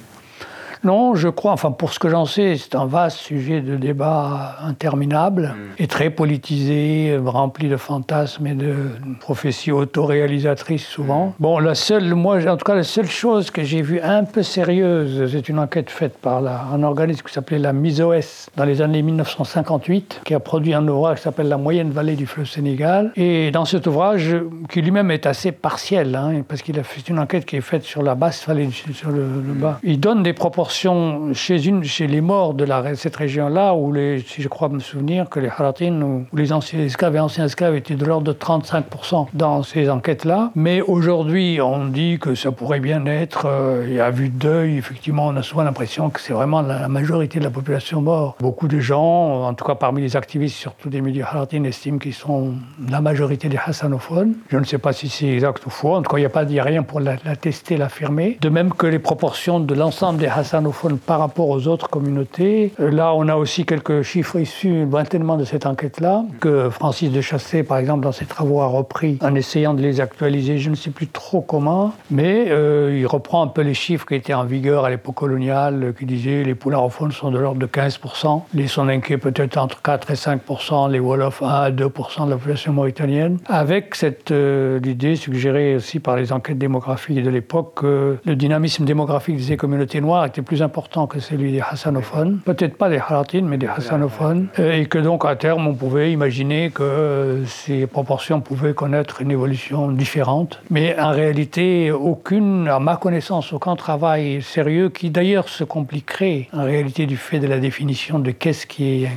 Non, 0.83 1.15
je 1.15 1.27
crois, 1.29 1.51
enfin 1.51 1.71
pour 1.71 1.93
ce 1.93 1.99
que 1.99 2.09
j'en 2.09 2.25
sais, 2.25 2.55
c'est 2.57 2.75
un 2.75 2.85
vaste 2.85 3.17
sujet 3.17 3.61
de 3.61 3.75
débat 3.75 4.57
interminable 4.63 5.53
mm. 5.55 5.83
et 5.83 5.87
très 5.87 6.09
politisé, 6.09 7.17
rempli 7.25 7.69
de 7.69 7.77
fantasmes 7.77 8.47
et 8.47 8.53
de 8.53 8.75
prophéties 9.19 9.71
autoréalisatrices 9.71 10.85
souvent. 10.85 11.27
Mm. 11.27 11.33
Bon, 11.39 11.59
la 11.59 11.75
seule, 11.75 12.13
moi, 12.13 12.37
en 12.47 12.57
tout 12.57 12.65
cas, 12.65 12.75
la 12.75 12.83
seule 12.83 13.09
chose 13.09 13.51
que 13.51 13.63
j'ai 13.63 13.81
vue 13.81 13.99
un 14.01 14.23
peu 14.23 14.43
sérieuse, 14.43 15.29
c'est 15.31 15.49
une 15.49 15.59
enquête 15.59 15.89
faite 15.89 16.17
par 16.17 16.43
un 16.45 16.83
organisme 16.83 17.23
qui 17.25 17.33
s'appelait 17.33 17.59
la 17.59 17.73
MISOS 17.73 18.49
dans 18.55 18.65
les 18.65 18.81
années 18.81 19.01
1958, 19.01 20.21
qui 20.23 20.33
a 20.33 20.39
produit 20.39 20.73
un 20.73 20.87
ouvrage 20.87 21.17
qui 21.17 21.23
s'appelle 21.23 21.49
La 21.49 21.57
moyenne 21.57 21.89
vallée 21.89 22.15
du 22.15 22.27
fleuve 22.27 22.47
Sénégal. 22.47 23.11
Et 23.15 23.51
dans 23.51 23.65
cet 23.65 23.87
ouvrage, 23.87 24.35
qui 24.69 24.81
lui-même 24.81 25.11
est 25.11 25.25
assez 25.25 25.51
partiel, 25.51 26.15
hein, 26.15 26.43
parce 26.47 26.61
qu'il 26.61 26.79
a 26.79 26.83
fait 26.83 27.01
une 27.09 27.19
enquête 27.19 27.45
qui 27.45 27.55
est 27.55 27.61
faite 27.61 27.83
sur 27.83 28.03
la 28.03 28.15
basse 28.15 28.47
vallée, 28.47 28.69
sur 28.71 29.09
le, 29.09 29.23
le 29.45 29.53
bas, 29.53 29.79
il 29.83 29.99
donne 29.99 30.23
des 30.23 30.33
proportions 30.33 30.66
chez, 30.71 32.07
les 32.07 32.21
morts 32.21 32.53
de 32.53 32.67
cette 32.95 33.15
région-là, 33.15 33.73
où 33.73 33.93
si 34.25 34.41
je 34.41 34.47
crois 34.47 34.69
me 34.69 34.79
souvenir 34.79 35.29
que 35.29 35.39
les 35.39 35.49
Haratines 35.49 36.03
ou, 36.03 36.25
les 36.33 36.53
anciens 36.53 36.79
esclaves 36.79 37.15
et 37.15 37.19
anciens 37.19 37.45
esclaves 37.45 37.75
étaient 37.75 37.95
de 37.95 38.05
l'ordre 38.05 38.33
de 38.33 38.37
35% 38.37 39.27
dans 39.33 39.63
ces 39.63 39.89
enquêtes-là. 39.89 40.51
Mais 40.55 40.81
aujourd'hui, 40.81 41.59
on 41.61 41.85
dit 41.85 42.17
que 42.19 42.35
ça 42.35 42.51
pourrait 42.51 42.79
bien 42.79 43.05
être, 43.05 43.45
euh, 43.45 44.05
à 44.05 44.11
vue 44.11 44.29
d'œil, 44.29 44.77
effectivement, 44.77 45.27
on 45.27 45.35
a 45.35 45.43
souvent 45.43 45.63
l'impression 45.63 46.09
que 46.09 46.19
c'est 46.19 46.33
vraiment 46.33 46.61
la, 46.61 46.87
majorité 46.87 47.39
de 47.39 47.43
la 47.43 47.49
population 47.49 48.01
morte. 48.01 48.37
Beaucoup 48.41 48.67
de 48.67 48.79
gens, 48.79 49.43
en 49.45 49.53
tout 49.53 49.65
cas 49.65 49.75
parmi 49.75 50.01
les 50.01 50.15
activistes, 50.15 50.55
surtout 50.55 50.89
des 50.89 51.01
médias 51.01 51.27
Haratines, 51.27 51.65
estiment 51.65 51.97
qu'ils 51.97 52.13
sont 52.13 52.53
la 52.89 53.01
majorité 53.01 53.49
des 53.49 53.59
hassanophones. 53.63 54.35
Je 54.49 54.57
ne 54.57 54.63
sais 54.63 54.77
pas 54.77 54.93
si 54.93 55.09
c'est 55.09 55.27
exact 55.27 55.65
ou 55.65 55.69
faux. 55.69 55.95
En 55.95 56.01
tout 56.01 56.11
cas, 56.11 56.17
il 56.17 56.47
n'y 56.47 56.59
a, 56.59 56.63
a, 56.63 56.65
rien 56.65 56.83
pour 56.83 56.99
l'attester, 56.99 57.77
l'affirmer. 57.77 58.37
De 58.41 58.49
même 58.49 58.73
que 58.73 58.87
les 58.87 58.99
proportions 58.99 59.59
de 59.59 59.73
l'ensemble 59.73 60.19
des 60.19 60.27
hassanophones 60.27 60.56
par 61.05 61.19
rapport 61.19 61.49
aux 61.49 61.67
autres 61.67 61.89
communautés. 61.89 62.71
Là, 62.79 63.13
on 63.13 63.27
a 63.27 63.35
aussi 63.35 63.65
quelques 63.65 64.01
chiffres 64.01 64.39
issus 64.39 64.85
lointainement 64.85 65.37
de 65.37 65.43
cette 65.45 65.65
enquête-là, 65.65 66.23
que 66.39 66.69
Francis 66.69 67.11
de 67.11 67.21
Chassé, 67.21 67.63
par 67.63 67.77
exemple, 67.77 68.03
dans 68.03 68.11
ses 68.11 68.25
travaux, 68.25 68.61
a 68.61 68.67
repris 68.67 69.17
en 69.21 69.35
essayant 69.35 69.73
de 69.73 69.81
les 69.81 70.01
actualiser, 70.01 70.57
je 70.57 70.69
ne 70.69 70.75
sais 70.75 70.89
plus 70.89 71.07
trop 71.07 71.41
comment, 71.41 71.93
mais 72.09 72.45
euh, 72.49 72.97
il 72.97 73.05
reprend 73.05 73.43
un 73.43 73.47
peu 73.47 73.61
les 73.61 73.73
chiffres 73.73 74.05
qui 74.05 74.15
étaient 74.15 74.33
en 74.33 74.45
vigueur 74.45 74.85
à 74.85 74.89
l'époque 74.89 75.15
coloniale, 75.15 75.93
qui 75.97 76.05
disaient 76.05 76.43
les 76.43 76.55
poularophones 76.55 77.11
sont 77.11 77.31
de 77.31 77.39
l'ordre 77.39 77.59
de 77.59 77.67
15%, 77.67 78.41
les 78.53 78.67
Soninké 78.67 79.17
peut-être 79.17 79.57
entre 79.57 79.81
4 79.81 80.11
et 80.11 80.15
5%, 80.15 80.91
les 80.91 80.99
Wolofs 80.99 81.41
1 81.41 81.47
à 81.47 81.71
2% 81.71 82.25
de 82.25 82.29
la 82.29 82.37
population 82.37 82.73
mauritanienne, 82.73 83.37
avec 83.47 83.95
cette 83.95 84.31
euh, 84.31 84.79
idée 84.85 85.15
suggérée 85.15 85.75
aussi 85.75 85.99
par 85.99 86.15
les 86.15 86.31
enquêtes 86.31 86.57
démographiques 86.57 87.23
de 87.23 87.29
l'époque 87.29 87.73
que 87.75 88.17
le 88.23 88.35
dynamisme 88.35 88.85
démographique 88.85 89.45
des 89.45 89.57
communautés 89.57 90.01
noires 90.01 90.25
était 90.25 90.41
plus 90.47 90.61
important 90.61 91.07
que 91.07 91.19
celui 91.19 91.51
des 91.51 91.61
hassanophones, 91.61 92.39
peut-être 92.45 92.77
pas 92.77 92.89
des 92.89 92.97
haratines, 92.97 93.45
mais 93.45 93.57
des 93.57 93.67
hassanophones, 93.67 94.47
et 94.57 94.85
que 94.85 94.97
donc 94.97 95.25
à 95.25 95.35
terme 95.35 95.67
on 95.67 95.75
pouvait 95.75 96.11
imaginer 96.11 96.71
que 96.71 97.43
ces 97.45 97.85
proportions 97.85 98.39
pouvaient 98.39 98.73
connaître 98.73 99.21
une 99.21 99.31
évolution 99.31 99.91
différente. 99.91 100.61
Mais 100.69 100.97
en 100.99 101.11
réalité, 101.11 101.91
aucune, 101.91 102.67
à 102.69 102.79
ma 102.79 102.95
connaissance, 102.95 103.51
aucun 103.51 103.75
travail 103.75 104.41
sérieux 104.41 104.89
qui 104.89 105.09
d'ailleurs 105.09 105.49
se 105.49 105.65
compliquerait 105.65 106.47
en 106.53 106.63
réalité 106.63 107.05
du 107.05 107.17
fait 107.17 107.39
de 107.39 107.47
la 107.47 107.59
définition 107.59 108.19
de 108.19 108.31
qu'est-ce 108.31 108.65
qui 108.65 109.03
est 109.03 109.09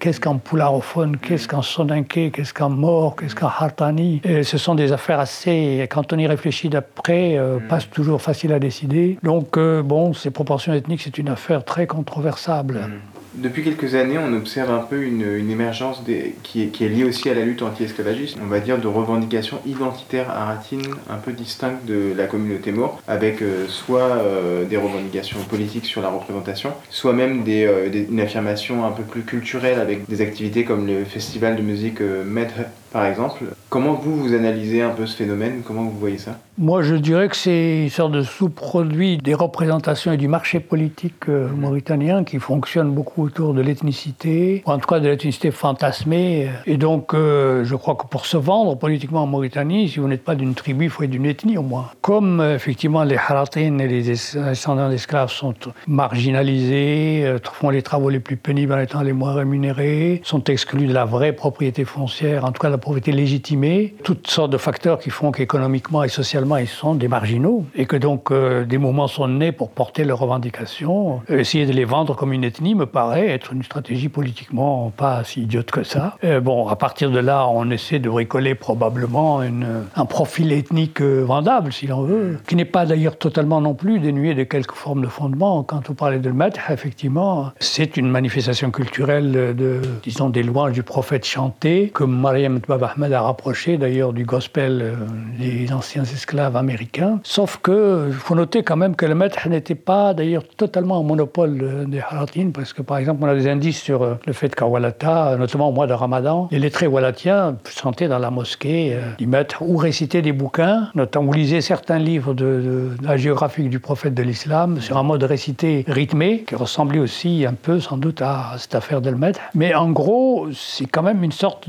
qu'est-ce 0.00 0.20
qu'un 0.20 0.36
poularophone, 0.36 1.18
qu'est-ce 1.18 1.46
qu'un 1.46 1.62
soninké, 1.62 2.30
qu'est-ce 2.30 2.54
qu'un 2.54 2.70
mort, 2.70 3.16
qu'est-ce 3.16 3.34
qu'un 3.34 3.46
hartani. 3.46 4.20
Et 4.24 4.42
ce 4.42 4.56
sont 4.56 4.74
des 4.74 4.92
affaires 4.92 5.20
assez, 5.20 5.86
quand 5.90 6.12
on 6.12 6.18
y 6.18 6.26
réfléchit 6.26 6.70
d'après, 6.70 7.36
euh, 7.36 7.58
pas 7.68 7.80
toujours 7.80 8.22
facile 8.22 8.52
à 8.52 8.58
décider. 8.58 9.18
Donc 9.22 9.58
euh, 9.58 9.82
bon, 9.82 10.14
ces 10.14 10.30
proportions 10.30 10.72
c'est 10.98 11.18
une 11.18 11.28
affaire 11.28 11.64
très 11.64 11.86
controversable. 11.86 12.80
Mm. 12.88 13.18
Depuis 13.38 13.62
quelques 13.62 13.94
années, 13.94 14.18
on 14.18 14.32
observe 14.32 14.70
un 14.70 14.80
peu 14.80 15.02
une, 15.02 15.22
émergence 15.48 16.02
qui, 16.42 16.62
est, 16.62 16.88
liée 16.88 17.04
aussi 17.04 17.28
à 17.28 17.34
la 17.34 17.44
lutte 17.44 17.62
anti-esclavagiste, 17.62 18.36
on 18.42 18.46
va 18.46 18.58
dire 18.58 18.78
de 18.78 18.88
revendications 18.88 19.60
identitaires 19.64 20.30
aratines 20.30 20.94
un 21.08 21.18
peu 21.18 21.32
distinctes 21.32 21.84
de 21.86 22.14
la 22.16 22.26
communauté 22.26 22.72
mort, 22.72 23.00
avec 23.06 23.40
euh, 23.42 23.68
soit 23.68 24.00
euh, 24.00 24.64
des 24.64 24.76
revendications 24.76 25.38
politiques 25.48 25.84
sur 25.84 26.02
la 26.02 26.08
représentation, 26.08 26.72
soit 26.90 27.12
même 27.12 27.44
euh, 27.46 27.88
des, 27.88 28.08
une 28.10 28.20
affirmation 28.20 28.84
un 28.84 28.90
peu 28.90 29.04
plus 29.04 29.22
culturelle 29.22 29.78
avec 29.78 30.08
des 30.08 30.20
activités 30.20 30.64
comme 30.64 30.86
le 30.86 31.04
festival 31.04 31.54
de 31.54 31.62
musique 31.62 32.00
Med 32.00 32.48
par 32.92 33.06
exemple. 33.06 33.44
Comment 33.68 33.94
vous, 33.94 34.16
vous 34.16 34.34
analysez 34.34 34.82
un 34.82 34.90
peu 34.90 35.06
ce 35.06 35.16
phénomène? 35.16 35.62
Comment 35.64 35.82
vous 35.82 35.98
voyez 35.98 36.18
ça? 36.18 36.38
Moi, 36.56 36.82
je 36.82 36.96
dirais 36.96 37.28
que 37.28 37.36
c'est 37.36 37.84
une 37.84 37.90
sorte 37.90 38.12
de 38.12 38.22
sous-produit 38.22 39.18
des 39.18 39.34
représentations 39.34 40.10
et 40.10 40.16
du 40.16 40.26
marché 40.26 40.58
politique 40.58 41.28
euh, 41.28 41.48
mauritanien 41.48 42.24
qui 42.24 42.38
fonctionne 42.38 42.90
beaucoup 42.90 43.22
autour 43.22 43.54
de 43.54 43.60
l'ethnicité, 43.60 44.64
ou 44.66 44.70
en 44.70 44.78
tout 44.78 44.88
cas 44.88 44.98
de 44.98 45.08
l'ethnicité 45.08 45.50
fantasmée. 45.50 46.48
Et 46.66 46.76
donc, 46.76 47.14
euh, 47.14 47.64
je 47.64 47.76
crois 47.76 47.94
que 47.94 48.06
pour 48.06 48.26
se 48.26 48.36
vendre 48.36 48.76
politiquement 48.76 49.22
en 49.22 49.26
Mauritanie, 49.26 49.88
si 49.88 50.00
vous 50.00 50.08
n'êtes 50.08 50.24
pas 50.24 50.34
d'une 50.34 50.54
tribu, 50.54 50.86
il 50.86 50.90
faut 50.90 51.04
être 51.04 51.10
d'une 51.10 51.26
ethnie 51.26 51.58
au 51.58 51.62
moins. 51.62 51.90
Comme 52.00 52.40
euh, 52.40 52.56
effectivement 52.56 53.04
les 53.04 53.16
Haratines 53.16 53.80
et 53.80 53.86
les 53.86 54.02
descendants 54.02 54.88
d'esclaves 54.88 55.30
sont 55.30 55.54
marginalisés, 55.86 57.36
font 57.52 57.70
les 57.70 57.82
travaux 57.82 58.08
les 58.08 58.20
plus 58.20 58.36
pénibles 58.36 58.72
en 58.72 58.78
étant 58.78 59.02
les 59.02 59.12
moins 59.12 59.34
rémunérés, 59.34 60.20
sont 60.24 60.42
exclus 60.44 60.86
de 60.86 60.92
la 60.92 61.04
vraie 61.04 61.32
propriété 61.32 61.84
foncière, 61.84 62.44
en 62.44 62.52
tout 62.52 62.60
cas 62.60 62.68
la 62.68 62.77
pauvreté 62.78 63.12
légitimée, 63.12 63.94
toutes 64.04 64.28
sortes 64.28 64.50
de 64.50 64.58
facteurs 64.58 64.98
qui 64.98 65.10
font 65.10 65.32
qu'économiquement 65.32 66.04
et 66.04 66.08
socialement, 66.08 66.56
ils 66.56 66.66
sont 66.66 66.94
des 66.94 67.08
marginaux 67.08 67.64
et 67.74 67.86
que 67.86 67.96
donc 67.96 68.30
euh, 68.30 68.64
des 68.64 68.78
mouvements 68.78 69.08
sont 69.08 69.28
nés 69.28 69.52
pour 69.52 69.70
porter 69.70 70.04
leurs 70.04 70.18
revendications. 70.18 71.20
Essayer 71.28 71.66
de 71.66 71.72
les 71.72 71.84
vendre 71.84 72.14
comme 72.16 72.32
une 72.32 72.44
ethnie 72.44 72.74
me 72.74 72.86
paraît 72.86 73.28
être 73.28 73.52
une 73.52 73.62
stratégie 73.62 74.08
politiquement 74.08 74.92
pas 74.96 75.24
si 75.24 75.42
idiote 75.42 75.70
que 75.70 75.82
ça. 75.82 76.16
Euh, 76.24 76.40
bon, 76.40 76.68
à 76.68 76.76
partir 76.76 77.10
de 77.10 77.18
là, 77.18 77.46
on 77.48 77.70
essaie 77.70 77.98
de 77.98 78.08
bricoler 78.08 78.54
probablement 78.54 79.40
un 79.40 80.04
profil 80.06 80.52
ethnique 80.52 81.00
euh, 81.00 81.22
vendable, 81.24 81.72
si 81.72 81.86
l'on 81.86 82.02
veut, 82.02 82.38
qui 82.46 82.56
n'est 82.56 82.64
pas 82.64 82.86
d'ailleurs 82.86 83.16
totalement 83.16 83.60
non 83.60 83.74
plus 83.74 84.00
dénué 84.00 84.34
de 84.34 84.44
quelques 84.44 84.74
formes 84.74 85.02
de 85.02 85.08
fondement. 85.08 85.62
Quand 85.62 85.86
vous 85.86 85.94
parlez 85.94 86.18
de 86.18 86.30
Madh, 86.30 86.56
effectivement, 86.70 87.52
c'est 87.58 87.96
une 87.96 88.08
manifestation 88.08 88.70
culturelle 88.70 89.54
de, 89.56 89.80
disons, 90.02 90.30
des 90.30 90.42
louanges 90.42 90.72
du 90.72 90.82
prophète 90.82 91.24
chanté, 91.24 91.90
que 91.94 92.04
Mariam 92.04 92.60
Ahmed 92.70 93.12
a 93.12 93.22
rapproché 93.22 93.78
d'ailleurs 93.78 94.12
du 94.12 94.24
gospel 94.24 94.80
euh, 94.82 94.94
des 95.38 95.72
anciens 95.72 96.04
esclaves 96.04 96.56
américains. 96.56 97.20
Sauf 97.22 97.58
que, 97.62 98.06
il 98.08 98.12
faut 98.12 98.34
noter 98.34 98.62
quand 98.62 98.76
même 98.76 98.96
que 98.96 99.06
le 99.06 99.14
Madh 99.14 99.34
n'était 99.48 99.74
pas 99.74 100.14
d'ailleurs 100.14 100.44
totalement 100.56 100.98
au 100.98 101.02
monopole 101.02 101.86
des 101.88 102.00
Haratin, 102.00 102.50
parce 102.52 102.72
que 102.72 102.82
par 102.82 102.98
exemple, 102.98 103.22
on 103.22 103.26
a 103.26 103.34
des 103.34 103.48
indices 103.48 103.80
sur 103.82 104.02
euh, 104.02 104.14
le 104.26 104.32
fait 104.32 104.54
qu'à 104.54 104.66
Walata, 104.66 105.36
notamment 105.38 105.68
au 105.68 105.72
mois 105.72 105.86
de 105.86 105.92
Ramadan, 105.92 106.48
les 106.50 106.58
lettrés 106.58 106.86
walatiens 106.86 107.56
chantaient 107.68 108.08
dans 108.08 108.18
la 108.18 108.30
mosquée, 108.30 108.94
euh, 108.94 109.12
y 109.18 109.26
mettre 109.26 109.62
ou 109.62 109.76
réciter 109.76 110.22
des 110.22 110.32
bouquins, 110.32 110.88
notamment, 110.94 111.30
ou 111.30 111.32
lisaient 111.32 111.60
certains 111.60 111.98
livres 111.98 112.34
de, 112.34 112.90
la 113.02 113.16
géographique 113.16 113.70
du 113.70 113.80
prophète 113.80 114.14
de 114.14 114.22
l'islam 114.22 114.80
sur 114.80 114.98
un 114.98 115.02
mode 115.02 115.22
récité 115.22 115.84
rythmé, 115.88 116.44
qui 116.46 116.54
ressemblait 116.54 117.00
aussi 117.00 117.44
un 117.46 117.54
peu 117.54 117.80
sans 117.80 117.96
doute 117.96 118.22
à 118.22 118.54
cette 118.58 118.74
affaire 118.74 119.00
d'Elmet. 119.00 119.32
Mais 119.54 119.74
en 119.74 119.90
gros, 119.90 120.48
c'est 120.52 120.86
quand 120.86 121.02
même 121.02 121.22
une 121.22 121.32
sorte 121.32 121.68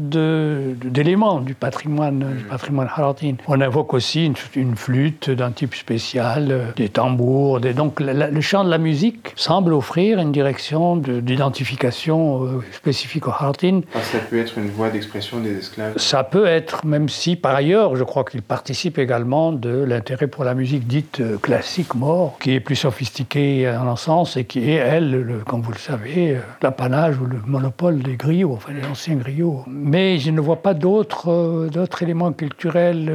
d'élément 0.90 1.40
du 1.40 1.54
patrimoine, 1.54 2.36
du 2.38 2.44
patrimoine 2.44 2.88
haratin. 2.88 3.36
On 3.48 3.60
invoque 3.62 3.94
aussi 3.94 4.26
une, 4.56 4.76
flûte 4.76 5.30
d'un 5.30 5.52
type 5.52 5.76
spécial, 5.76 6.48
euh, 6.52 6.66
des 6.76 6.90
tambours, 6.90 7.60
des... 7.60 7.74
donc 7.74 8.00
le 8.00 8.42
chant 8.42 8.64
de 8.64 8.70
la 8.70 8.78
musique 8.78 9.34
semble 9.36 9.74
offrir 9.74 10.20
une 10.20 10.32
direction 10.32 10.98
d'identification 10.98 12.44
euh, 12.44 12.64
spécifique 12.72 13.28
au 13.28 13.32
haratin. 13.32 13.82
ça 14.02 14.20
peut 14.20 14.40
être 14.40 14.58
une 14.58 14.70
voie 14.70 14.90
d'expression 14.90 15.40
des 15.40 15.58
esclaves 15.58 15.98
Ça 15.98 16.24
peut 16.24 16.46
être, 16.46 16.86
même 16.86 17.10
si 17.10 17.36
par 17.36 17.56
ailleurs, 17.56 17.96
je 17.96 18.04
crois 18.04 18.24
qu'il 18.24 18.42
participe 18.42 18.98
également 18.98 19.52
de 19.52 19.84
l'intérêt 19.84 20.28
pour 20.28 20.44
la 20.44 20.54
musique 20.54 20.88
dite 20.88 21.20
euh, 21.20 21.38
classique 21.38 21.96
mort, 21.96 22.38
qui 22.40 22.54
est 22.54 22.60
plus 22.60 22.76
sophistiquée 22.76 23.70
en 23.70 23.88
un 23.88 23.96
sens 23.96 24.38
et 24.38 24.46
qui 24.46 24.70
est, 24.70 24.76
elle, 24.76 25.40
comme 25.46 25.62
vous 25.62 25.72
le 25.72 25.78
savez, 25.78 26.38
l'apanage 26.62 27.20
ou 27.20 27.26
le 27.26 27.40
monopole 27.46 28.00
des 28.00 28.16
griots, 28.16 28.54
enfin 28.54 28.74
des 28.74 28.86
anciens 28.88 29.16
griots. 29.16 29.64
Mais 29.68 30.18
je 30.20 30.32
ne 30.32 30.40
vois 30.40 30.62
pas 30.62 30.74
d'autres 30.80 31.30
euh, 31.30 31.86
éléments 32.02 32.32
culturels 32.32 33.12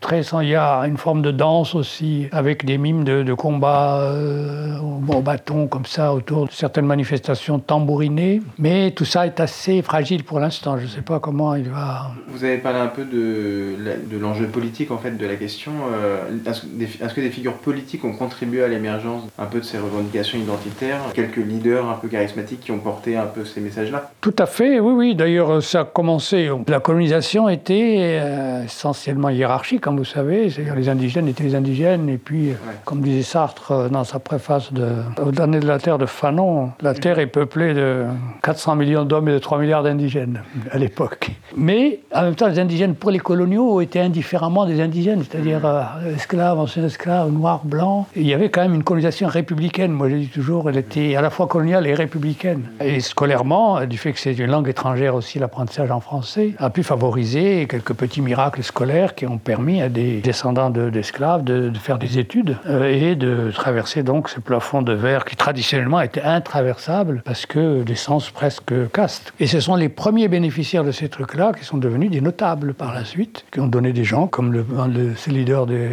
très 0.00 0.22
sans. 0.22 0.40
Il 0.40 0.48
y 0.48 0.54
a 0.54 0.80
une 0.82 0.96
forme 0.96 1.22
de 1.22 1.30
danse 1.30 1.74
aussi, 1.74 2.26
avec 2.32 2.64
des 2.64 2.78
mimes 2.78 3.04
de, 3.04 3.22
de 3.22 3.34
combat 3.34 4.12
au 5.08 5.20
bâton, 5.20 5.66
comme 5.66 5.86
ça, 5.86 6.12
autour 6.12 6.46
de 6.46 6.52
certaines 6.52 6.86
manifestations 6.86 7.58
tambourinées. 7.58 8.42
Mais 8.58 8.90
tout 8.90 9.04
ça 9.04 9.26
est 9.26 9.40
assez 9.40 9.82
fragile 9.82 10.24
pour 10.24 10.40
l'instant. 10.40 10.78
Je 10.78 10.84
ne 10.84 10.88
sais 10.88 11.02
pas 11.02 11.20
comment 11.20 11.54
il 11.54 11.68
va. 11.68 12.10
Vous 12.28 12.44
avez 12.44 12.58
parlé 12.58 12.78
un 12.78 12.86
peu 12.88 13.04
de, 13.04 13.74
de 14.10 14.18
l'enjeu 14.18 14.46
politique 14.46 14.90
en 14.90 14.98
fait 14.98 15.12
de 15.16 15.26
la 15.26 15.36
question. 15.36 15.72
Euh, 15.92 16.22
est-ce 16.46 17.14
que 17.14 17.20
des 17.20 17.30
figures 17.30 17.54
politiques 17.54 18.04
ont 18.04 18.12
contribué 18.12 18.62
à 18.64 18.68
l'émergence 18.68 19.22
un 19.38 19.46
peu 19.46 19.60
de 19.60 19.64
ces 19.64 19.78
revendications 19.78 20.38
identitaires? 20.38 21.00
Quelques 21.14 21.36
leaders 21.36 21.88
un 21.88 21.94
peu 21.94 22.08
charismatiques 22.08 22.60
qui 22.60 22.72
ont 22.72 22.78
porté 22.78 23.16
un 23.16 23.26
peu 23.26 23.44
ces 23.44 23.60
messages-là? 23.60 24.10
Tout 24.20 24.34
à 24.38 24.46
fait, 24.46 24.80
oui, 24.80 24.92
oui. 24.92 25.14
D'ailleurs, 25.14 25.62
ça 25.62 25.80
a 25.80 25.84
commencé. 25.84 26.48
Colonisation 26.86 27.48
était 27.48 28.20
euh, 28.22 28.62
essentiellement 28.62 29.28
hiérarchique, 29.28 29.80
comme 29.80 29.96
vous 29.96 30.04
savez. 30.04 30.50
C'est-à-dire 30.50 30.76
les 30.76 30.88
indigènes 30.88 31.26
étaient 31.26 31.42
les 31.42 31.56
indigènes. 31.56 32.08
Et 32.08 32.16
puis, 32.16 32.52
comme 32.84 33.00
disait 33.00 33.22
Sartre 33.22 33.72
euh, 33.72 33.88
dans 33.88 34.04
sa 34.04 34.20
préface 34.20 34.72
de 34.72 34.86
Au 35.20 35.32
dernier 35.32 35.58
de 35.58 35.66
la 35.66 35.80
Terre 35.80 35.98
de 35.98 36.06
Fanon, 36.06 36.70
la 36.80 36.94
Terre 36.94 37.18
est 37.18 37.26
peuplée 37.26 37.74
de 37.74 38.04
400 38.44 38.76
millions 38.76 39.04
d'hommes 39.04 39.28
et 39.28 39.32
de 39.32 39.38
3 39.40 39.58
milliards 39.58 39.82
d'indigènes 39.82 40.42
à 40.70 40.78
l'époque. 40.78 41.32
Mais 41.56 41.98
en 42.14 42.22
même 42.22 42.36
temps, 42.36 42.46
les 42.46 42.60
indigènes 42.60 42.94
pour 42.94 43.10
les 43.10 43.18
coloniaux 43.18 43.80
étaient 43.80 43.98
indifféremment 43.98 44.64
des 44.64 44.80
indigènes, 44.80 45.24
c'est-à-dire 45.28 45.66
euh, 45.66 46.14
esclaves, 46.14 46.60
anciens 46.60 46.84
esclaves, 46.84 47.32
noirs, 47.32 47.62
blancs. 47.64 48.06
il 48.14 48.28
y 48.28 48.32
avait 48.32 48.48
quand 48.48 48.62
même 48.62 48.74
une 48.74 48.84
colonisation 48.84 49.26
républicaine. 49.26 49.90
Moi, 49.90 50.08
je 50.08 50.14
dis 50.14 50.28
toujours, 50.28 50.70
elle 50.70 50.76
était 50.76 51.16
à 51.16 51.20
la 51.20 51.30
fois 51.30 51.48
coloniale 51.48 51.84
et 51.88 51.94
républicaine. 51.94 52.62
Et 52.78 53.00
scolairement, 53.00 53.84
du 53.86 53.98
fait 53.98 54.12
que 54.12 54.20
c'est 54.20 54.34
une 54.34 54.52
langue 54.52 54.68
étrangère 54.68 55.16
aussi, 55.16 55.40
l'apprentissage 55.40 55.90
en 55.90 55.98
français, 55.98 56.54
a 56.58 56.70
pu 56.76 56.82
favoriser 56.82 57.66
quelques 57.66 57.94
petits 57.94 58.20
miracles 58.20 58.62
scolaires 58.62 59.14
qui 59.14 59.26
ont 59.26 59.38
permis 59.38 59.80
à 59.80 59.88
des 59.88 60.20
descendants 60.20 60.68
d'esclaves 60.68 61.42
de, 61.42 61.72
faire 61.78 61.98
des 61.98 62.18
études 62.18 62.58
euh, 62.66 62.84
et 62.92 63.14
de 63.14 63.50
traverser 63.50 64.02
donc 64.02 64.28
ce 64.28 64.40
plafond 64.40 64.82
de 64.82 64.92
verre 64.92 65.24
qui 65.24 65.36
traditionnellement 65.36 66.02
était 66.02 66.20
intraversable 66.20 67.22
parce 67.24 67.46
que 67.46 67.82
l'essence 67.88 68.28
presque 68.28 68.74
caste. 68.92 69.32
Et 69.40 69.46
ce 69.46 69.58
sont 69.58 69.74
les 69.74 69.88
premiers 69.88 70.28
bénéficiaires 70.28 70.84
de 70.84 70.90
ces 70.90 71.08
trucs-là 71.08 71.54
qui 71.58 71.64
sont 71.64 71.78
devenus 71.78 72.10
des 72.10 72.20
notables 72.20 72.74
par 72.74 72.92
la 72.92 73.06
suite, 73.06 73.46
qui 73.50 73.60
ont 73.60 73.68
donné 73.68 73.94
des 73.94 74.04
gens 74.04 74.26
comme 74.26 74.52
le, 74.52 74.66
le 74.68 75.32
leader 75.32 75.64
de, 75.64 75.92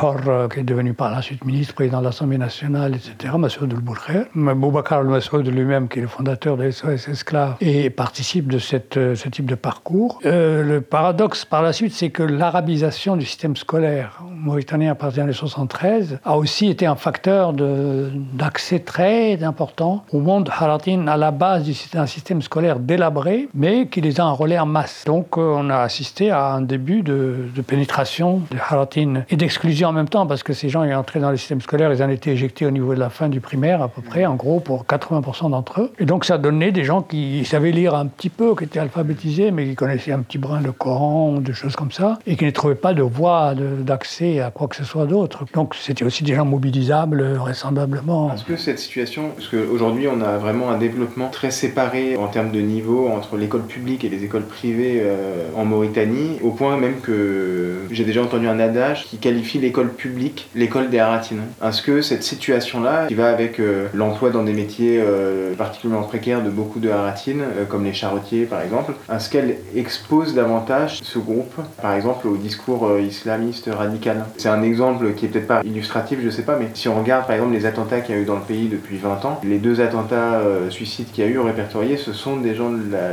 Hor, 0.00 0.20
euh, 0.26 0.48
qui 0.48 0.60
est 0.60 0.64
devenu 0.64 0.94
par 0.94 1.10
la 1.10 1.20
suite 1.20 1.44
ministre, 1.44 1.74
président 1.74 1.98
de 1.98 2.04
l'Assemblée 2.04 2.38
nationale, 2.38 2.94
etc., 2.94 3.34
Massoud 3.36 3.70
El-Bourkher. 3.70 4.22
Boubacar 4.34 5.02
El-Massoud 5.02 5.46
lui-même, 5.46 5.86
qui 5.86 5.98
est 5.98 6.02
le 6.02 6.08
fondateur 6.08 6.56
de 6.56 6.70
SOS 6.70 7.08
Esclaves, 7.08 7.56
et 7.60 7.90
participe 7.90 8.50
de 8.50 8.58
cette, 8.58 8.96
euh, 8.96 9.14
ce 9.14 9.28
type 9.28 9.44
de 9.44 9.54
parcours. 9.54 10.13
Euh, 10.24 10.62
le 10.62 10.80
paradoxe 10.80 11.44
par 11.44 11.62
la 11.62 11.72
suite, 11.72 11.92
c'est 11.92 12.10
que 12.10 12.22
l'arabisation 12.22 13.16
du 13.16 13.24
système 13.24 13.56
scolaire 13.56 14.20
mauritanien 14.30 14.92
à 14.92 14.94
partir 14.94 15.24
des 15.24 15.28
années 15.28 15.32
73 15.32 16.18
a 16.24 16.36
aussi 16.36 16.68
été 16.68 16.86
un 16.86 16.96
facteur 16.96 17.52
d'accès 17.52 18.80
très 18.80 19.42
important 19.42 20.04
au 20.12 20.20
monde 20.20 20.50
haratin 20.50 21.06
à 21.06 21.16
la 21.16 21.30
base 21.30 21.68
d'un 21.92 22.06
système 22.06 22.42
scolaire 22.42 22.78
délabré, 22.78 23.48
mais 23.54 23.86
qui 23.86 24.00
les 24.00 24.20
a 24.20 24.26
enrôlés 24.26 24.58
en 24.58 24.66
masse. 24.66 25.04
Donc 25.06 25.36
on 25.36 25.70
a 25.70 25.78
assisté 25.78 26.30
à 26.30 26.52
un 26.52 26.60
début 26.60 27.02
de, 27.02 27.48
de 27.54 27.62
pénétration 27.62 28.42
de 28.50 28.58
haratin 28.58 29.22
et 29.30 29.36
d'exclusion 29.36 29.88
en 29.88 29.92
même 29.92 30.08
temps, 30.08 30.26
parce 30.26 30.42
que 30.42 30.52
ces 30.52 30.68
gens 30.68 30.84
est 30.84 30.94
entrés 30.94 31.20
dans 31.20 31.30
le 31.30 31.36
système 31.36 31.60
scolaire, 31.60 31.92
ils 31.92 32.02
en 32.02 32.08
étaient 32.08 32.32
éjectés 32.32 32.66
au 32.66 32.70
niveau 32.70 32.94
de 32.94 33.00
la 33.00 33.10
fin 33.10 33.28
du 33.28 33.40
primaire, 33.40 33.82
à 33.82 33.88
peu 33.88 34.02
près, 34.02 34.26
en 34.26 34.34
gros, 34.34 34.60
pour 34.60 34.84
80% 34.84 35.50
d'entre 35.50 35.80
eux. 35.80 35.92
Et 35.98 36.04
donc 36.04 36.24
ça 36.24 36.38
donnait 36.38 36.72
des 36.72 36.84
gens 36.84 37.02
qui 37.02 37.44
savaient 37.44 37.72
lire 37.72 37.94
un 37.94 38.06
petit 38.06 38.30
peu, 38.30 38.54
qui 38.54 38.64
étaient 38.64 38.80
alphabétisés, 38.80 39.50
mais 39.50 39.66
qui 39.66 39.74
connaissaient 39.74 39.93
un 40.08 40.20
petit 40.20 40.38
brin 40.38 40.60
le 40.60 40.72
Coran, 40.72 41.40
des 41.40 41.52
choses 41.52 41.76
comme 41.76 41.92
ça, 41.92 42.18
et 42.26 42.36
qui 42.36 42.44
ne 42.44 42.50
trouvaient 42.50 42.74
pas 42.74 42.94
de 42.94 43.02
voie 43.02 43.54
d'accès 43.54 44.40
à 44.40 44.50
quoi 44.50 44.68
que 44.68 44.76
ce 44.76 44.84
soit 44.84 45.06
d'autre. 45.06 45.44
Donc 45.54 45.74
c'était 45.74 46.04
aussi 46.04 46.24
des 46.24 46.34
gens 46.34 46.44
mobilisables, 46.44 47.34
vraisemblablement. 47.34 48.32
Est-ce 48.34 48.44
que 48.44 48.56
cette 48.56 48.78
situation, 48.78 49.30
parce 49.36 49.48
qu'aujourd'hui 49.48 50.08
on 50.08 50.20
a 50.20 50.38
vraiment 50.38 50.70
un 50.70 50.78
développement 50.78 51.28
très 51.28 51.50
séparé 51.50 52.16
en 52.16 52.28
termes 52.28 52.50
de 52.50 52.60
niveau 52.60 53.08
entre 53.08 53.36
l'école 53.36 53.62
publique 53.62 54.04
et 54.04 54.08
les 54.08 54.24
écoles 54.24 54.44
privées 54.44 55.00
euh, 55.02 55.48
en 55.56 55.64
Mauritanie, 55.64 56.38
au 56.42 56.50
point 56.50 56.76
même 56.76 57.00
que 57.00 57.80
j'ai 57.90 58.04
déjà 58.04 58.22
entendu 58.22 58.48
un 58.48 58.58
adage 58.58 59.04
qui 59.04 59.18
qualifie 59.18 59.58
l'école 59.58 59.90
publique 59.92 60.48
l'école 60.54 60.90
des 60.90 60.98
Haratines. 60.98 61.42
Est-ce 61.64 61.82
que 61.82 62.02
cette 62.02 62.22
situation-là, 62.22 63.06
qui 63.06 63.14
va 63.14 63.30
avec 63.30 63.60
euh, 63.60 63.88
l'emploi 63.94 64.30
dans 64.30 64.42
des 64.42 64.52
métiers 64.52 65.00
euh, 65.00 65.54
particulièrement 65.54 66.06
précaires 66.06 66.42
de 66.42 66.50
beaucoup 66.50 66.80
de 66.80 66.90
Haratines, 66.90 67.44
comme 67.68 67.84
les 67.84 67.92
charretiers 67.92 68.44
par 68.44 68.62
exemple, 68.62 68.92
est-ce 69.12 69.30
qu'elle 69.30 69.56
expose 69.84 70.34
davantage 70.34 71.00
ce 71.02 71.18
groupe, 71.18 71.54
par 71.82 71.92
exemple, 71.92 72.26
au 72.26 72.36
discours 72.36 72.90
islamiste 72.98 73.68
radical 73.70 74.24
C'est 74.38 74.48
un 74.48 74.62
exemple 74.62 75.12
qui 75.12 75.26
est 75.26 75.28
peut-être 75.28 75.46
pas 75.46 75.62
illustratif, 75.62 76.20
je 76.24 76.30
sais 76.30 76.42
pas, 76.42 76.56
mais 76.58 76.68
si 76.72 76.88
on 76.88 76.98
regarde 76.98 77.26
par 77.26 77.36
exemple 77.36 77.52
les 77.52 77.66
attentats 77.66 78.00
qu'il 78.00 78.14
y 78.14 78.18
a 78.18 78.20
eu 78.22 78.24
dans 78.24 78.36
le 78.36 78.40
pays 78.42 78.68
depuis 78.68 78.96
20 78.96 79.24
ans, 79.26 79.40
les 79.44 79.58
deux 79.58 79.82
attentats 79.82 80.40
suicides 80.70 81.10
qu'il 81.12 81.22
y 81.24 81.26
a 81.26 81.30
eu 81.30 81.38
répertoriés, 81.38 81.98
ce 81.98 82.14
sont 82.14 82.38
des 82.38 82.54
gens 82.54 82.70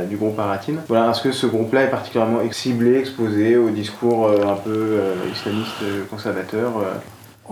du 0.08 0.16
groupe 0.16 0.38
Haratine. 0.38 0.80
Voilà, 0.88 1.10
est-ce 1.10 1.20
que 1.20 1.32
ce 1.32 1.46
groupe-là 1.46 1.84
est 1.84 1.90
particulièrement 1.90 2.38
ciblé, 2.50 2.98
exposé 2.98 3.56
au 3.56 3.68
discours 3.68 4.30
un 4.30 4.56
peu 4.56 4.98
islamiste 5.30 5.82
conservateur 6.10 6.72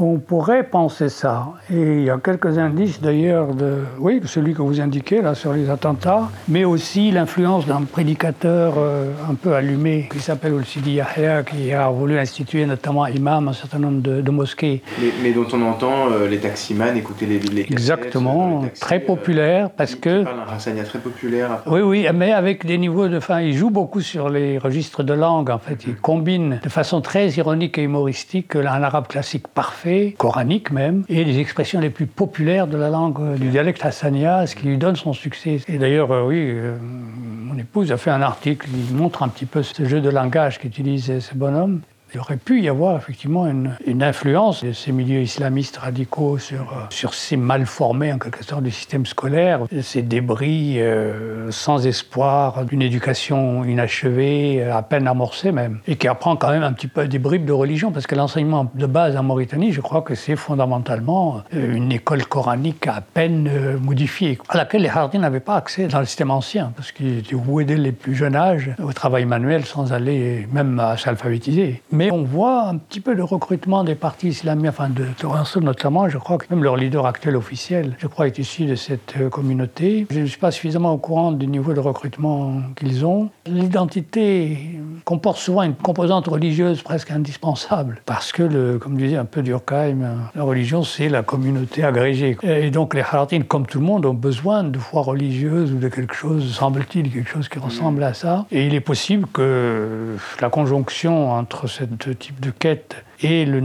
on 0.01 0.19
pourrait 0.19 0.65
penser 0.65 1.09
ça. 1.09 1.49
Et 1.71 1.81
il 1.81 2.05
y 2.05 2.11
a 2.11 2.19
quelques 2.19 2.59
indices 2.59 3.01
d'ailleurs 3.01 3.55
de, 3.55 3.79
oui, 3.99 4.21
celui 4.25 4.55
que 4.55 4.63
vous 4.63 4.81
indiquez 4.81 5.21
là 5.21 5.35
sur 5.35 5.53
les 5.53 5.69
attentats, 5.69 6.31
mais 6.49 6.65
aussi 6.65 7.11
l'influence 7.11 7.67
d'un 7.67 7.83
prédicateur 7.83 8.75
euh, 8.79 9.13
un 9.29 9.35
peu 9.35 9.55
allumé 9.55 10.09
qui 10.11 10.21
s'appelle 10.21 10.55
Sidi 10.65 10.95
Yahya, 10.95 11.43
qui 11.43 11.73
a 11.73 11.89
voulu 11.91 12.19
instituer 12.19 12.67
notamment 12.67 13.07
imam 13.07 13.49
un 13.49 13.53
certain 13.53 13.79
nombre 13.79 14.01
de, 14.01 14.31
mosquées. 14.31 14.83
Mais, 15.23 15.33
dont 15.33 15.47
on 15.53 15.63
entend 15.63 16.11
euh, 16.11 16.29
les 16.29 16.39
taximans 16.39 16.95
écouter 16.95 17.27
les, 17.27 17.39
les 17.39 17.63
Exactement, 17.63 18.65
très 18.81 19.01
populaire 19.01 19.71
parce 19.71 19.97
que. 19.97 20.25
un 20.25 20.85
très 20.85 20.99
populaire. 20.99 21.63
Oui, 21.67 21.81
oui, 21.81 22.07
mais 22.15 22.33
avec 22.33 22.65
des 22.65 22.79
niveaux 22.79 23.09
de. 23.09 23.17
Enfin, 23.17 23.41
il 23.41 23.55
joue 23.55 23.71
beaucoup 23.71 24.01
sur 24.01 24.29
les 24.29 24.59
registres 24.59 25.03
de 25.03 25.13
langue 25.13 25.51
en 25.51 25.59
fait. 25.59 25.85
Il 25.87 25.97
combine 25.97 26.61
de 26.63 26.69
façon 26.69 27.01
très 27.01 27.29
ironique 27.31 27.77
et 27.77 27.83
humoristique 27.83 28.55
un 28.57 28.83
arabe 28.83 29.09
classique 29.09 29.49
parfait 29.49 29.90
coranique 30.17 30.71
même, 30.71 31.05
et 31.09 31.25
les 31.25 31.39
expressions 31.39 31.81
les 31.81 31.91
plus 31.91 32.07
populaires 32.07 32.67
de 32.67 32.77
la 32.77 32.91
langue 32.91 33.21
euh, 33.21 33.37
du 33.37 33.49
dialecte 33.49 33.85
hassania, 33.85 34.47
ce 34.47 34.55
qui 34.55 34.67
lui 34.67 34.79
donne 34.79 34.97
son 34.97 35.13
succès. 35.13 35.61
Et 35.69 35.79
d'ailleurs, 35.79 36.11
euh, 36.13 36.27
oui, 36.27 36.39
euh, 36.39 36.77
mon 36.81 37.59
épouse 37.59 37.93
a 37.93 37.97
fait 37.97 38.11
un 38.11 38.23
article 38.23 38.69
qui 38.69 38.95
montre 38.95 39.23
un 39.23 39.29
petit 39.29 39.47
peu 39.47 39.63
ce 39.63 39.85
jeu 39.85 40.01
de 40.01 40.11
langage 40.11 40.59
qu'utilise 40.59 41.19
ce 41.21 41.35
bonhomme. 41.35 41.81
Il 42.15 42.21
aurait 42.21 42.37
pu 42.37 42.63
y 42.63 42.69
avoir 42.69 42.97
effectivement 42.97 43.47
une, 43.47 44.03
influence 44.03 44.65
de 44.65 44.73
ces 44.73 44.93
milieux 44.93 45.21
islamistes 45.21 45.77
radicaux 45.77 46.39
sur, 46.39 46.61
euh, 46.61 46.87
sur 46.91 47.13
ces 47.15 47.37
mal 47.37 47.67
formés 47.67 48.13
en 48.13 48.19
quelque 48.19 48.43
sorte 48.45 48.63
du 48.63 48.71
système 48.71 49.05
scolaire, 49.05 49.61
ces 49.83 50.03
débris 50.03 50.81
euh, 50.81 51.51
sans 51.51 51.87
espoir 51.87 52.65
d'une 52.65 52.83
éducation 52.83 53.65
inachevée, 53.65 54.65
à 54.65 54.83
peine 54.83 55.07
amorcée 55.07 55.53
même, 55.53 55.81
et 55.87 55.97
qui 55.97 56.09
apprend 56.09 56.37
quand 56.37 56.51
même 56.51 56.63
un 56.63 56.73
petit 56.73 56.89
peu 56.89 57.07
des 57.07 57.19
bribes 57.19 57.45
de 57.45 57.53
religion, 57.53 57.93
parce 57.93 58.07
que 58.07 58.15
l'enseignement 58.15 58.71
de 58.75 58.87
base 58.87 59.17
en 59.17 59.23
Mauritanie, 59.23 59.73
je 59.73 59.81
crois 59.81 60.03
que 60.03 60.15
c'est 60.15 60.37
fondamentalement 60.37 61.43
euh, 61.55 61.75
une 61.75 61.93
école 61.93 62.25
coranique 62.27 62.87
à 62.87 63.01
peine 63.01 63.49
euh, 63.49 63.79
modifiée, 63.79 64.39
à 64.49 64.57
laquelle 64.57 64.83
les 64.83 64.89
Hardis 64.89 65.19
n'avaient 65.19 65.41
pas 65.41 65.57
accès 65.57 65.87
dans 65.87 66.01
le 66.01 66.07
système 66.07 66.31
ancien, 66.31 66.73
parce 66.77 66.93
qu'ils 66.93 67.19
étaient 67.19 67.35
voués 67.35 67.65
dès 67.65 67.77
les 67.77 67.93
plus 67.93 68.15
jeunes 68.15 68.37
âges 68.37 68.71
au 68.83 68.93
travail 68.93 69.25
manuel 69.25 69.65
sans 69.65 69.93
aller 69.93 70.49
même 70.53 70.79
à 70.79 70.97
s'alphabétiser. 70.97 71.83
Mais 72.01 72.11
on 72.13 72.23
voit 72.23 72.63
un 72.63 72.79
petit 72.79 73.01
peu 73.01 73.13
le 73.13 73.25
recrutement 73.25 73.85
des 73.85 73.95
partis 73.95 74.29
islamiques, 74.29 74.71
enfin 74.71 74.89
de 74.89 75.05
Toronto 75.19 75.61
notamment, 75.61 76.09
je 76.09 76.17
crois 76.17 76.39
que 76.39 76.47
même 76.49 76.65
leur 76.65 76.79
leader 76.79 77.05
actuel 77.05 77.37
officiel, 77.37 77.95
je 77.99 78.07
crois, 78.07 78.27
est 78.27 78.39
issu 78.39 78.65
de 78.65 78.75
cette 78.75 79.17
euh, 79.21 79.29
communauté. 79.29 80.07
Je 80.09 80.21
ne 80.21 80.25
suis 80.25 80.39
pas 80.39 80.51
suffisamment 80.51 80.95
au 80.95 80.97
courant 80.97 81.31
du 81.31 81.47
niveau 81.47 81.75
de 81.75 81.81
recrutement 81.81 82.55
qu'ils 82.75 83.05
ont. 83.05 83.29
L'identité 83.45 84.81
comporte 85.05 85.37
souvent 85.37 85.63
une 85.63 85.75
composante 85.75 86.27
religieuse 86.27 86.83
presque 86.83 87.11
indispensable, 87.11 88.01
parce 88.07 88.33
que, 88.33 88.79
comme 88.79 88.97
disait 88.97 89.19
un 89.19 89.27
peu 89.27 89.43
Durkheim, 89.43 90.31
la 90.35 90.43
religion, 90.43 90.83
c'est 90.85 91.11
la 91.11 91.23
communauté 91.23 91.85
agrégée. 91.85 92.39
Et 92.43 92.71
donc 92.71 92.95
les 92.95 93.03
Haratines, 93.03 93.45
comme 93.45 93.67
tout 93.67 93.79
le 93.79 93.85
monde, 93.85 94.07
ont 94.07 94.15
besoin 94.15 94.65
de 94.65 94.79
foi 94.79 95.03
religieuse 95.03 95.73
ou 95.73 95.77
de 95.77 95.89
quelque 95.89 96.15
chose, 96.15 96.51
semble-t-il, 96.51 97.13
quelque 97.13 97.29
chose 97.29 97.51
qui 97.51 97.59
ressemble 97.59 98.03
à 98.03 98.15
ça. 98.15 98.47
Et 98.51 98.67
il 98.67 98.75
est 98.75 98.81
possible 98.81 99.27
que 99.31 100.17
la 100.41 100.49
conjonction 100.49 101.33
entre 101.33 101.67
ce 102.03 102.11
type 102.11 102.41
de 102.41 102.51
quête 102.51 103.05
et 103.23 103.45
le 103.45 103.61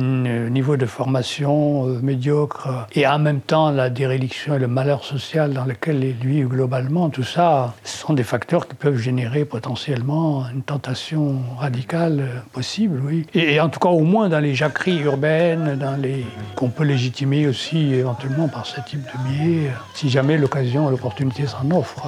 niveau 0.50 0.76
de 0.76 0.86
formation 0.86 1.88
euh, 1.88 2.00
médiocre 2.02 2.88
et 2.94 3.08
en 3.08 3.20
même 3.20 3.40
temps 3.40 3.70
la 3.70 3.90
déréliction 3.90 4.56
et 4.56 4.60
le 4.60 4.68
malheur 4.68 5.06
social 5.06 5.54
dans 5.54 5.66
lequel 5.66 6.04
il 6.04 6.14
vit 6.14 6.42
globalement, 6.42 7.10
tout 7.10 7.24
ça, 7.24 7.74
sont 7.84 8.14
des 8.14 8.24
facteurs 8.24 8.68
qui 8.68 8.76
peuvent 8.76 8.98
générer 8.98 9.46
potentiellement 9.46 10.46
une 10.54 10.62
tentation 10.62 11.38
radicale 11.58 12.20
euh, 12.20 12.40
possible, 12.52 13.02
oui. 13.04 13.26
Et, 13.34 13.56
et 13.56 13.62
en 13.62 13.70
tout 13.70 13.80
cas, 13.80 13.90
au 13.90 14.04
moins 14.04 14.30
dans 14.30 14.40
les 14.40 14.56
jacqueries 14.56 15.02
urbaines, 15.02 15.78
dans 15.78 15.96
les 15.96 16.26
qu'on 16.56 16.70
peut 16.70 16.84
légitimer 16.84 17.48
aussi 17.48 17.94
éventuellement 17.94 18.48
par 18.48 18.66
ce 18.66 18.82
type 18.82 19.02
de 19.02 19.30
biais, 19.30 19.72
si 19.94 20.10
jamais 20.10 20.38
l'occasion, 20.38 20.90
l'opportunité 20.90 21.48
s'en 21.48 21.70
offre. 21.72 22.06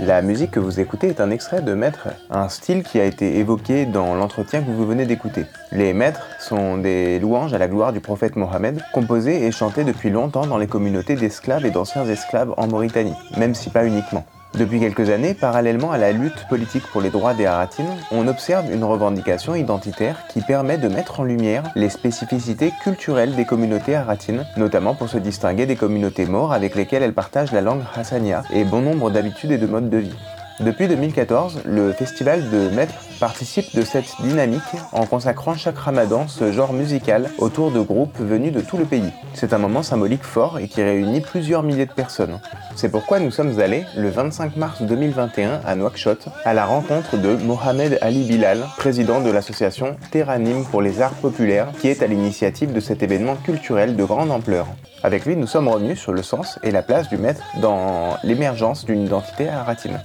La 0.00 0.22
musique 0.22 0.50
que 0.52 0.58
vous 0.58 0.80
écoutez 0.80 1.08
est 1.08 1.20
un 1.20 1.30
extrait 1.30 1.60
de 1.60 1.74
Maître, 1.74 2.08
un 2.30 2.48
style 2.48 2.82
qui 2.82 2.98
a 2.98 3.04
été 3.04 3.38
évoqué 3.38 3.86
dans 3.86 4.14
l'entretien 4.14 4.62
que 4.62 4.70
vous 4.70 4.86
venez 4.86 5.06
d'écouter. 5.06 5.44
Les 5.70 5.92
Maîtres 5.92 6.26
sont 6.40 6.78
des 6.78 7.20
louanges 7.20 7.54
à 7.54 7.58
la 7.58 7.68
gloire 7.68 7.92
du 7.92 8.00
prophète 8.00 8.34
Mohammed, 8.34 8.82
composées 8.92 9.46
et 9.46 9.52
chantées 9.52 9.84
depuis 9.84 10.10
longtemps 10.10 10.46
dans 10.46 10.58
les 10.58 10.66
communautés 10.66 11.14
d'esclaves 11.14 11.66
et 11.66 11.70
d'anciens 11.70 12.04
esclaves 12.08 12.54
en 12.56 12.66
Mauritanie, 12.66 13.14
même 13.36 13.54
si 13.54 13.70
pas 13.70 13.84
uniquement. 13.84 14.24
Depuis 14.58 14.80
quelques 14.80 15.10
années, 15.10 15.34
parallèlement 15.34 15.92
à 15.92 15.98
la 15.98 16.10
lutte 16.10 16.48
politique 16.48 16.82
pour 16.88 17.00
les 17.00 17.10
droits 17.10 17.32
des 17.32 17.46
Haratines, 17.46 17.96
on 18.10 18.26
observe 18.26 18.72
une 18.72 18.82
revendication 18.82 19.54
identitaire 19.54 20.26
qui 20.26 20.40
permet 20.40 20.78
de 20.78 20.88
mettre 20.88 21.20
en 21.20 21.24
lumière 21.24 21.62
les 21.76 21.88
spécificités 21.88 22.72
culturelles 22.82 23.36
des 23.36 23.44
communautés 23.44 23.94
haratines, 23.94 24.44
notamment 24.56 24.96
pour 24.96 25.08
se 25.08 25.18
distinguer 25.18 25.66
des 25.66 25.76
communautés 25.76 26.26
maures 26.26 26.52
avec 26.52 26.74
lesquelles 26.74 27.04
elles 27.04 27.14
partagent 27.14 27.52
la 27.52 27.60
langue 27.60 27.84
hassania 27.94 28.42
et 28.52 28.64
bon 28.64 28.80
nombre 28.80 29.10
d'habitudes 29.10 29.52
et 29.52 29.58
de 29.58 29.66
modes 29.66 29.90
de 29.90 29.98
vie. 29.98 30.16
Depuis 30.60 30.88
2014, 30.88 31.60
le 31.66 31.92
festival 31.92 32.50
de 32.50 32.68
Maître 32.70 32.94
participe 33.20 33.76
de 33.76 33.82
cette 33.82 34.20
dynamique 34.20 34.62
en 34.90 35.06
consacrant 35.06 35.54
chaque 35.54 35.78
ramadan 35.78 36.26
ce 36.26 36.50
genre 36.50 36.72
musical 36.72 37.30
autour 37.38 37.70
de 37.70 37.78
groupes 37.80 38.18
venus 38.18 38.52
de 38.52 38.60
tout 38.60 38.76
le 38.76 38.84
pays. 38.84 39.12
C'est 39.34 39.52
un 39.52 39.58
moment 39.58 39.84
symbolique 39.84 40.24
fort 40.24 40.58
et 40.58 40.66
qui 40.66 40.82
réunit 40.82 41.20
plusieurs 41.20 41.62
milliers 41.62 41.86
de 41.86 41.92
personnes. 41.92 42.40
C'est 42.74 42.88
pourquoi 42.88 43.20
nous 43.20 43.30
sommes 43.30 43.60
allés 43.60 43.84
le 43.96 44.08
25 44.08 44.56
mars 44.56 44.82
2021 44.82 45.60
à 45.64 45.76
Nouakchott 45.76 46.26
à 46.44 46.54
la 46.54 46.66
rencontre 46.66 47.16
de 47.16 47.36
Mohamed 47.36 47.96
Ali 48.00 48.26
Bilal, 48.26 48.64
président 48.78 49.20
de 49.20 49.30
l'association 49.30 49.96
Terranim 50.10 50.64
pour 50.64 50.82
les 50.82 51.00
arts 51.00 51.14
populaires, 51.14 51.68
qui 51.80 51.86
est 51.86 52.02
à 52.02 52.08
l'initiative 52.08 52.72
de 52.72 52.80
cet 52.80 53.04
événement 53.04 53.36
culturel 53.36 53.94
de 53.94 54.04
grande 54.04 54.32
ampleur. 54.32 54.66
Avec 55.04 55.24
lui, 55.24 55.36
nous 55.36 55.46
sommes 55.46 55.68
revenus 55.68 56.00
sur 56.00 56.12
le 56.12 56.24
sens 56.24 56.58
et 56.64 56.72
la 56.72 56.82
place 56.82 57.08
du 57.08 57.16
maître 57.16 57.42
dans 57.62 58.16
l'émergence 58.24 58.84
d'une 58.84 59.02
identité 59.02 59.48
haratine. 59.48 60.00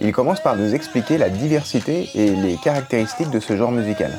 Il 0.00 0.12
commence 0.12 0.40
par 0.40 0.56
nous 0.56 0.74
expliquer 0.74 1.18
la 1.18 1.28
diversité 1.28 2.08
et 2.14 2.30
les 2.30 2.56
caractéristiques 2.56 3.30
de 3.30 3.40
ce 3.40 3.56
genre 3.56 3.72
musical. 3.72 4.12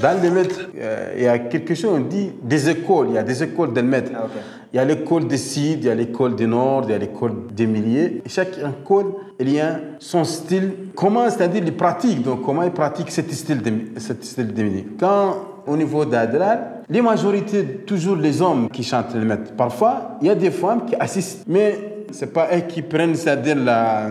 Dans 0.00 0.20
le 0.20 0.30
maître, 0.30 0.60
euh, 0.76 1.14
il 1.16 1.22
y 1.22 1.28
a 1.28 1.38
quelque 1.38 1.74
chose, 1.74 1.92
on 1.94 2.00
dit 2.00 2.32
des 2.42 2.68
écoles, 2.68 3.08
il 3.10 3.14
y 3.14 3.18
a 3.18 3.22
des 3.22 3.44
écoles 3.44 3.72
de 3.72 3.80
maître. 3.80 4.10
Ah, 4.14 4.26
Il 4.72 4.76
y 4.76 4.80
a 4.80 4.84
l'école 4.84 5.28
du 5.28 5.38
Sud, 5.38 5.78
il 5.82 5.84
y 5.84 5.90
a 5.90 5.94
l'école 5.94 6.34
du 6.34 6.48
Nord, 6.48 6.82
il 6.86 6.90
y 6.90 6.94
a 6.94 6.98
l'école 6.98 7.46
des 7.52 7.66
milliers. 7.66 8.22
Chaque 8.26 8.58
école, 8.58 9.14
il 9.38 9.52
y 9.52 9.60
a 9.60 9.78
son 10.00 10.24
style. 10.24 10.72
Comment, 10.96 11.30
c'est-à-dire 11.30 11.62
les 11.62 11.70
pratiques, 11.70 12.22
donc 12.22 12.42
comment 12.42 12.64
il 12.64 12.72
pratique 12.72 13.10
ce 13.12 13.22
style 13.22 13.62
de, 13.62 14.00
cet 14.00 14.24
style 14.24 14.52
de 14.52 14.62
musique. 14.64 14.98
Quand, 14.98 15.36
au 15.66 15.76
niveau 15.76 16.04
d'Adral, 16.04 16.82
les 16.90 17.00
majorités, 17.00 17.64
toujours 17.86 18.16
les 18.16 18.42
hommes 18.42 18.68
qui 18.70 18.82
chantent 18.82 19.14
le 19.14 19.24
maître. 19.24 19.52
Parfois, 19.56 20.18
il 20.20 20.26
y 20.26 20.30
a 20.30 20.34
des 20.34 20.50
femmes 20.50 20.86
qui 20.86 20.96
assistent, 20.96 21.44
mais 21.46 22.03
c'est 22.14 22.32
pas 22.32 22.48
eux 22.56 22.60
qui 22.68 22.80
prennent, 22.82 23.14
c'est-à-dire 23.14 23.56
la- 23.56 24.08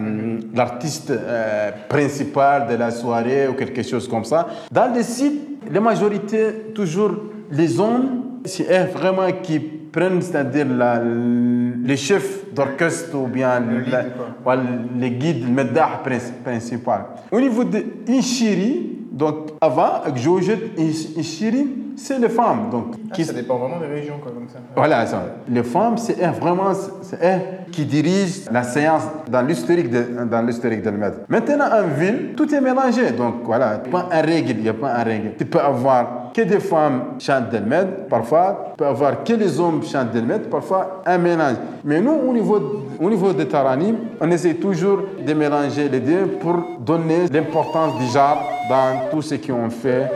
l'artiste 0.53 1.11
euh, 1.11 1.71
principal 1.87 2.67
de 2.67 2.75
la 2.75 2.91
soirée 2.91 3.47
ou 3.47 3.53
quelque 3.53 3.81
chose 3.83 4.07
comme 4.07 4.25
ça. 4.25 4.47
Dans 4.71 4.93
les 4.93 5.03
sites, 5.03 5.41
la 5.71 5.79
majorité, 5.79 6.71
toujours 6.75 7.11
les 7.51 7.79
hommes, 7.79 8.21
c'est 8.45 8.63
eux 8.69 8.87
vraiment 8.93 9.27
qui 9.41 9.59
prennent, 9.59 10.21
c'est-à-dire 10.21 10.67
la- 10.67 11.01
les 11.03 11.97
chefs 11.97 12.51
d'orchestre 12.53 13.15
ou 13.15 13.27
bien 13.27 13.61
la- 13.89 14.05
les 14.99 15.11
guides, 15.11 15.45
le 15.47 15.53
médah 15.53 16.01
principal. 16.43 17.05
Au 17.31 17.39
niveau 17.39 17.63
de 17.63 17.83
Inchiri, 18.09 18.97
donc 19.11 19.51
avant, 19.61 20.01
avec 20.03 20.17
Georgette 20.17 20.71
Inchiri, 21.17 21.67
c'est 21.95 22.19
les 22.19 22.29
femmes. 22.29 22.69
Donc, 22.71 22.95
qui- 23.13 23.25
dépend 23.25 23.57
vraiment 23.57 23.79
des 23.79 23.87
régions, 23.87 24.15
quoi, 24.21 24.31
comme 24.31 24.47
ça. 24.47 24.59
voilà, 24.75 25.05
ça. 25.05 25.23
Les 25.49 25.63
femmes, 25.63 25.97
c'est 25.97 26.19
elles, 26.19 26.31
vraiment, 26.31 26.71
c'est 27.01 27.17
elles 27.21 27.41
qui 27.71 27.85
dirigent 27.85 28.49
la 28.51 28.63
séance 28.63 29.03
dans 29.29 29.41
l'historique 29.41 29.89
de, 29.89 30.25
dans 30.29 30.41
l'historique 30.41 30.81
de 30.83 30.89
maître. 30.91 31.17
Maintenant, 31.29 31.65
en 31.71 31.87
ville, 31.99 32.33
tout 32.35 32.53
est 32.53 32.61
mélangé. 32.61 33.11
Donc, 33.11 33.35
voilà, 33.43 33.81
il 33.85 33.89
n'y 33.91 33.95
a 33.97 34.01
pas 34.01 34.09
un 34.15 34.21
règle, 34.21 34.49
il 34.51 34.61
n'y 34.61 34.69
a 34.69 34.73
pas 34.73 34.93
un 34.93 35.03
règle. 35.03 35.31
Tu 35.37 35.45
peux 35.45 35.59
avoir 35.59 36.31
que 36.33 36.41
des 36.41 36.59
femmes 36.59 37.03
chantent 37.19 37.49
del 37.51 37.63
maître, 37.65 38.07
parfois, 38.09 38.69
tu 38.71 38.77
peux 38.77 38.87
avoir 38.87 39.23
que 39.23 39.33
les 39.33 39.59
hommes 39.59 39.83
chantent 39.83 40.11
del 40.11 40.25
maître, 40.25 40.49
parfois, 40.49 41.01
un 41.05 41.17
mélange. 41.19 41.57
Mais 41.83 42.01
nous, 42.01 42.11
au 42.27 42.33
niveau, 42.33 42.83
au 42.99 43.09
niveau 43.09 43.33
des 43.33 43.47
taranim, 43.47 43.95
on 44.19 44.29
essaie 44.31 44.55
toujours 44.55 44.99
de 45.25 45.33
mélanger 45.33 45.89
les 45.89 45.99
deux 45.99 46.25
pour 46.41 46.55
donner 46.79 47.27
l'importance 47.31 47.97
du 47.99 48.05
genre 48.07 48.37
dans 48.69 49.09
tout 49.11 49.21
ce 49.21 49.35
qu'on 49.35 49.69
fait. 49.69 50.09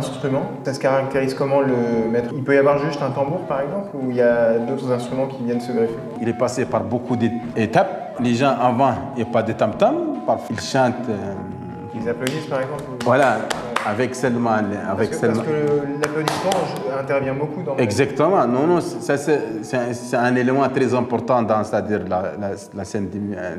Termes 0.00 0.12
d'instruments, 0.12 0.46
ça 0.64 0.74
se 0.74 0.80
caractérise 0.80 1.34
comment 1.34 1.60
le 1.60 2.08
maître? 2.10 2.30
Il 2.34 2.42
peut 2.42 2.54
y 2.54 2.58
avoir 2.58 2.78
juste 2.78 3.00
un 3.02 3.10
tambour 3.10 3.40
par 3.46 3.60
exemple 3.62 3.88
ou 3.94 4.10
il 4.10 4.16
y 4.16 4.22
a 4.22 4.58
d'autres 4.58 4.90
instruments 4.92 5.26
qui 5.26 5.42
viennent 5.44 5.60
se 5.60 5.72
greffer? 5.72 5.94
Il 6.20 6.28
est 6.28 6.32
passé 6.38 6.64
par 6.64 6.82
beaucoup 6.82 7.16
d'étapes. 7.16 8.16
Les 8.20 8.34
gens 8.34 8.54
avant, 8.60 8.92
il 9.16 9.22
n'y 9.22 9.28
a 9.28 9.32
pas 9.32 9.42
de 9.42 9.52
tam-tam. 9.52 9.94
Ils 10.50 10.60
chantent. 10.60 11.08
euh, 11.08 11.34
Ils 11.94 12.08
applaudissent 12.08 12.46
par 12.46 12.60
exemple 12.60 12.82
voilà. 13.04 13.36
Avec 13.88 14.14
Selma. 14.14 14.60
Avec 14.90 15.10
parce, 15.10 15.20
que, 15.20 15.50
l'applaudissement 16.00 16.50
intervient 17.00 17.34
beaucoup 17.34 17.62
dans. 17.62 17.76
Exactement. 17.76 18.46
Non, 18.46 18.66
non, 18.66 18.80
ça 18.80 19.16
c'est 19.16 19.62
c'est 19.62 20.16
un, 20.16 20.34
élément 20.36 20.68
très 20.68 20.94
important 20.94 21.42
dans, 21.42 21.64
c'est-à-dire 21.64 22.00
la, 22.08 22.32
la, 22.40 22.50
la 22.74 22.84
scène 22.84 23.08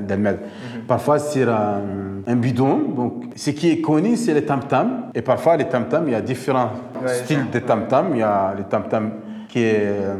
d'Elmed. 0.07 0.37
Mhm. 0.37 0.81
Parfois 0.87 1.19
sur 1.19 1.49
un, 1.49 1.81
un 2.27 2.35
bidon, 2.35 2.79
donc 2.95 3.23
ce 3.35 3.51
qui 3.51 3.71
est 3.71 3.81
connu 3.81 4.15
c'est 4.15 4.33
les 4.33 4.45
tam-tam. 4.45 5.09
Et 5.15 5.21
parfois 5.21 5.57
les 5.57 5.65
tam-tam, 5.65 6.03
il 6.07 6.11
y 6.11 6.15
a 6.15 6.21
différents 6.21 6.71
Ouais, 7.01 7.13
styles 7.13 7.49
de 7.51 7.59
tam-tam. 7.59 8.07
Il 8.13 8.19
y 8.19 8.23
a 8.23 8.53
les 8.57 8.65
tam-tam 8.65 9.11
qui 9.47 9.63
est 9.63 9.83
euh, 9.83 10.15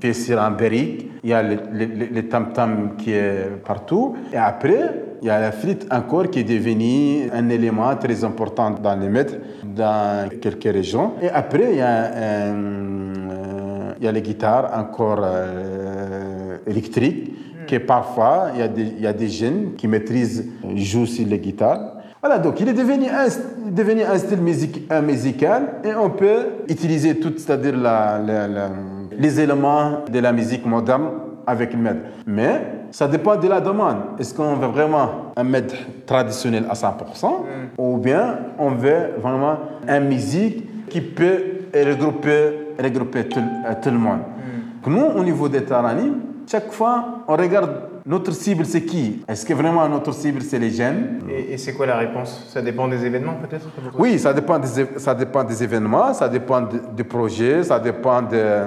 fait 0.00 0.14
sur 0.14 0.40
un 0.40 0.50
berrique. 0.50 1.10
Il 1.22 1.30
y 1.30 1.34
a 1.34 1.42
les 1.42 2.28
tam-tam 2.28 2.96
qui 2.96 3.12
est 3.12 3.62
partout. 3.64 4.16
Et 4.32 4.36
après, 4.36 5.13
il 5.24 5.28
y 5.28 5.30
a 5.30 5.40
la 5.40 5.52
flûte 5.52 5.86
encore 5.90 6.28
qui 6.28 6.40
est 6.40 6.44
devenue 6.44 7.30
un 7.32 7.48
élément 7.48 7.96
très 7.96 8.22
important 8.24 8.72
dans 8.72 8.94
les 8.94 9.08
maîtres 9.08 9.36
dans 9.64 10.28
quelques 10.28 10.64
régions. 10.64 11.12
Et 11.22 11.30
après, 11.30 11.68
il 11.72 11.78
y 11.78 11.80
a, 11.80 12.12
euh, 12.14 13.94
il 13.98 14.04
y 14.04 14.06
a 14.06 14.12
les 14.12 14.20
guitares 14.20 14.70
encore 14.76 15.20
euh, 15.22 16.58
électriques 16.66 17.32
qui 17.66 17.78
parfois, 17.78 18.48
il 18.54 18.60
y, 18.60 18.62
a 18.62 18.68
des, 18.68 18.82
il 18.82 19.00
y 19.00 19.06
a 19.06 19.14
des 19.14 19.28
jeunes 19.28 19.72
qui 19.78 19.88
maîtrisent, 19.88 20.46
jouent 20.76 21.06
sur 21.06 21.26
les 21.26 21.38
guitares. 21.38 21.94
Voilà, 22.20 22.38
donc 22.38 22.60
il 22.60 22.68
est 22.68 22.74
devenu 22.74 23.06
un, 23.06 23.70
devenu 23.70 24.02
un 24.02 24.18
style 24.18 24.40
un 24.90 25.00
musical 25.00 25.62
et 25.84 25.94
on 25.94 26.10
peut 26.10 26.64
utiliser 26.68 27.18
tout, 27.18 27.32
c'est-à-dire 27.38 27.76
les 29.18 29.40
éléments 29.40 30.00
de 30.12 30.18
la 30.18 30.32
musique 30.32 30.66
moderne 30.66 31.08
avec 31.46 31.72
le 31.72 31.78
med. 31.78 31.96
Mais 32.26 32.83
ça 32.94 33.08
dépend 33.08 33.34
de 33.36 33.48
la 33.48 33.60
demande. 33.60 33.96
Est-ce 34.20 34.32
qu'on 34.32 34.54
veut 34.54 34.68
vraiment 34.68 35.32
un 35.36 35.42
med 35.42 35.72
traditionnel 36.06 36.64
à 36.70 36.74
100% 36.74 37.26
ou 37.76 37.96
bien 37.98 38.38
on 38.56 38.70
veut 38.70 39.14
vraiment 39.20 39.56
une 39.88 40.04
musique 40.06 40.88
qui 40.88 41.00
peut 41.00 41.38
regrouper, 41.74 42.38
regrouper 42.80 43.24
tout, 43.28 43.40
euh, 43.40 43.72
tout 43.82 43.90
le 43.90 43.98
monde. 43.98 44.20
Nous, 44.86 45.00
au 45.20 45.24
niveau 45.24 45.48
des 45.48 45.62
Tarani, 45.64 46.12
chaque 46.48 46.70
fois, 46.70 47.22
on 47.26 47.34
regarde 47.36 47.70
notre 48.06 48.30
cible, 48.32 48.64
c'est 48.64 48.82
qui? 48.82 49.24
Est-ce 49.26 49.44
que 49.44 49.54
vraiment 49.54 49.88
notre 49.88 50.12
cible, 50.12 50.42
c'est 50.42 50.58
les 50.60 50.70
jeunes? 50.70 51.20
Et, 51.28 51.54
et 51.54 51.58
c'est 51.58 51.72
quoi 51.72 51.86
la 51.86 51.96
réponse? 51.96 52.46
Ça 52.48 52.62
dépend 52.62 52.86
des 52.86 53.04
événements 53.04 53.34
peut-être 53.42 53.66
oui, 53.98 54.18
ça 54.20 54.32
dépend 54.32 54.58
des, 54.60 54.68
ça 54.98 55.14
dépend 55.16 55.42
des 55.42 55.62
événements, 55.64 56.12
ça 56.14 56.28
dépend 56.28 56.60
de- 56.60 56.80
du 56.94 57.02
projet, 57.02 57.64
ça 57.64 57.80
dépend 57.80 58.22
de- 58.22 58.66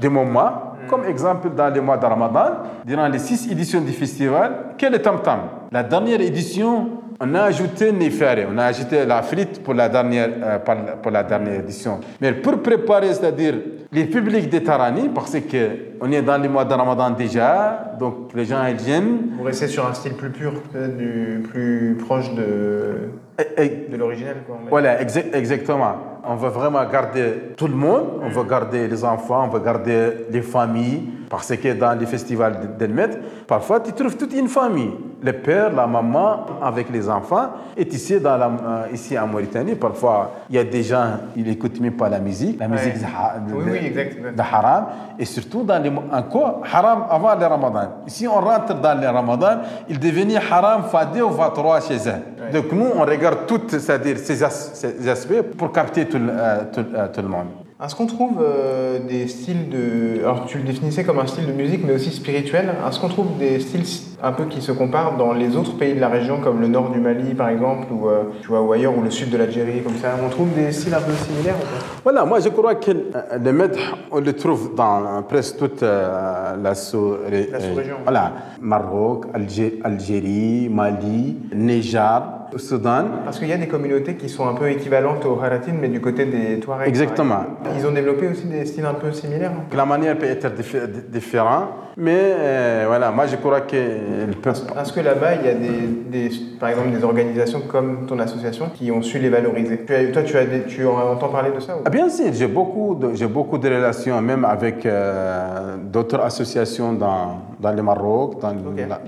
des 0.00 0.08
moments. 0.08 0.69
Comme 0.90 1.04
exemple, 1.04 1.50
dans 1.56 1.72
le 1.72 1.80
mois 1.80 1.96
de 1.96 2.04
Ramadan, 2.04 2.50
durant 2.84 3.06
les 3.06 3.20
six 3.20 3.48
éditions 3.50 3.80
du 3.80 3.92
festival, 3.92 4.50
quel 4.76 4.92
est 4.94 4.98
Tam 4.98 5.22
Tam 5.22 5.38
La 5.70 5.84
dernière 5.84 6.20
édition, 6.20 6.88
on 7.20 7.32
a 7.36 7.42
ajouté 7.42 7.92
Nefare, 7.92 8.46
on 8.52 8.58
a 8.58 8.64
ajouté 8.64 9.04
la 9.06 9.22
frite 9.22 9.62
pour 9.62 9.74
la 9.74 9.88
dernière, 9.88 10.30
euh, 10.42 10.58
pour 11.00 11.12
la- 11.12 11.22
dernière 11.22 11.60
édition. 11.60 12.00
Mais 12.20 12.32
pour 12.32 12.58
préparer, 12.60 13.12
c'est-à-dire 13.14 13.54
les 13.92 14.04
publics 14.06 14.48
des 14.48 14.62
Tarani, 14.64 15.10
parce 15.14 15.36
qu'on 15.36 16.10
est 16.10 16.22
dans 16.22 16.42
le 16.42 16.48
mois 16.48 16.64
de 16.64 16.74
Ramadan 16.74 17.10
déjà, 17.10 17.94
donc 18.00 18.32
les 18.34 18.44
gens 18.46 18.64
ils 18.66 18.76
viennent. 18.76 19.18
Vous 19.38 19.44
restez 19.44 19.68
sur 19.68 19.86
un 19.86 19.94
style 19.94 20.14
plus 20.14 20.30
pur, 20.30 20.54
peut-être 20.72 20.96
du 20.96 21.42
plus 21.50 21.96
proche 22.04 22.34
de, 22.34 23.10
de 23.38 23.96
l'original. 23.96 24.36
Voilà, 24.68 25.00
exa- 25.02 25.34
exactement. 25.34 25.94
On 26.26 26.34
veut 26.36 26.48
vraiment 26.50 26.84
garder 26.84 27.52
tout 27.56 27.66
le 27.66 27.74
monde, 27.74 28.20
on 28.22 28.28
veut 28.28 28.44
garder 28.44 28.86
les 28.88 29.04
enfants, 29.04 29.44
on 29.44 29.48
veut 29.48 29.60
garder 29.64 30.26
les 30.30 30.42
familles, 30.42 31.02
parce 31.28 31.54
que 31.56 31.72
dans 31.74 31.98
les 31.98 32.06
festivals 32.06 32.76
d'Elmet, 32.78 33.10
parfois 33.46 33.80
tu 33.80 33.92
trouves 33.92 34.16
toute 34.16 34.32
une 34.34 34.48
famille. 34.48 34.92
Le 35.22 35.32
père, 35.34 35.70
la 35.72 35.86
maman 35.86 36.46
avec 36.62 36.88
les 36.90 37.08
enfants. 37.08 37.50
Et 37.76 37.86
ici, 37.86 38.18
dans 38.20 38.36
la, 38.38 38.46
euh, 38.46 38.82
ici 38.92 39.18
en 39.18 39.26
Mauritanie, 39.26 39.74
parfois, 39.74 40.30
il 40.48 40.56
y 40.56 40.58
a 40.58 40.64
des 40.64 40.82
gens, 40.82 41.18
ils 41.36 41.44
n'écoutent 41.44 41.78
même 41.78 41.92
pas 41.92 42.08
la 42.08 42.18
musique. 42.20 42.58
La 42.58 42.68
musique 42.68 42.94
Ouais. 42.94 43.00
de, 43.46 43.54
Oui, 43.54 44.32
de 44.34 44.40
haram. 44.40 44.86
Et 45.18 45.26
surtout, 45.26 45.62
dans 45.62 45.78
les, 45.82 45.92
encore, 46.10 46.62
haram 46.72 47.04
avant 47.10 47.34
le 47.38 47.44
ramadan. 47.46 47.88
Si 48.06 48.26
on 48.26 48.40
rentre 48.40 48.74
dans 48.80 48.98
le 48.98 49.06
ramadan, 49.08 49.58
il 49.90 49.98
devient 49.98 50.38
haram 50.50 50.84
2 51.12 51.22
ou 51.22 51.30
3 51.54 51.80
chez 51.82 51.96
eux. 52.08 52.50
Donc 52.52 52.72
nous, 52.72 52.86
on 52.96 53.02
regarde 53.02 53.46
tout, 53.46 53.60
c'est-à-dire 53.68 54.18
ces, 54.18 54.42
as- 54.42 54.70
ces 54.74 55.06
aspects 55.08 55.42
pour 55.56 55.70
capter 55.70 56.06
tout, 56.10 56.18
le- 56.18 57.12
tout 57.12 57.22
le 57.22 57.28
monde. 57.28 57.46
Est-ce 57.82 57.94
qu'on 57.96 58.06
trouve 58.06 58.38
euh, 58.42 58.98
des 59.08 59.26
styles 59.26 59.70
de... 59.70 60.18
Alors 60.20 60.44
tu 60.46 60.58
le 60.58 60.64
définissais 60.64 61.02
comme 61.04 61.18
un 61.18 61.26
style 61.26 61.46
de 61.46 61.52
musique 61.52 61.80
mais 61.86 61.94
aussi 61.94 62.10
spirituel. 62.10 62.74
Est-ce 62.86 63.00
qu'on 63.00 63.08
trouve 63.08 63.38
des 63.38 63.58
styles 63.60 63.86
un 64.22 64.32
peu 64.32 64.44
qui 64.44 64.60
se 64.60 64.72
comparent 64.72 65.16
dans 65.16 65.32
les 65.32 65.56
autres 65.56 65.76
pays 65.76 65.94
de 65.94 66.00
la 66.00 66.08
région 66.08 66.40
comme 66.40 66.60
le 66.60 66.68
nord 66.68 66.90
du 66.90 67.00
Mali 67.00 67.34
par 67.34 67.48
exemple 67.48 67.86
ou, 67.92 68.08
euh, 68.08 68.24
tu 68.42 68.48
vois, 68.48 68.62
ou 68.62 68.72
ailleurs 68.72 68.96
ou 68.96 69.02
le 69.02 69.10
sud 69.10 69.30
de 69.30 69.36
l'Algérie 69.38 69.82
comme 69.82 69.96
ça 69.96 70.08
On 70.24 70.28
trouve 70.28 70.52
des 70.54 70.72
styles 70.72 70.94
un 70.94 71.00
peu 71.00 71.12
similaires 71.12 71.56
ou 71.56 71.60
pas? 71.62 71.84
Voilà, 72.04 72.24
moi 72.24 72.40
je 72.40 72.48
crois 72.50 72.74
que 72.74 72.90
euh, 72.90 73.38
le 73.42 73.52
maître, 73.52 73.78
on 74.10 74.20
le 74.20 74.32
trouve 74.32 74.74
dans 74.74 74.98
euh, 75.04 75.20
presque 75.22 75.58
toute 75.58 75.82
la 75.82 76.74
sous- 76.74 77.16
La 77.52 77.60
sous-région. 77.60 77.96
Voilà, 78.04 78.32
Maroc, 78.60 79.26
Algé- 79.34 79.78
Algérie, 79.82 80.68
Mali, 80.70 81.36
Niger, 81.54 82.22
Soudan. 82.56 83.04
Parce 83.24 83.38
qu'il 83.38 83.48
y 83.48 83.52
a 83.52 83.56
des 83.56 83.68
communautés 83.68 84.16
qui 84.16 84.28
sont 84.28 84.48
un 84.48 84.54
peu 84.54 84.68
équivalentes 84.70 85.24
aux 85.24 85.38
Haratines 85.40 85.76
mais 85.80 85.88
du 85.88 86.00
côté 86.00 86.24
des 86.24 86.58
Touaregs. 86.60 86.88
Exactement. 86.88 87.44
Ils 87.76 87.86
ont 87.86 87.92
développé 87.92 88.26
aussi 88.28 88.44
des 88.46 88.66
styles 88.66 88.86
un 88.86 88.94
peu 88.94 89.12
similaires. 89.12 89.52
La 89.76 89.84
manière 89.86 90.18
peut 90.18 90.26
être 90.26 90.48
diffé- 90.48 90.88
différente, 91.08 91.68
mais 91.96 92.16
euh, 92.18 92.84
voilà, 92.86 93.10
moi 93.10 93.26
je 93.26 93.36
crois 93.36 93.62
qu'ils 93.62 94.36
peuvent. 94.42 94.62
Est-ce 94.80 94.92
que 94.92 95.00
là-bas, 95.00 95.34
il 95.40 95.46
y 95.46 95.48
a 95.50 95.54
des, 95.54 96.28
des- 96.28 96.34
par 96.58 96.68
exemple 96.70 96.90
des 96.90 97.02
organisations 97.04 97.60
comme 97.68 98.06
ton 98.06 98.18
association 98.18 98.66
qui 98.74 98.90
ont 98.90 99.02
su 99.02 99.18
les 99.18 99.28
valoriser 99.28 99.84
Tu 99.86 99.94
as- 99.94 100.06
Toi, 100.12 100.22
tu, 100.22 100.36
as 100.36 100.44
des- 100.44 100.62
tu 100.64 100.86
entends 100.86 101.28
parler 101.28 101.50
de 101.54 101.60
ça 101.60 101.76
ou? 101.76 101.80
Ah, 101.84 101.90
Bien 101.90 102.08
sûr, 102.08 102.26
j'ai 102.32 102.46
beaucoup, 102.46 102.94
de, 102.94 103.26
beaucoup 103.26 103.58
de 103.58 103.68
relations, 103.68 104.20
même 104.20 104.44
avec 104.44 104.84
euh, 104.86 105.76
d'autres 105.92 106.20
associations 106.20 106.92
dans, 106.92 107.38
dans 107.60 107.72
le 107.72 107.82
Maroc, 107.82 108.40
dans, 108.40 108.52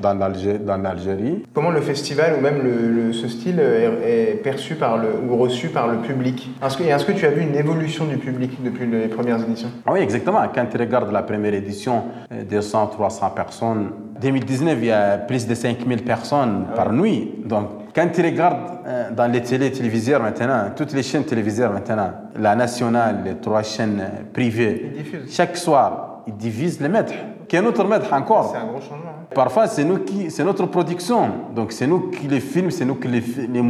dans, 0.00 0.14
l'Algé- 0.18 0.58
dans 0.58 0.76
l'Algérie. 0.76 1.44
Comment 1.54 1.70
le 1.70 1.80
festival 1.80 2.34
ou 2.38 2.40
même 2.42 2.62
le, 2.62 3.06
le- 3.06 3.12
ce 3.12 3.28
style 3.28 3.60
est, 3.60 4.30
est 4.32 4.34
perçu 4.42 4.74
par 4.74 4.98
le, 4.98 5.08
ou 5.28 5.36
reçu 5.36 5.68
par 5.68 5.88
le 5.88 5.98
public? 5.98 6.50
Est-ce 6.64 6.76
que, 6.76 6.84
est-ce 6.84 7.04
que 7.04 7.12
tu 7.12 7.26
as 7.26 7.30
vu 7.30 7.42
une 7.42 7.54
évolution 7.56 8.04
du 8.06 8.16
public 8.18 8.62
depuis 8.62 8.86
les 8.86 9.08
premières 9.08 9.40
éditions? 9.42 9.68
Ah 9.86 9.92
Oui, 9.92 10.00
exactement. 10.00 10.40
Quand 10.54 10.66
tu 10.70 10.76
regardes 10.78 11.12
la 11.12 11.22
première 11.22 11.54
édition, 11.54 12.04
euh, 12.32 12.42
200, 12.72 12.86
300 12.86 13.30
personnes. 13.34 13.90
2019, 14.20 14.78
il 14.80 14.84
y 14.86 14.90
a 14.92 15.18
plus 15.18 15.46
de 15.46 15.54
5000 15.54 16.04
personnes 16.04 16.66
par 16.74 16.92
nuit. 16.92 17.30
Donc, 17.44 17.68
quand 17.94 18.08
tu 18.12 18.22
regardes 18.22 18.56
euh, 18.86 19.10
dans 19.10 19.30
les 19.30 19.42
télé 19.42 19.70
téléviseurs 19.70 20.22
maintenant, 20.22 20.70
toutes 20.74 20.92
les 20.94 21.02
chaînes 21.02 21.24
téléviseurs 21.24 21.72
maintenant, 21.72 22.10
la 22.38 22.54
nationale, 22.54 23.16
les 23.24 23.34
trois 23.34 23.62
chaînes 23.62 24.00
euh, 24.00 24.22
privées, 24.32 24.92
chaque 25.28 25.56
soir, 25.56 26.22
ils 26.26 26.34
divisent 26.36 26.80
les 26.80 26.88
maîtres. 26.88 27.12
Quel 27.48 27.66
autre 27.66 27.84
maître 27.84 28.10
encore? 28.12 28.50
C'est 28.52 28.58
un 28.58 28.66
gros 28.66 28.80
changement. 28.80 29.10
hein. 29.20 29.26
Parfois, 29.34 29.66
c'est 29.66 29.84
nous 29.84 29.98
qui, 29.98 30.30
c'est 30.30 30.44
notre 30.44 30.64
production. 30.66 31.28
Donc, 31.54 31.72
c'est 31.72 31.86
nous 31.86 32.10
qui 32.10 32.26
les 32.28 32.40
filme, 32.40 32.70
c'est 32.70 32.84
nous 32.86 32.94
qui 32.94 33.08
les, 33.08 33.20
les 33.20 33.62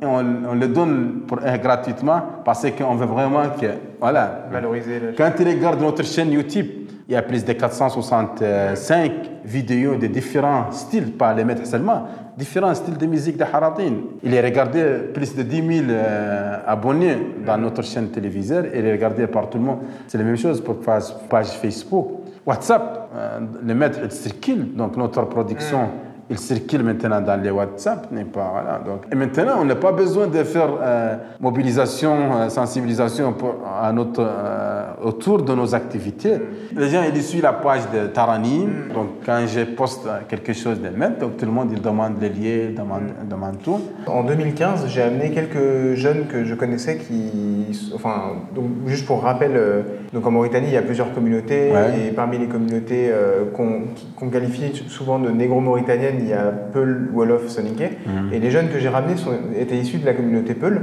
et 0.00 0.06
on, 0.06 0.24
on 0.50 0.54
les 0.54 0.68
donne 0.68 1.22
pour- 1.26 1.40
euh, 1.44 1.56
gratuitement 1.58 2.20
parce 2.44 2.64
qu'on 2.70 2.94
veut 2.94 3.06
vraiment 3.06 3.42
que, 3.60 3.66
voilà. 4.00 4.44
Valoriser. 4.52 5.00
Quand 5.16 5.30
tu 5.36 5.42
regardes 5.42 5.80
notre 5.80 6.04
chaîne 6.04 6.30
YouTube, 6.30 6.66
il 7.08 7.14
y 7.14 7.16
a 7.16 7.22
plus 7.22 7.42
de 7.42 7.52
465 7.54 9.12
vidéos 9.42 9.96
de 9.96 10.06
différents 10.08 10.70
styles, 10.70 11.12
pas 11.12 11.32
les 11.32 11.42
maîtres 11.42 11.66
seulement, 11.66 12.06
différents 12.36 12.74
styles 12.74 12.98
de 12.98 13.06
musique 13.06 13.38
de 13.38 13.44
Haratin. 13.44 13.94
Il 14.22 14.34
est 14.34 14.42
regardé 14.42 14.84
plus 15.14 15.34
de 15.34 15.42
10 15.42 15.56
000 15.86 15.86
euh, 15.88 16.58
abonnés 16.66 17.16
dans 17.46 17.56
notre 17.56 17.82
chaîne 17.82 18.10
télévisée. 18.10 18.60
Il 18.74 18.84
est 18.84 18.92
regardé 18.92 19.26
par 19.26 19.48
tout 19.48 19.56
le 19.56 19.64
monde. 19.64 19.78
C'est 20.06 20.18
la 20.18 20.24
même 20.24 20.36
chose 20.36 20.62
pour 20.62 20.80
page, 20.80 21.46
Facebook. 21.62 22.08
WhatsApp, 22.44 23.10
euh, 23.16 23.40
les 23.64 23.74
maîtres, 23.74 24.00
ils 24.04 24.12
circulent. 24.12 24.74
Donc 24.74 24.94
notre 24.98 25.22
production, 25.22 25.88
il 26.30 26.38
circule 26.38 26.82
maintenant 26.82 27.20
dans 27.20 27.40
les 27.40 27.50
WhatsApp. 27.50 28.10
N'est 28.12 28.24
pas, 28.24 28.50
voilà. 28.52 28.80
Donc, 28.84 29.04
et 29.10 29.14
maintenant, 29.14 29.54
on 29.60 29.64
n'a 29.64 29.76
pas 29.76 29.92
besoin 29.92 30.26
de 30.26 30.42
faire 30.44 30.68
euh, 30.80 31.16
mobilisation, 31.40 32.34
euh, 32.34 32.48
sensibilisation 32.48 33.32
pour, 33.32 33.56
à 33.66 33.92
notre, 33.92 34.20
euh, 34.20 34.84
autour 35.02 35.42
de 35.42 35.54
nos 35.54 35.74
activités. 35.74 36.38
Les 36.76 36.88
gens, 36.88 37.02
ils 37.02 37.22
suivent 37.22 37.42
la 37.42 37.54
page 37.54 37.90
de 37.92 38.08
Tarani. 38.08 38.66
Donc, 38.92 39.08
quand 39.24 39.44
je 39.46 39.62
poste 39.62 40.06
quelque 40.28 40.52
chose 40.52 40.80
de 40.80 40.88
même, 40.90 41.16
donc 41.18 41.36
tout 41.38 41.46
le 41.46 41.52
monde, 41.52 41.70
il 41.72 41.80
demande 41.80 42.20
les 42.20 42.28
liens, 42.28 42.72
demande, 42.76 43.04
demande 43.28 43.58
tout. 43.62 43.80
En 44.06 44.22
2015, 44.24 44.86
j'ai 44.88 45.02
amené 45.02 45.30
quelques 45.30 45.94
jeunes 45.94 46.26
que 46.26 46.44
je 46.44 46.54
connaissais 46.54 46.98
qui, 46.98 47.90
enfin, 47.94 48.36
donc 48.54 48.66
juste 48.86 49.06
pour 49.06 49.22
rappel, 49.22 49.84
donc 50.12 50.26
en 50.26 50.30
Mauritanie, 50.30 50.68
il 50.68 50.74
y 50.74 50.76
a 50.78 50.82
plusieurs 50.82 51.12
communautés 51.12 51.70
Ouais. 51.70 52.08
et 52.08 52.10
parmi 52.12 52.38
les 52.38 52.46
communautés 52.46 53.08
euh, 53.10 53.44
qu'on 53.54 54.28
qualifie 54.30 54.72
souvent 54.88 55.18
de 55.18 55.30
négro-mauritaniennes, 55.30 56.16
il 56.20 56.28
y 56.28 56.32
a 56.32 56.44
Peul, 56.72 57.10
Wolof, 57.12 57.48
Soninké. 57.48 57.90
Et 58.32 58.38
les 58.38 58.50
jeunes 58.50 58.68
que 58.68 58.78
j'ai 58.78 58.88
ramenés 58.88 59.16
sont, 59.16 59.32
étaient 59.58 59.76
issus 59.76 59.98
de 59.98 60.06
la 60.06 60.14
communauté 60.14 60.54
Peul. 60.54 60.80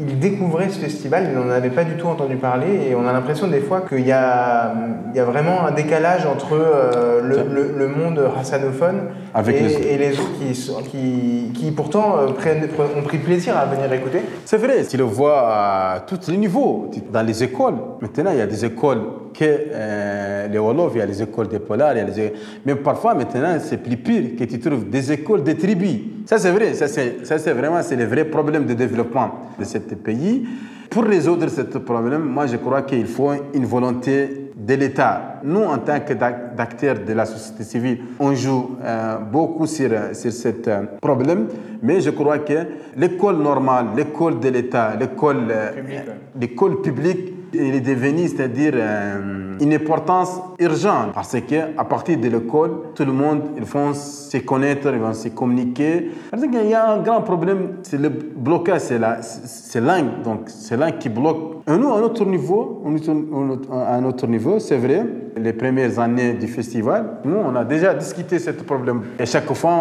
Ils 0.00 0.18
découvraient 0.20 0.68
ce 0.68 0.78
festival, 0.78 1.26
ils 1.30 1.36
n'en 1.36 1.50
avaient 1.50 1.70
pas 1.70 1.82
du 1.82 1.94
tout 1.94 2.06
entendu 2.06 2.36
parler 2.36 2.68
et 2.88 2.94
on 2.94 3.04
a 3.08 3.12
l'impression 3.12 3.48
des 3.48 3.58
fois 3.58 3.80
qu'il 3.80 4.06
y 4.06 4.12
a, 4.12 4.72
il 5.12 5.16
y 5.16 5.20
a 5.20 5.24
vraiment 5.24 5.66
un 5.66 5.72
décalage 5.72 6.24
entre 6.24 6.52
euh, 6.54 7.20
le, 7.20 7.36
le- 7.52 7.74
le 7.76 7.88
monde 7.88 8.20
hassanophone 8.40 9.08
Avec 9.38 9.56
et, 9.56 9.60
les 9.62 9.74
autres. 9.76 9.86
et 9.86 9.98
les 9.98 10.12
autres 10.12 10.38
qui, 10.40 10.54
sont- 10.54 10.82
qui, 10.82 11.50
qui 11.54 11.70
pourtant 11.70 12.18
euh, 12.18 12.26
prennent, 12.32 12.68
ont 12.98 13.02
pris 13.02 13.18
plaisir 13.18 13.56
à 13.56 13.66
venir 13.66 13.90
écouter. 13.92 14.20
C'est 14.44 14.56
vrai, 14.56 14.84
tu 14.84 14.96
le 14.96 15.04
vois 15.04 15.38
à 15.94 16.00
tous 16.00 16.28
les 16.30 16.36
niveaux, 16.36 16.90
dans 17.12 17.22
les 17.24 17.42
écoles. 17.44 17.74
Maintenant, 18.00 18.30
il 18.32 18.38
y 18.38 18.40
a 18.40 18.46
des 18.46 18.64
écoles 18.64 19.02
que 19.32 19.44
euh, 19.44 20.48
les 20.48 20.58
Wolof, 20.58 20.92
il 20.94 20.98
y 20.98 21.02
a 21.02 21.06
les 21.06 21.22
écoles 21.22 21.48
des 21.48 21.60
Polars, 21.60 21.92
il 21.94 21.98
y 21.98 22.00
a 22.00 22.04
les... 22.04 22.32
mais 22.66 22.74
parfois 22.74 23.14
maintenant 23.14 23.56
c'est 23.60 23.76
plus 23.76 23.96
pire 23.96 24.30
que 24.38 24.44
tu 24.44 24.58
trouves 24.58 24.88
des 24.88 25.12
écoles 25.12 25.44
des 25.44 25.54
tribus. 25.56 25.98
Ça 26.26 26.38
c'est 26.38 26.50
vrai, 26.50 26.74
ça 26.74 26.88
c'est 26.88 27.24
ça, 27.24 27.38
c'est 27.38 27.52
vraiment 27.52 27.82
c'est 27.82 27.94
le 27.96 28.06
vrai 28.06 28.24
problème 28.24 28.64
de 28.66 28.74
développement 28.74 29.30
de 29.58 29.64
ce 29.64 29.78
pays. 29.78 30.44
Pour 30.90 31.04
résoudre 31.04 31.46
ce 31.48 31.60
problème, 31.78 32.22
moi 32.22 32.46
je 32.46 32.56
crois 32.56 32.82
qu'il 32.82 33.06
faut 33.06 33.30
une 33.54 33.66
volonté 33.66 34.47
de 34.58 34.74
l'État. 34.74 35.40
Nous, 35.44 35.62
en 35.62 35.78
tant 35.78 35.98
d'acteurs 36.56 36.96
de 37.06 37.12
la 37.12 37.24
société 37.24 37.62
civile, 37.62 37.98
on 38.18 38.34
joue 38.34 38.76
euh, 38.82 39.18
beaucoup 39.18 39.66
sur, 39.66 39.90
sur 40.14 40.32
ce 40.32 40.48
euh, 40.66 40.82
problème, 41.00 41.46
mais 41.80 42.00
je 42.00 42.10
crois 42.10 42.38
que 42.38 42.66
l'école 42.96 43.36
normale, 43.36 43.86
l'école 43.96 44.40
de 44.40 44.48
l'État, 44.48 44.96
l'école 44.98 45.46
euh, 45.50 45.72
Publique, 45.72 45.98
ouais. 45.98 46.14
l'école 46.40 46.82
publique 46.82 47.34
il 47.54 47.74
est 47.74 47.80
devenu, 47.80 48.28
c'est-à-dire 48.28 48.72
euh, 48.74 49.56
une 49.60 49.72
importance 49.72 50.40
urgente 50.58 51.12
parce 51.14 51.36
que 51.40 51.78
à 51.78 51.84
partir 51.84 52.18
de 52.18 52.28
l'école, 52.28 52.92
tout 52.94 53.04
le 53.04 53.12
monde 53.12 53.42
ils 53.56 53.64
vont 53.64 53.94
se 53.94 54.36
connaître, 54.38 54.88
ils 54.92 54.98
vont 55.00 55.14
se 55.14 55.28
communiquer. 55.28 56.10
Parce 56.30 56.42
qu'il 56.42 56.66
y 56.68 56.74
a 56.74 56.90
un 56.90 56.98
grand 56.98 57.22
problème, 57.22 57.76
c'est 57.82 57.98
le 57.98 58.08
blocage, 58.10 58.82
c'est 58.82 58.98
la, 58.98 59.22
c'est 59.22 59.80
langue, 59.80 60.22
donc 60.22 60.42
c'est 60.46 60.76
langue 60.76 60.98
qui 60.98 61.08
bloque. 61.08 61.57
À 61.68 61.76
notre 61.76 62.24
niveau, 62.24 62.82
à 63.70 64.00
notre 64.00 64.26
niveau, 64.26 64.58
c'est 64.58 64.78
vrai, 64.78 65.04
les 65.36 65.52
premières 65.52 65.98
années 65.98 66.32
du 66.32 66.48
festival, 66.48 67.18
nous, 67.26 67.36
on 67.36 67.54
a 67.54 67.62
déjà 67.62 67.92
discuté 67.92 68.38
ce 68.38 68.52
problème. 68.52 69.02
Et 69.18 69.26
chaque 69.26 69.52
fois, 69.52 69.72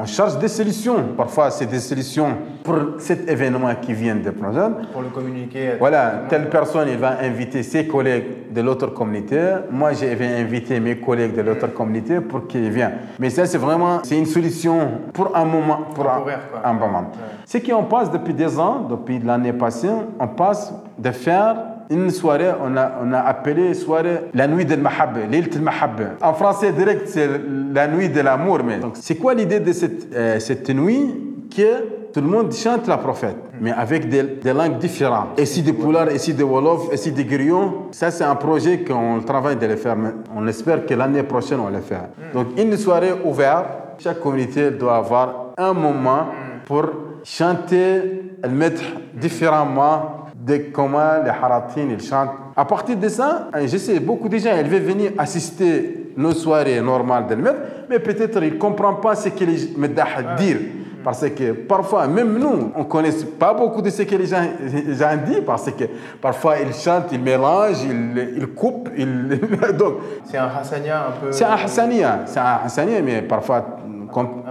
on 0.00 0.04
cherche 0.04 0.36
des 0.38 0.48
solutions. 0.48 0.96
Parfois, 1.16 1.52
c'est 1.52 1.66
des 1.66 1.78
solutions 1.78 2.30
pour 2.64 2.76
cet 2.98 3.30
événement 3.30 3.72
qui 3.80 3.92
vient 3.92 4.16
de 4.16 4.30
prochaine. 4.30 4.72
Pour 4.92 5.02
le 5.02 5.10
communiquer. 5.10 5.74
Voilà, 5.78 6.24
telle 6.28 6.50
personne, 6.50 6.88
il 6.90 6.98
va 6.98 7.20
inviter 7.22 7.62
ses 7.62 7.86
collègues 7.86 8.52
de 8.52 8.60
l'autre 8.60 8.88
communauté. 8.88 9.38
Moi, 9.70 9.92
je 9.92 10.06
vais 10.06 10.40
inviter 10.40 10.80
mes 10.80 10.96
collègues 10.96 11.36
de 11.36 11.42
l'autre 11.42 11.68
communauté 11.68 12.20
pour 12.20 12.48
qu'ils 12.48 12.70
viennent. 12.70 12.98
Mais 13.20 13.30
ça, 13.30 13.46
c'est 13.46 13.58
vraiment, 13.58 14.00
c'est 14.02 14.18
une 14.18 14.26
solution 14.26 14.76
pour 15.12 15.36
un 15.36 15.44
moment, 15.44 15.82
pour 15.94 16.06
un, 16.10 16.24
un 16.64 16.72
moment. 16.72 17.12
Ce 17.46 17.58
qu'on 17.58 17.84
passe 17.84 18.10
depuis 18.10 18.34
des 18.34 18.58
ans, 18.58 18.86
depuis 18.90 19.20
l'année 19.20 19.52
passée, 19.52 19.88
on 20.18 20.28
passe 20.28 20.72
de 20.98 21.10
faire 21.10 21.56
une 21.90 22.10
soirée, 22.10 22.52
on 22.64 22.76
a, 22.76 22.92
on 23.02 23.12
a 23.12 23.18
appelé 23.18 23.74
soirée 23.74 24.20
la 24.32 24.46
nuit 24.46 24.64
de 24.64 24.76
Mahab, 24.76 25.18
l'île 25.30 25.48
de 25.48 25.58
Mahab. 25.58 26.00
En 26.22 26.34
français 26.34 26.72
direct, 26.72 27.02
c'est 27.06 27.28
la 27.74 27.88
nuit 27.88 28.08
de 28.08 28.20
l'amour. 28.20 28.60
Mais 28.64 28.78
c'est 28.94 29.16
quoi 29.16 29.34
l'idée 29.34 29.58
de 29.60 29.72
cette, 29.72 30.14
euh, 30.14 30.38
cette 30.38 30.70
nuit 30.70 31.30
que 31.54 32.12
tout 32.12 32.20
le 32.20 32.28
monde 32.28 32.52
chante 32.52 32.86
la 32.86 32.96
prophète, 32.96 33.36
mais 33.60 33.72
avec 33.72 34.08
des, 34.08 34.52
langues 34.52 34.78
différentes? 34.78 35.38
Ici 35.38 35.62
des 35.62 35.72
Poulard, 35.72 36.12
ici 36.12 36.32
des 36.32 36.44
Wolof, 36.44 36.92
ici 36.94 37.10
des 37.10 37.24
Grillons. 37.24 37.88
Ça, 37.90 38.12
c'est 38.12 38.24
un 38.24 38.36
projet 38.36 38.84
qu'on 38.84 39.20
travaille 39.20 39.56
de 39.56 39.66
le 39.66 39.76
faire. 39.76 39.96
mais 39.96 40.10
On 40.34 40.46
espère 40.46 40.86
que 40.86 40.94
l'année 40.94 41.24
prochaine, 41.24 41.58
on 41.58 41.70
le 41.70 41.80
faire. 41.80 42.08
Donc, 42.32 42.48
une 42.56 42.76
soirée 42.76 43.12
ouverte, 43.24 43.66
chaque 43.98 44.20
communauté 44.20 44.70
doit 44.70 44.96
avoir 44.96 45.54
un 45.58 45.72
moment 45.72 46.26
pour 46.66 46.86
chanter 47.24 48.22
le 48.42 48.48
mettre 48.48 48.82
différemment 49.14 50.19
de 50.40 50.56
comment 50.72 51.22
les 51.22 51.30
Haratines 51.30 51.90
ils 51.90 52.02
chantent. 52.02 52.30
À 52.56 52.64
partir 52.64 52.96
de 52.96 53.08
ça, 53.08 53.48
hein, 53.52 53.66
je 53.66 53.76
sais, 53.76 54.00
beaucoup 54.00 54.28
de 54.28 54.38
gens 54.38 54.56
ils 54.58 54.68
veulent 54.68 54.82
venir 54.82 55.12
assister 55.18 56.12
nos 56.16 56.32
soirées 56.32 56.80
normales 56.80 57.26
de 57.28 57.34
maître, 57.34 57.58
mais 57.88 57.98
peut-être 57.98 58.42
ils 58.42 58.54
ne 58.54 58.58
comprennent 58.58 59.00
pas 59.02 59.14
ce 59.14 59.28
que 59.28 59.44
les 59.44 59.76
Meddah 59.76 60.34
disent. 60.36 60.56
Parce 61.02 61.26
que 61.30 61.52
parfois, 61.52 62.06
même 62.06 62.38
nous, 62.38 62.72
on 62.74 62.80
ne 62.80 62.84
connaît 62.84 63.12
pas 63.38 63.54
beaucoup 63.54 63.80
de 63.80 63.88
ce 63.88 64.02
que 64.02 64.14
les 64.16 64.26
gens, 64.26 64.44
les 64.60 64.94
gens 64.94 65.16
disent, 65.24 65.42
parce 65.46 65.70
que 65.70 65.84
parfois 66.20 66.56
ils 66.58 66.74
chantent, 66.74 67.10
ils 67.12 67.20
mélangent, 67.20 67.84
ils, 67.84 68.34
ils 68.36 68.46
coupent. 68.48 68.90
Ils... 68.96 69.40
Donc, 69.78 69.94
C'est 70.24 70.36
un 70.36 70.48
Hassania 70.48 71.06
un 71.08 71.10
peu. 71.12 71.32
c'est 71.32 71.44
un 71.44 71.54
Hassania, 71.54 72.20
c'est 72.26 72.38
un 72.38 72.60
Hassania, 72.66 73.00
mais 73.02 73.22
parfois, 73.22 73.64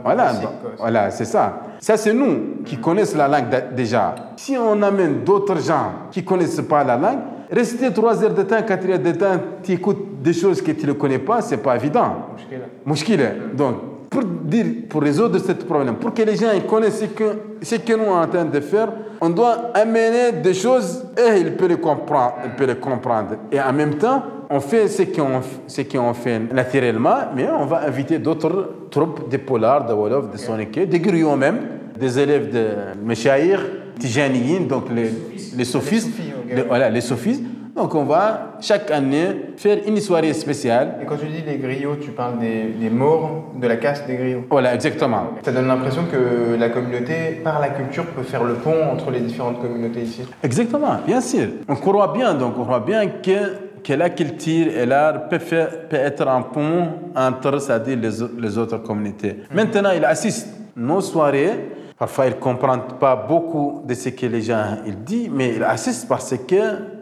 voilà, 0.03 0.31
voilà, 0.77 1.11
c'est 1.11 1.25
ça. 1.25 1.61
Ça, 1.79 1.97
c'est 1.97 2.13
nous 2.13 2.63
qui 2.65 2.77
connaissons 2.77 3.17
la 3.17 3.27
langue 3.27 3.45
déjà. 3.75 4.15
Si 4.35 4.57
on 4.57 4.81
amène 4.81 5.23
d'autres 5.23 5.59
gens 5.59 5.91
qui 6.11 6.23
connaissent 6.23 6.61
pas 6.61 6.83
la 6.83 6.97
langue, 6.97 7.19
rester 7.51 7.91
trois 7.91 8.23
heures 8.23 8.33
de 8.33 8.43
temps, 8.43 8.61
quatre 8.63 8.87
heures 8.89 8.99
de 8.99 9.11
temps, 9.11 9.39
tu 9.63 9.73
écoutes 9.73 10.21
des 10.21 10.33
choses 10.33 10.61
que 10.61 10.71
tu 10.71 10.85
ne 10.85 10.93
connais 10.93 11.19
pas, 11.19 11.41
c'est 11.41 11.57
pas 11.57 11.75
évident. 11.75 12.27
Mouchkila. 12.85 13.29
Donc, 13.53 13.75
pour, 14.19 14.29
dire, 14.43 14.65
pour 14.89 15.01
résoudre 15.01 15.39
ce 15.39 15.51
problème, 15.53 15.95
pour 15.95 16.13
que 16.13 16.21
les 16.23 16.35
gens 16.35 16.51
ils 16.55 16.63
connaissent 16.65 16.99
ce 16.99 17.05
que, 17.05 17.23
ce 17.61 17.75
que 17.75 17.93
nous 17.93 18.05
sommes 18.05 18.13
en 18.13 18.27
train 18.27 18.45
de 18.45 18.59
faire, 18.59 18.89
on 19.21 19.29
doit 19.29 19.71
amener 19.73 20.31
des 20.43 20.53
choses 20.53 21.03
et 21.17 21.39
ils 21.39 21.53
peuvent 21.55 21.69
les 21.69 21.77
comprendre. 21.77 22.33
Ils 22.45 22.51
peuvent 22.51 22.67
les 22.67 22.75
comprendre. 22.75 23.35
Et 23.51 23.59
en 23.59 23.73
même 23.73 23.95
temps, 23.95 24.23
on 24.49 24.59
fait 24.59 24.87
ce 24.87 25.03
qu'on 25.03 25.41
ce 25.67 25.81
qu'on 25.81 26.13
fait 26.13 26.39
naturellement, 26.53 27.17
mais 27.35 27.47
on 27.49 27.65
va 27.65 27.85
inviter 27.87 28.19
d'autres 28.19 28.69
troupes, 28.89 29.29
des 29.29 29.37
polars, 29.37 29.85
de 29.85 29.93
Wolof, 29.93 30.31
de 30.31 30.37
Soniké, 30.37 30.85
des 30.85 30.99
griots 30.99 31.35
même, 31.35 31.57
des 31.99 32.17
élèves 32.17 32.51
de 32.51 32.65
Meshaïr, 33.05 33.59
Tijaniyin, 33.99 34.65
donc 34.67 34.85
les, 34.95 35.11
les 35.57 35.65
sophistes. 35.65 36.09
les- 36.47 36.61
voilà, 36.63 36.89
les 36.89 37.01
sophistes. 37.01 37.43
Donc 37.75 37.95
on 37.95 38.03
va 38.03 38.57
chaque 38.61 38.91
année 38.91 39.53
faire 39.57 39.77
une 39.85 39.99
soirée 39.99 40.33
spéciale. 40.33 40.97
Et 41.01 41.05
quand 41.05 41.17
tu 41.17 41.27
dis 41.27 41.43
les 41.45 41.57
griots, 41.57 41.95
tu 42.01 42.11
parles 42.11 42.39
des, 42.39 42.65
des 42.79 42.89
morts 42.89 43.51
de 43.55 43.67
la 43.67 43.77
caste 43.77 44.07
des 44.07 44.15
griots. 44.15 44.43
Voilà, 44.49 44.73
exactement. 44.73 45.23
Ça 45.43 45.51
donne 45.51 45.67
l'impression 45.67 46.03
que 46.11 46.57
la 46.59 46.69
communauté, 46.69 47.39
par 47.43 47.59
la 47.59 47.69
culture, 47.69 48.05
peut 48.07 48.23
faire 48.23 48.43
le 48.43 48.55
pont 48.55 48.83
entre 48.91 49.11
les 49.11 49.21
différentes 49.21 49.61
communautés 49.61 50.01
ici. 50.01 50.23
Exactement, 50.43 50.97
bien 51.05 51.21
sûr. 51.21 51.47
On 51.67 51.75
croit 51.75 52.11
bien, 52.13 52.33
donc 52.33 52.55
on 52.57 52.63
croit 52.63 52.79
bien 52.79 53.07
que, 53.07 53.81
que 53.83 53.93
la 53.93 54.09
culture 54.09 54.67
et 54.75 54.85
l'art 54.85 55.29
peuvent, 55.29 55.87
peut 55.89 55.95
être 55.95 56.27
un 56.27 56.41
pont 56.41 56.87
entre, 57.15 57.59
c'est-à-dire 57.59 57.97
les, 57.97 58.09
les 58.39 58.57
autres 58.57 58.77
communautés. 58.77 59.37
Maintenant, 59.53 59.91
ils 59.95 60.05
assistent 60.05 60.49
nos 60.75 61.01
soirées. 61.01 61.69
Parfois, 61.97 62.27
ils 62.27 62.35
ne 62.35 62.39
comprennent 62.39 62.81
pas 62.97 63.15
beaucoup 63.15 63.83
de 63.85 63.93
ce 63.93 64.07
que 64.09 64.25
les 64.25 64.41
gens 64.41 64.77
ils 64.85 65.03
disent, 65.03 65.29
mais 65.33 65.55
ils 65.57 65.63
assistent 65.63 66.07
parce 66.07 66.33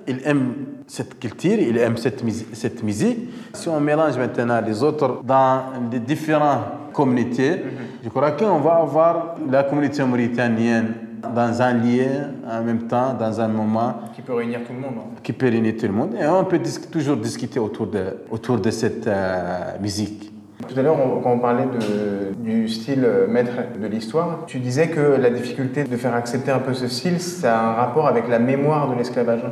qu'ils 0.08 0.22
aiment 0.26 0.53
cette 0.88 1.20
culture, 1.20 1.58
ils 1.60 1.78
aiment 1.78 1.97
cette, 1.97 2.24
musi- 2.24 2.45
cette 2.53 2.82
musique. 2.84 3.30
Si 3.53 3.68
on 3.70 3.80
mélange 3.80 4.18
maintenant 4.18 4.62
les 4.66 4.82
autres 4.82 5.22
dans 5.24 5.62
les 5.91 5.99
différentes 5.99 6.93
communautés, 6.93 7.62
je 8.03 8.10
crois 8.10 8.32
qu'on 8.32 8.60
va 8.60 8.76
avoir 8.78 9.36
la 9.49 9.64
communauté 9.64 10.03
mauritanienne 10.03 10.93
dans 11.36 11.62
un 11.62 11.74
lieu, 11.74 12.05
en 12.49 12.64
même 12.64 12.84
temps, 12.88 13.14
dans 13.20 13.41
un 13.41 13.47
moment 13.47 13.95
Qui 14.16 14.22
peut 14.22 14.34
réunir 14.36 14.60
tout 14.66 14.74
le 14.74 14.80
monde. 14.80 14.93
hein. 14.99 15.16
qui 15.24 15.34
peut 15.34 15.47
réunir 15.49 15.76
tout 15.78 15.88
le 15.88 15.93
monde. 15.93 16.16
Et 16.20 16.26
on 16.28 16.43
peut 16.45 16.60
dis- 16.60 16.80
toujours 16.91 17.18
discuter 17.18 17.60
autour 17.60 17.88
de, 17.88 18.18
autour 18.32 18.58
de 18.60 18.70
cette 18.72 19.08
euh, 19.08 19.72
musique. 19.82 20.32
Tout 20.68 20.78
à 20.78 20.82
l'heure, 20.82 20.97
quand 21.24 21.32
on 21.32 21.39
parlait 21.39 21.66
de- 21.66 22.34
du 22.43 22.68
style 22.68 23.03
euh, 23.05 23.28
maître 23.28 23.51
de 23.80 23.86
l'histoire, 23.88 24.43
tu 24.47 24.58
disais 24.60 24.88
que 24.88 25.16
la 25.22 25.30
difficulté 25.30 25.84
de 25.84 25.95
faire 25.97 26.16
accepter 26.16 26.49
un 26.51 26.60
peu 26.60 26.74
ce 26.74 26.88
style, 26.88 27.20
ça 27.22 27.58
a 27.60 27.64
un 27.70 27.74
rapport 27.74 28.08
avec 28.08 28.28
la 28.28 28.39
mémoire 28.39 28.89
de 28.89 28.95
l'esclavage. 28.97 29.43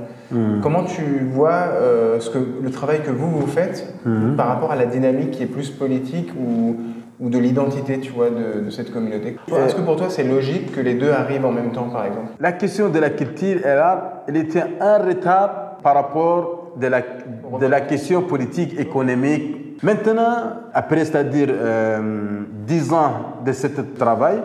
Comment 0.64 0.84
tu 0.84 1.03
vois 1.32 1.51
euh, 1.74 2.20
ce 2.20 2.30
que, 2.32 2.39
le 2.62 2.72
travail 2.72 3.01
que 3.03 3.12
vous, 3.12 3.30
vous 3.30 3.45
faites 3.47 3.93
par 4.36 4.47
rapport 4.47 4.72
à 4.72 4.76
la 4.76 4.86
dynamique 4.88 5.32
qui 5.32 5.43
est 5.43 5.47
plus 5.47 5.70
politique 5.70 6.32
ou, 6.39 6.76
ou 7.20 7.30
de 7.30 7.38
l'identité, 7.38 7.99
tu 7.99 8.12
vois, 8.12 8.30
de, 8.32 8.66
de 8.66 8.70
cette 8.72 8.91
communauté? 8.91 9.38
Est-ce 9.56 9.76
que 9.76 9.82
pour 9.82 9.95
toi, 9.97 10.08
c'est 10.10 10.24
logique 10.24 10.72
que 10.74 10.82
les 10.82 10.95
deux 10.95 11.12
arrivent 11.12 11.45
en 11.45 11.51
même 11.51 11.72
temps, 11.72 11.89
par 11.89 12.06
exemple? 12.06 12.30
La 12.39 12.51
question 12.51 12.89
de 12.89 12.97
la 12.99 13.12
culture 13.12 13.58
et 13.64 13.76
l'art, 13.76 14.24
elle 14.28 14.38
était 14.38 14.64
en 14.82 14.97
retard 15.06 15.78
par 15.84 15.93
rapport 15.93 16.72
de 16.78 16.88
la, 16.88 17.01
de 17.01 17.66
la 17.68 17.82
question 17.82 18.24
politique, 18.24 18.78
économique. 18.80 19.62
Maintenant, 19.84 20.53
après, 20.73 21.05
c'est-à-dire 21.05 21.49
euh, 21.51 22.41
10 22.65 22.93
ans 22.93 23.11
de 23.45 23.51
ce 23.51 23.67
travail, 23.97 24.38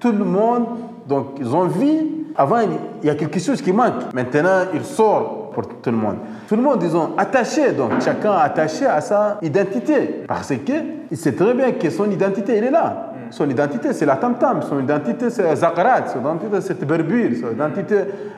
tout 0.00 0.12
le 0.12 0.24
monde, 0.24 0.64
donc, 1.08 1.36
ils 1.38 1.54
ont 1.54 1.64
vu, 1.66 1.88
avant, 2.36 2.58
il 3.02 3.06
y 3.06 3.10
a 3.10 3.14
quelque 3.14 3.38
chose 3.40 3.60
qui 3.62 3.72
manque. 3.72 4.12
Maintenant, 4.14 4.64
il 4.74 4.84
sort 4.84 5.50
pour 5.52 5.66
tout 5.68 5.90
le 5.90 5.96
monde. 5.96 6.16
Tout 6.48 6.56
le 6.56 6.62
monde, 6.62 6.82
ils 6.82 6.96
ont 6.96 7.10
attaché, 7.16 7.72
donc 7.72 8.00
chacun 8.00 8.32
attaché 8.32 8.86
à 8.86 9.00
sa 9.00 9.38
identité. 9.42 10.24
Parce 10.26 10.48
que 10.50 10.72
il 11.10 11.16
sait 11.16 11.32
très 11.32 11.54
bien 11.54 11.72
que 11.72 11.90
son 11.90 12.10
identité, 12.10 12.56
elle 12.56 12.64
est 12.64 12.70
là. 12.70 13.10
Son 13.30 13.48
identité, 13.48 13.92
c'est 13.92 14.06
la 14.06 14.16
tam-tam. 14.16 14.62
Son 14.62 14.80
identité, 14.80 15.30
c'est 15.30 15.56
Zakarat. 15.56 16.06
Son 16.12 16.20
identité, 16.20 16.60
c'est 16.60 16.84
Berbir. 16.84 17.30
Son 17.40 17.52
identité, 17.52 17.96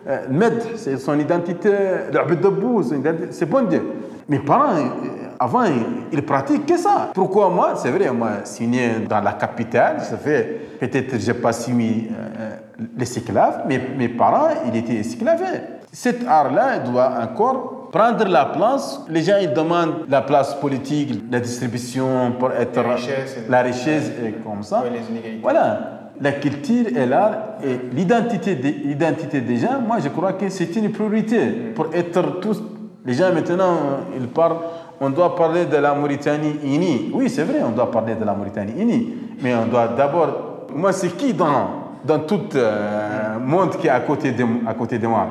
euh, 0.08 0.18
Med. 0.30 0.54
C'est 0.76 0.96
son 0.98 1.18
identité, 1.18 1.70
l'Abed 2.12 2.40
Dabou. 2.40 2.82
son 2.82 2.96
identité- 2.96 3.28
C'est 3.32 3.46
bon 3.46 3.66
Dieu. 3.66 3.82
Mes 4.28 4.38
parents, 4.38 4.74
euh, 4.76 5.25
avant, 5.38 5.64
ils, 6.12 6.22
pratiquent 6.22 6.66
que 6.66 6.76
ça. 6.76 7.10
Pourquoi 7.14 7.50
moi? 7.50 7.74
C'est 7.76 7.90
vrai, 7.90 8.10
moi, 8.10 8.44
signé 8.44 9.00
dans 9.08 9.20
la 9.20 9.32
capitale, 9.32 10.00
ça 10.00 10.16
fait 10.16 10.78
peut-être 10.80 11.18
j'ai 11.18 11.34
pas 11.34 11.52
signé 11.52 12.10
euh, 12.12 12.56
l'esclave, 12.96 13.64
mais 13.68 13.80
mes 13.96 14.08
parents, 14.08 14.48
ils 14.66 14.76
étaient 14.76 14.96
esclavés. 14.96 15.60
Cet 15.92 16.26
art-là 16.26 16.78
doit 16.80 17.10
encore 17.22 17.76
prendre 17.90 18.24
la 18.26 18.46
place. 18.46 19.00
Les 19.08 19.22
gens, 19.22 19.38
ils 19.40 19.52
demandent 19.52 20.04
la 20.08 20.22
place 20.22 20.54
politique, 20.54 21.22
la 21.30 21.40
distribution 21.40 22.32
pour 22.38 22.52
être... 22.52 22.82
La 22.82 22.94
richesse. 22.94 23.36
La 23.48 23.62
richesse, 23.62 24.12
et 24.24 24.32
comme 24.32 24.62
ça. 24.62 24.82
Ouais, 24.82 24.90
les 24.90 25.08
inégalités. 25.10 25.40
Voilà. 25.42 25.92
La 26.20 26.32
culture 26.32 26.86
et 26.96 27.04
l'art 27.04 27.34
et 27.62 27.78
l'identité 27.94 28.54
des, 28.54 28.72
l'identité 28.72 29.42
des 29.42 29.58
gens, 29.58 29.80
moi 29.86 29.98
je 30.02 30.08
crois 30.08 30.32
que 30.32 30.48
c'est 30.48 30.74
une 30.76 30.90
priorité 30.90 31.46
pour 31.74 31.88
être 31.94 32.40
tous. 32.40 32.62
Les 33.04 33.12
gens 33.12 33.32
maintenant, 33.34 33.76
ils 34.18 34.26
parlent, 34.26 34.56
on 35.00 35.10
doit 35.10 35.34
parler 35.34 35.66
de 35.66 35.76
la 35.76 35.94
Mauritanie 35.94 36.56
unie. 36.64 37.10
Oui, 37.12 37.28
c'est 37.28 37.44
vrai, 37.44 37.60
on 37.64 37.70
doit 37.70 37.90
parler 37.90 38.14
de 38.14 38.24
la 38.24 38.34
Mauritanie 38.34 38.74
unie. 38.80 39.14
Mais 39.42 39.54
on 39.54 39.66
doit 39.66 39.88
d'abord. 39.88 40.66
Moi, 40.74 40.92
c'est 40.92 41.16
qui 41.16 41.32
dans, 41.32 41.68
dans 42.04 42.20
tout 42.20 42.40
le 42.54 43.38
monde 43.40 43.70
qui 43.76 43.86
est 43.86 43.90
à 43.90 44.00
côté 44.00 44.32
de, 44.32 44.44
à 44.66 44.74
côté 44.74 44.98
de 44.98 45.06
moi? 45.06 45.26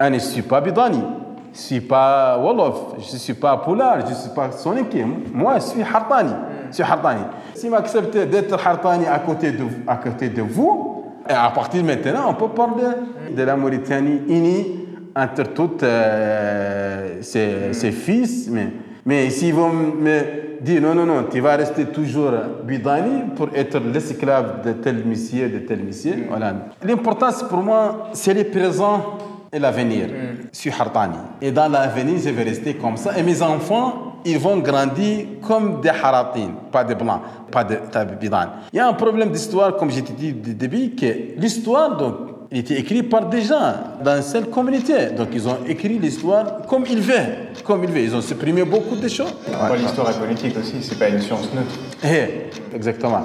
Je 0.00 0.06
ne 0.06 0.18
suis 0.18 0.42
pas 0.42 0.60
Bidani. 0.60 1.02
Je 1.54 1.58
ne 1.58 1.62
suis 1.62 1.80
pas 1.82 2.38
Wolof, 2.38 2.94
je 2.98 3.12
ne 3.12 3.18
suis 3.18 3.34
pas 3.34 3.58
Poulard, 3.58 4.00
je 4.06 4.12
ne 4.12 4.16
suis 4.16 4.30
pas 4.30 4.50
Soniki. 4.52 5.04
Moi, 5.34 5.56
je 5.56 5.64
suis 5.64 5.82
Hartani. 5.82 6.32
Je 6.70 6.76
suis 6.76 6.82
Hartani. 6.82 7.20
Si 7.54 7.68
m'acceptez 7.68 8.24
d'être 8.24 8.54
Hartani 8.54 9.04
à 9.06 9.18
côté, 9.18 9.52
de, 9.52 9.64
à 9.86 9.96
côté 9.96 10.30
de 10.30 10.40
vous, 10.40 11.04
et 11.28 11.34
à 11.34 11.50
partir 11.50 11.82
de 11.82 11.86
maintenant, 11.86 12.30
on 12.30 12.34
peut 12.34 12.48
parler 12.48 12.84
de 13.36 13.42
la 13.42 13.54
Mauritanie 13.54 14.22
unie 14.28 14.86
entre 15.14 15.42
toutes 15.52 15.82
euh, 15.82 17.18
ses, 17.20 17.74
ses 17.74 17.92
fils. 17.92 18.48
Mais, 18.50 18.68
mais 19.04 19.30
s'ils 19.30 19.54
vont 19.54 19.72
me 19.72 20.60
dire 20.60 20.80
non, 20.80 20.94
non, 20.94 21.06
non, 21.06 21.24
tu 21.30 21.40
vas 21.40 21.56
rester 21.56 21.86
toujours 21.86 22.32
Bidani 22.64 23.34
pour 23.36 23.48
être 23.54 23.80
l'esclave 23.92 24.64
de 24.64 24.72
tel 24.72 25.04
monsieur, 25.04 25.48
de 25.48 25.58
tel 25.58 25.82
monsieur. 25.82 26.26
Voilà. 26.28 26.54
L'importance 26.84 27.42
pour 27.42 27.58
moi, 27.58 28.10
c'est 28.12 28.34
le 28.34 28.44
présent 28.44 29.18
et 29.52 29.58
l'avenir. 29.58 30.08
Je 30.52 30.58
suis 30.58 30.70
Hartani. 30.70 31.18
Et 31.40 31.50
dans 31.50 31.70
l'avenir, 31.70 32.18
je 32.24 32.30
vais 32.30 32.44
rester 32.44 32.74
comme 32.74 32.96
ça. 32.96 33.18
Et 33.18 33.22
mes 33.22 33.42
enfants, 33.42 34.20
ils 34.24 34.38
vont 34.38 34.58
grandir 34.58 35.26
comme 35.42 35.80
des 35.80 35.90
Haratines, 35.90 36.54
pas 36.70 36.84
des 36.84 36.94
Blancs, 36.94 37.20
pas 37.50 37.64
des 37.64 37.76
Tabidan. 37.90 38.46
Il 38.72 38.76
y 38.76 38.80
a 38.80 38.88
un 38.88 38.94
problème 38.94 39.30
d'histoire, 39.30 39.76
comme 39.76 39.90
j'ai 39.90 40.02
dit 40.02 40.32
du 40.32 40.54
début, 40.54 40.90
que 40.94 41.36
l'histoire, 41.36 41.96
donc, 41.96 42.14
il 42.52 42.58
était 42.58 42.78
écrit 42.78 43.02
par 43.02 43.30
des 43.30 43.40
gens 43.40 43.72
dans 44.04 44.16
une 44.16 44.22
seule 44.22 44.50
communauté. 44.50 45.06
Donc, 45.16 45.28
ils 45.32 45.48
ont 45.48 45.58
écrit 45.66 45.98
l'histoire 45.98 46.66
comme 46.68 46.84
ils 46.88 47.00
veulent. 47.00 47.48
Comme 47.64 47.82
ils 47.82 47.90
veulent. 47.90 48.02
Ils 48.02 48.14
ont 48.14 48.20
supprimé 48.20 48.62
beaucoup 48.62 48.94
de 48.94 49.08
choses. 49.08 49.34
Après, 49.52 49.78
L'histoire 49.78 50.10
est 50.10 50.18
politique 50.18 50.54
aussi, 50.58 50.74
c'est 50.82 50.98
pas 50.98 51.08
une 51.08 51.20
science 51.20 51.48
neutre. 51.54 51.74
Eh, 52.04 52.76
exactement. 52.76 53.22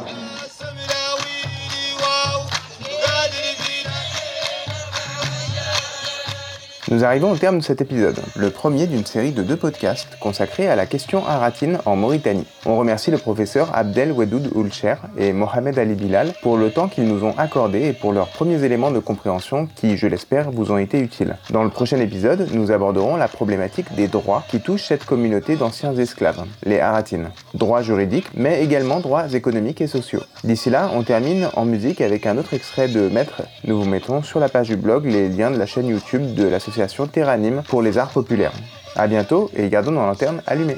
Nous 6.90 7.04
arrivons 7.04 7.32
au 7.32 7.36
terme 7.36 7.58
de 7.58 7.64
cet 7.64 7.82
épisode, 7.82 8.18
le 8.38 8.50
premier 8.50 8.88
d'une 8.88 9.06
série 9.06 9.34
de 9.34 9.44
deux 9.44 9.58
podcasts 9.58 10.18
consacrés 10.22 10.70
à 10.70 10.78
la 10.78 10.86
question 10.86 11.28
aratine 11.28 11.80
en 11.86 11.98
Mauritanie. 11.98 12.46
On 12.66 12.78
remercie 12.78 13.12
le 13.12 13.18
professeur 13.18 13.70
Abdel 13.76 14.14
Wedoud 14.14 14.52
Oulcher 14.56 14.96
et 15.18 15.34
Mohamed 15.34 15.78
Ali 15.78 15.96
Bilal 15.96 16.32
pour 16.42 16.56
le 16.56 16.72
temps 16.72 16.88
qu'ils 16.88 17.06
nous 17.06 17.26
ont 17.26 17.34
accordé 17.38 17.88
et 17.88 17.92
pour 17.94 18.14
leurs 18.14 18.30
premiers 18.30 18.64
éléments 18.64 18.92
de 18.92 19.00
compréhension 19.00 19.68
qui, 19.76 19.98
je 19.98 20.08
l'espère, 20.08 20.50
vous 20.50 20.72
ont 20.72 20.78
été 20.78 21.02
utiles. 21.02 21.36
Dans 21.50 21.66
le 21.66 21.70
prochain 21.70 21.98
épisode, 21.98 22.48
nous 22.54 22.72
aborderons 22.72 23.18
la 23.18 23.28
problématique 23.28 23.94
des 23.96 24.08
droits 24.08 24.46
qui 24.48 24.62
touchent 24.62 24.86
cette 24.86 25.04
communauté 25.04 25.58
d'anciens 25.58 25.94
esclaves, 25.94 26.46
les 26.64 26.80
aratines. 26.80 27.32
Droits 27.54 27.82
juridiques, 27.82 28.30
mais 28.34 28.64
également 28.64 29.02
droits 29.02 29.28
économiques 29.34 29.82
et 29.82 29.88
sociaux. 29.88 30.22
D'ici 30.46 30.70
là, 30.70 30.90
on 30.96 31.04
termine 31.04 31.50
en 31.58 31.66
musique 31.66 32.00
avec 32.00 32.26
un 32.26 32.38
autre 32.38 32.54
extrait 32.54 32.88
de 32.88 33.10
Maître. 33.10 33.42
Nous 33.66 33.78
vous 33.78 33.90
mettons 33.90 34.24
sur 34.24 34.40
la 34.40 34.48
page 34.48 34.70
du 34.70 34.78
blog 34.78 35.06
les 35.06 35.28
liens 35.28 35.52
de 35.52 35.58
la 35.58 35.66
chaîne 35.66 35.88
YouTube 35.88 36.34
de 36.34 36.48
l'association 36.78 37.08
Terranime 37.08 37.64
pour 37.68 37.82
les 37.82 37.98
arts 37.98 38.12
populaires. 38.12 38.54
A 38.96 39.08
bientôt 39.08 39.50
et 39.56 39.70
gardons 39.70 39.92
nos 39.92 40.06
lanternes 40.06 40.42
allumées. 40.46 40.78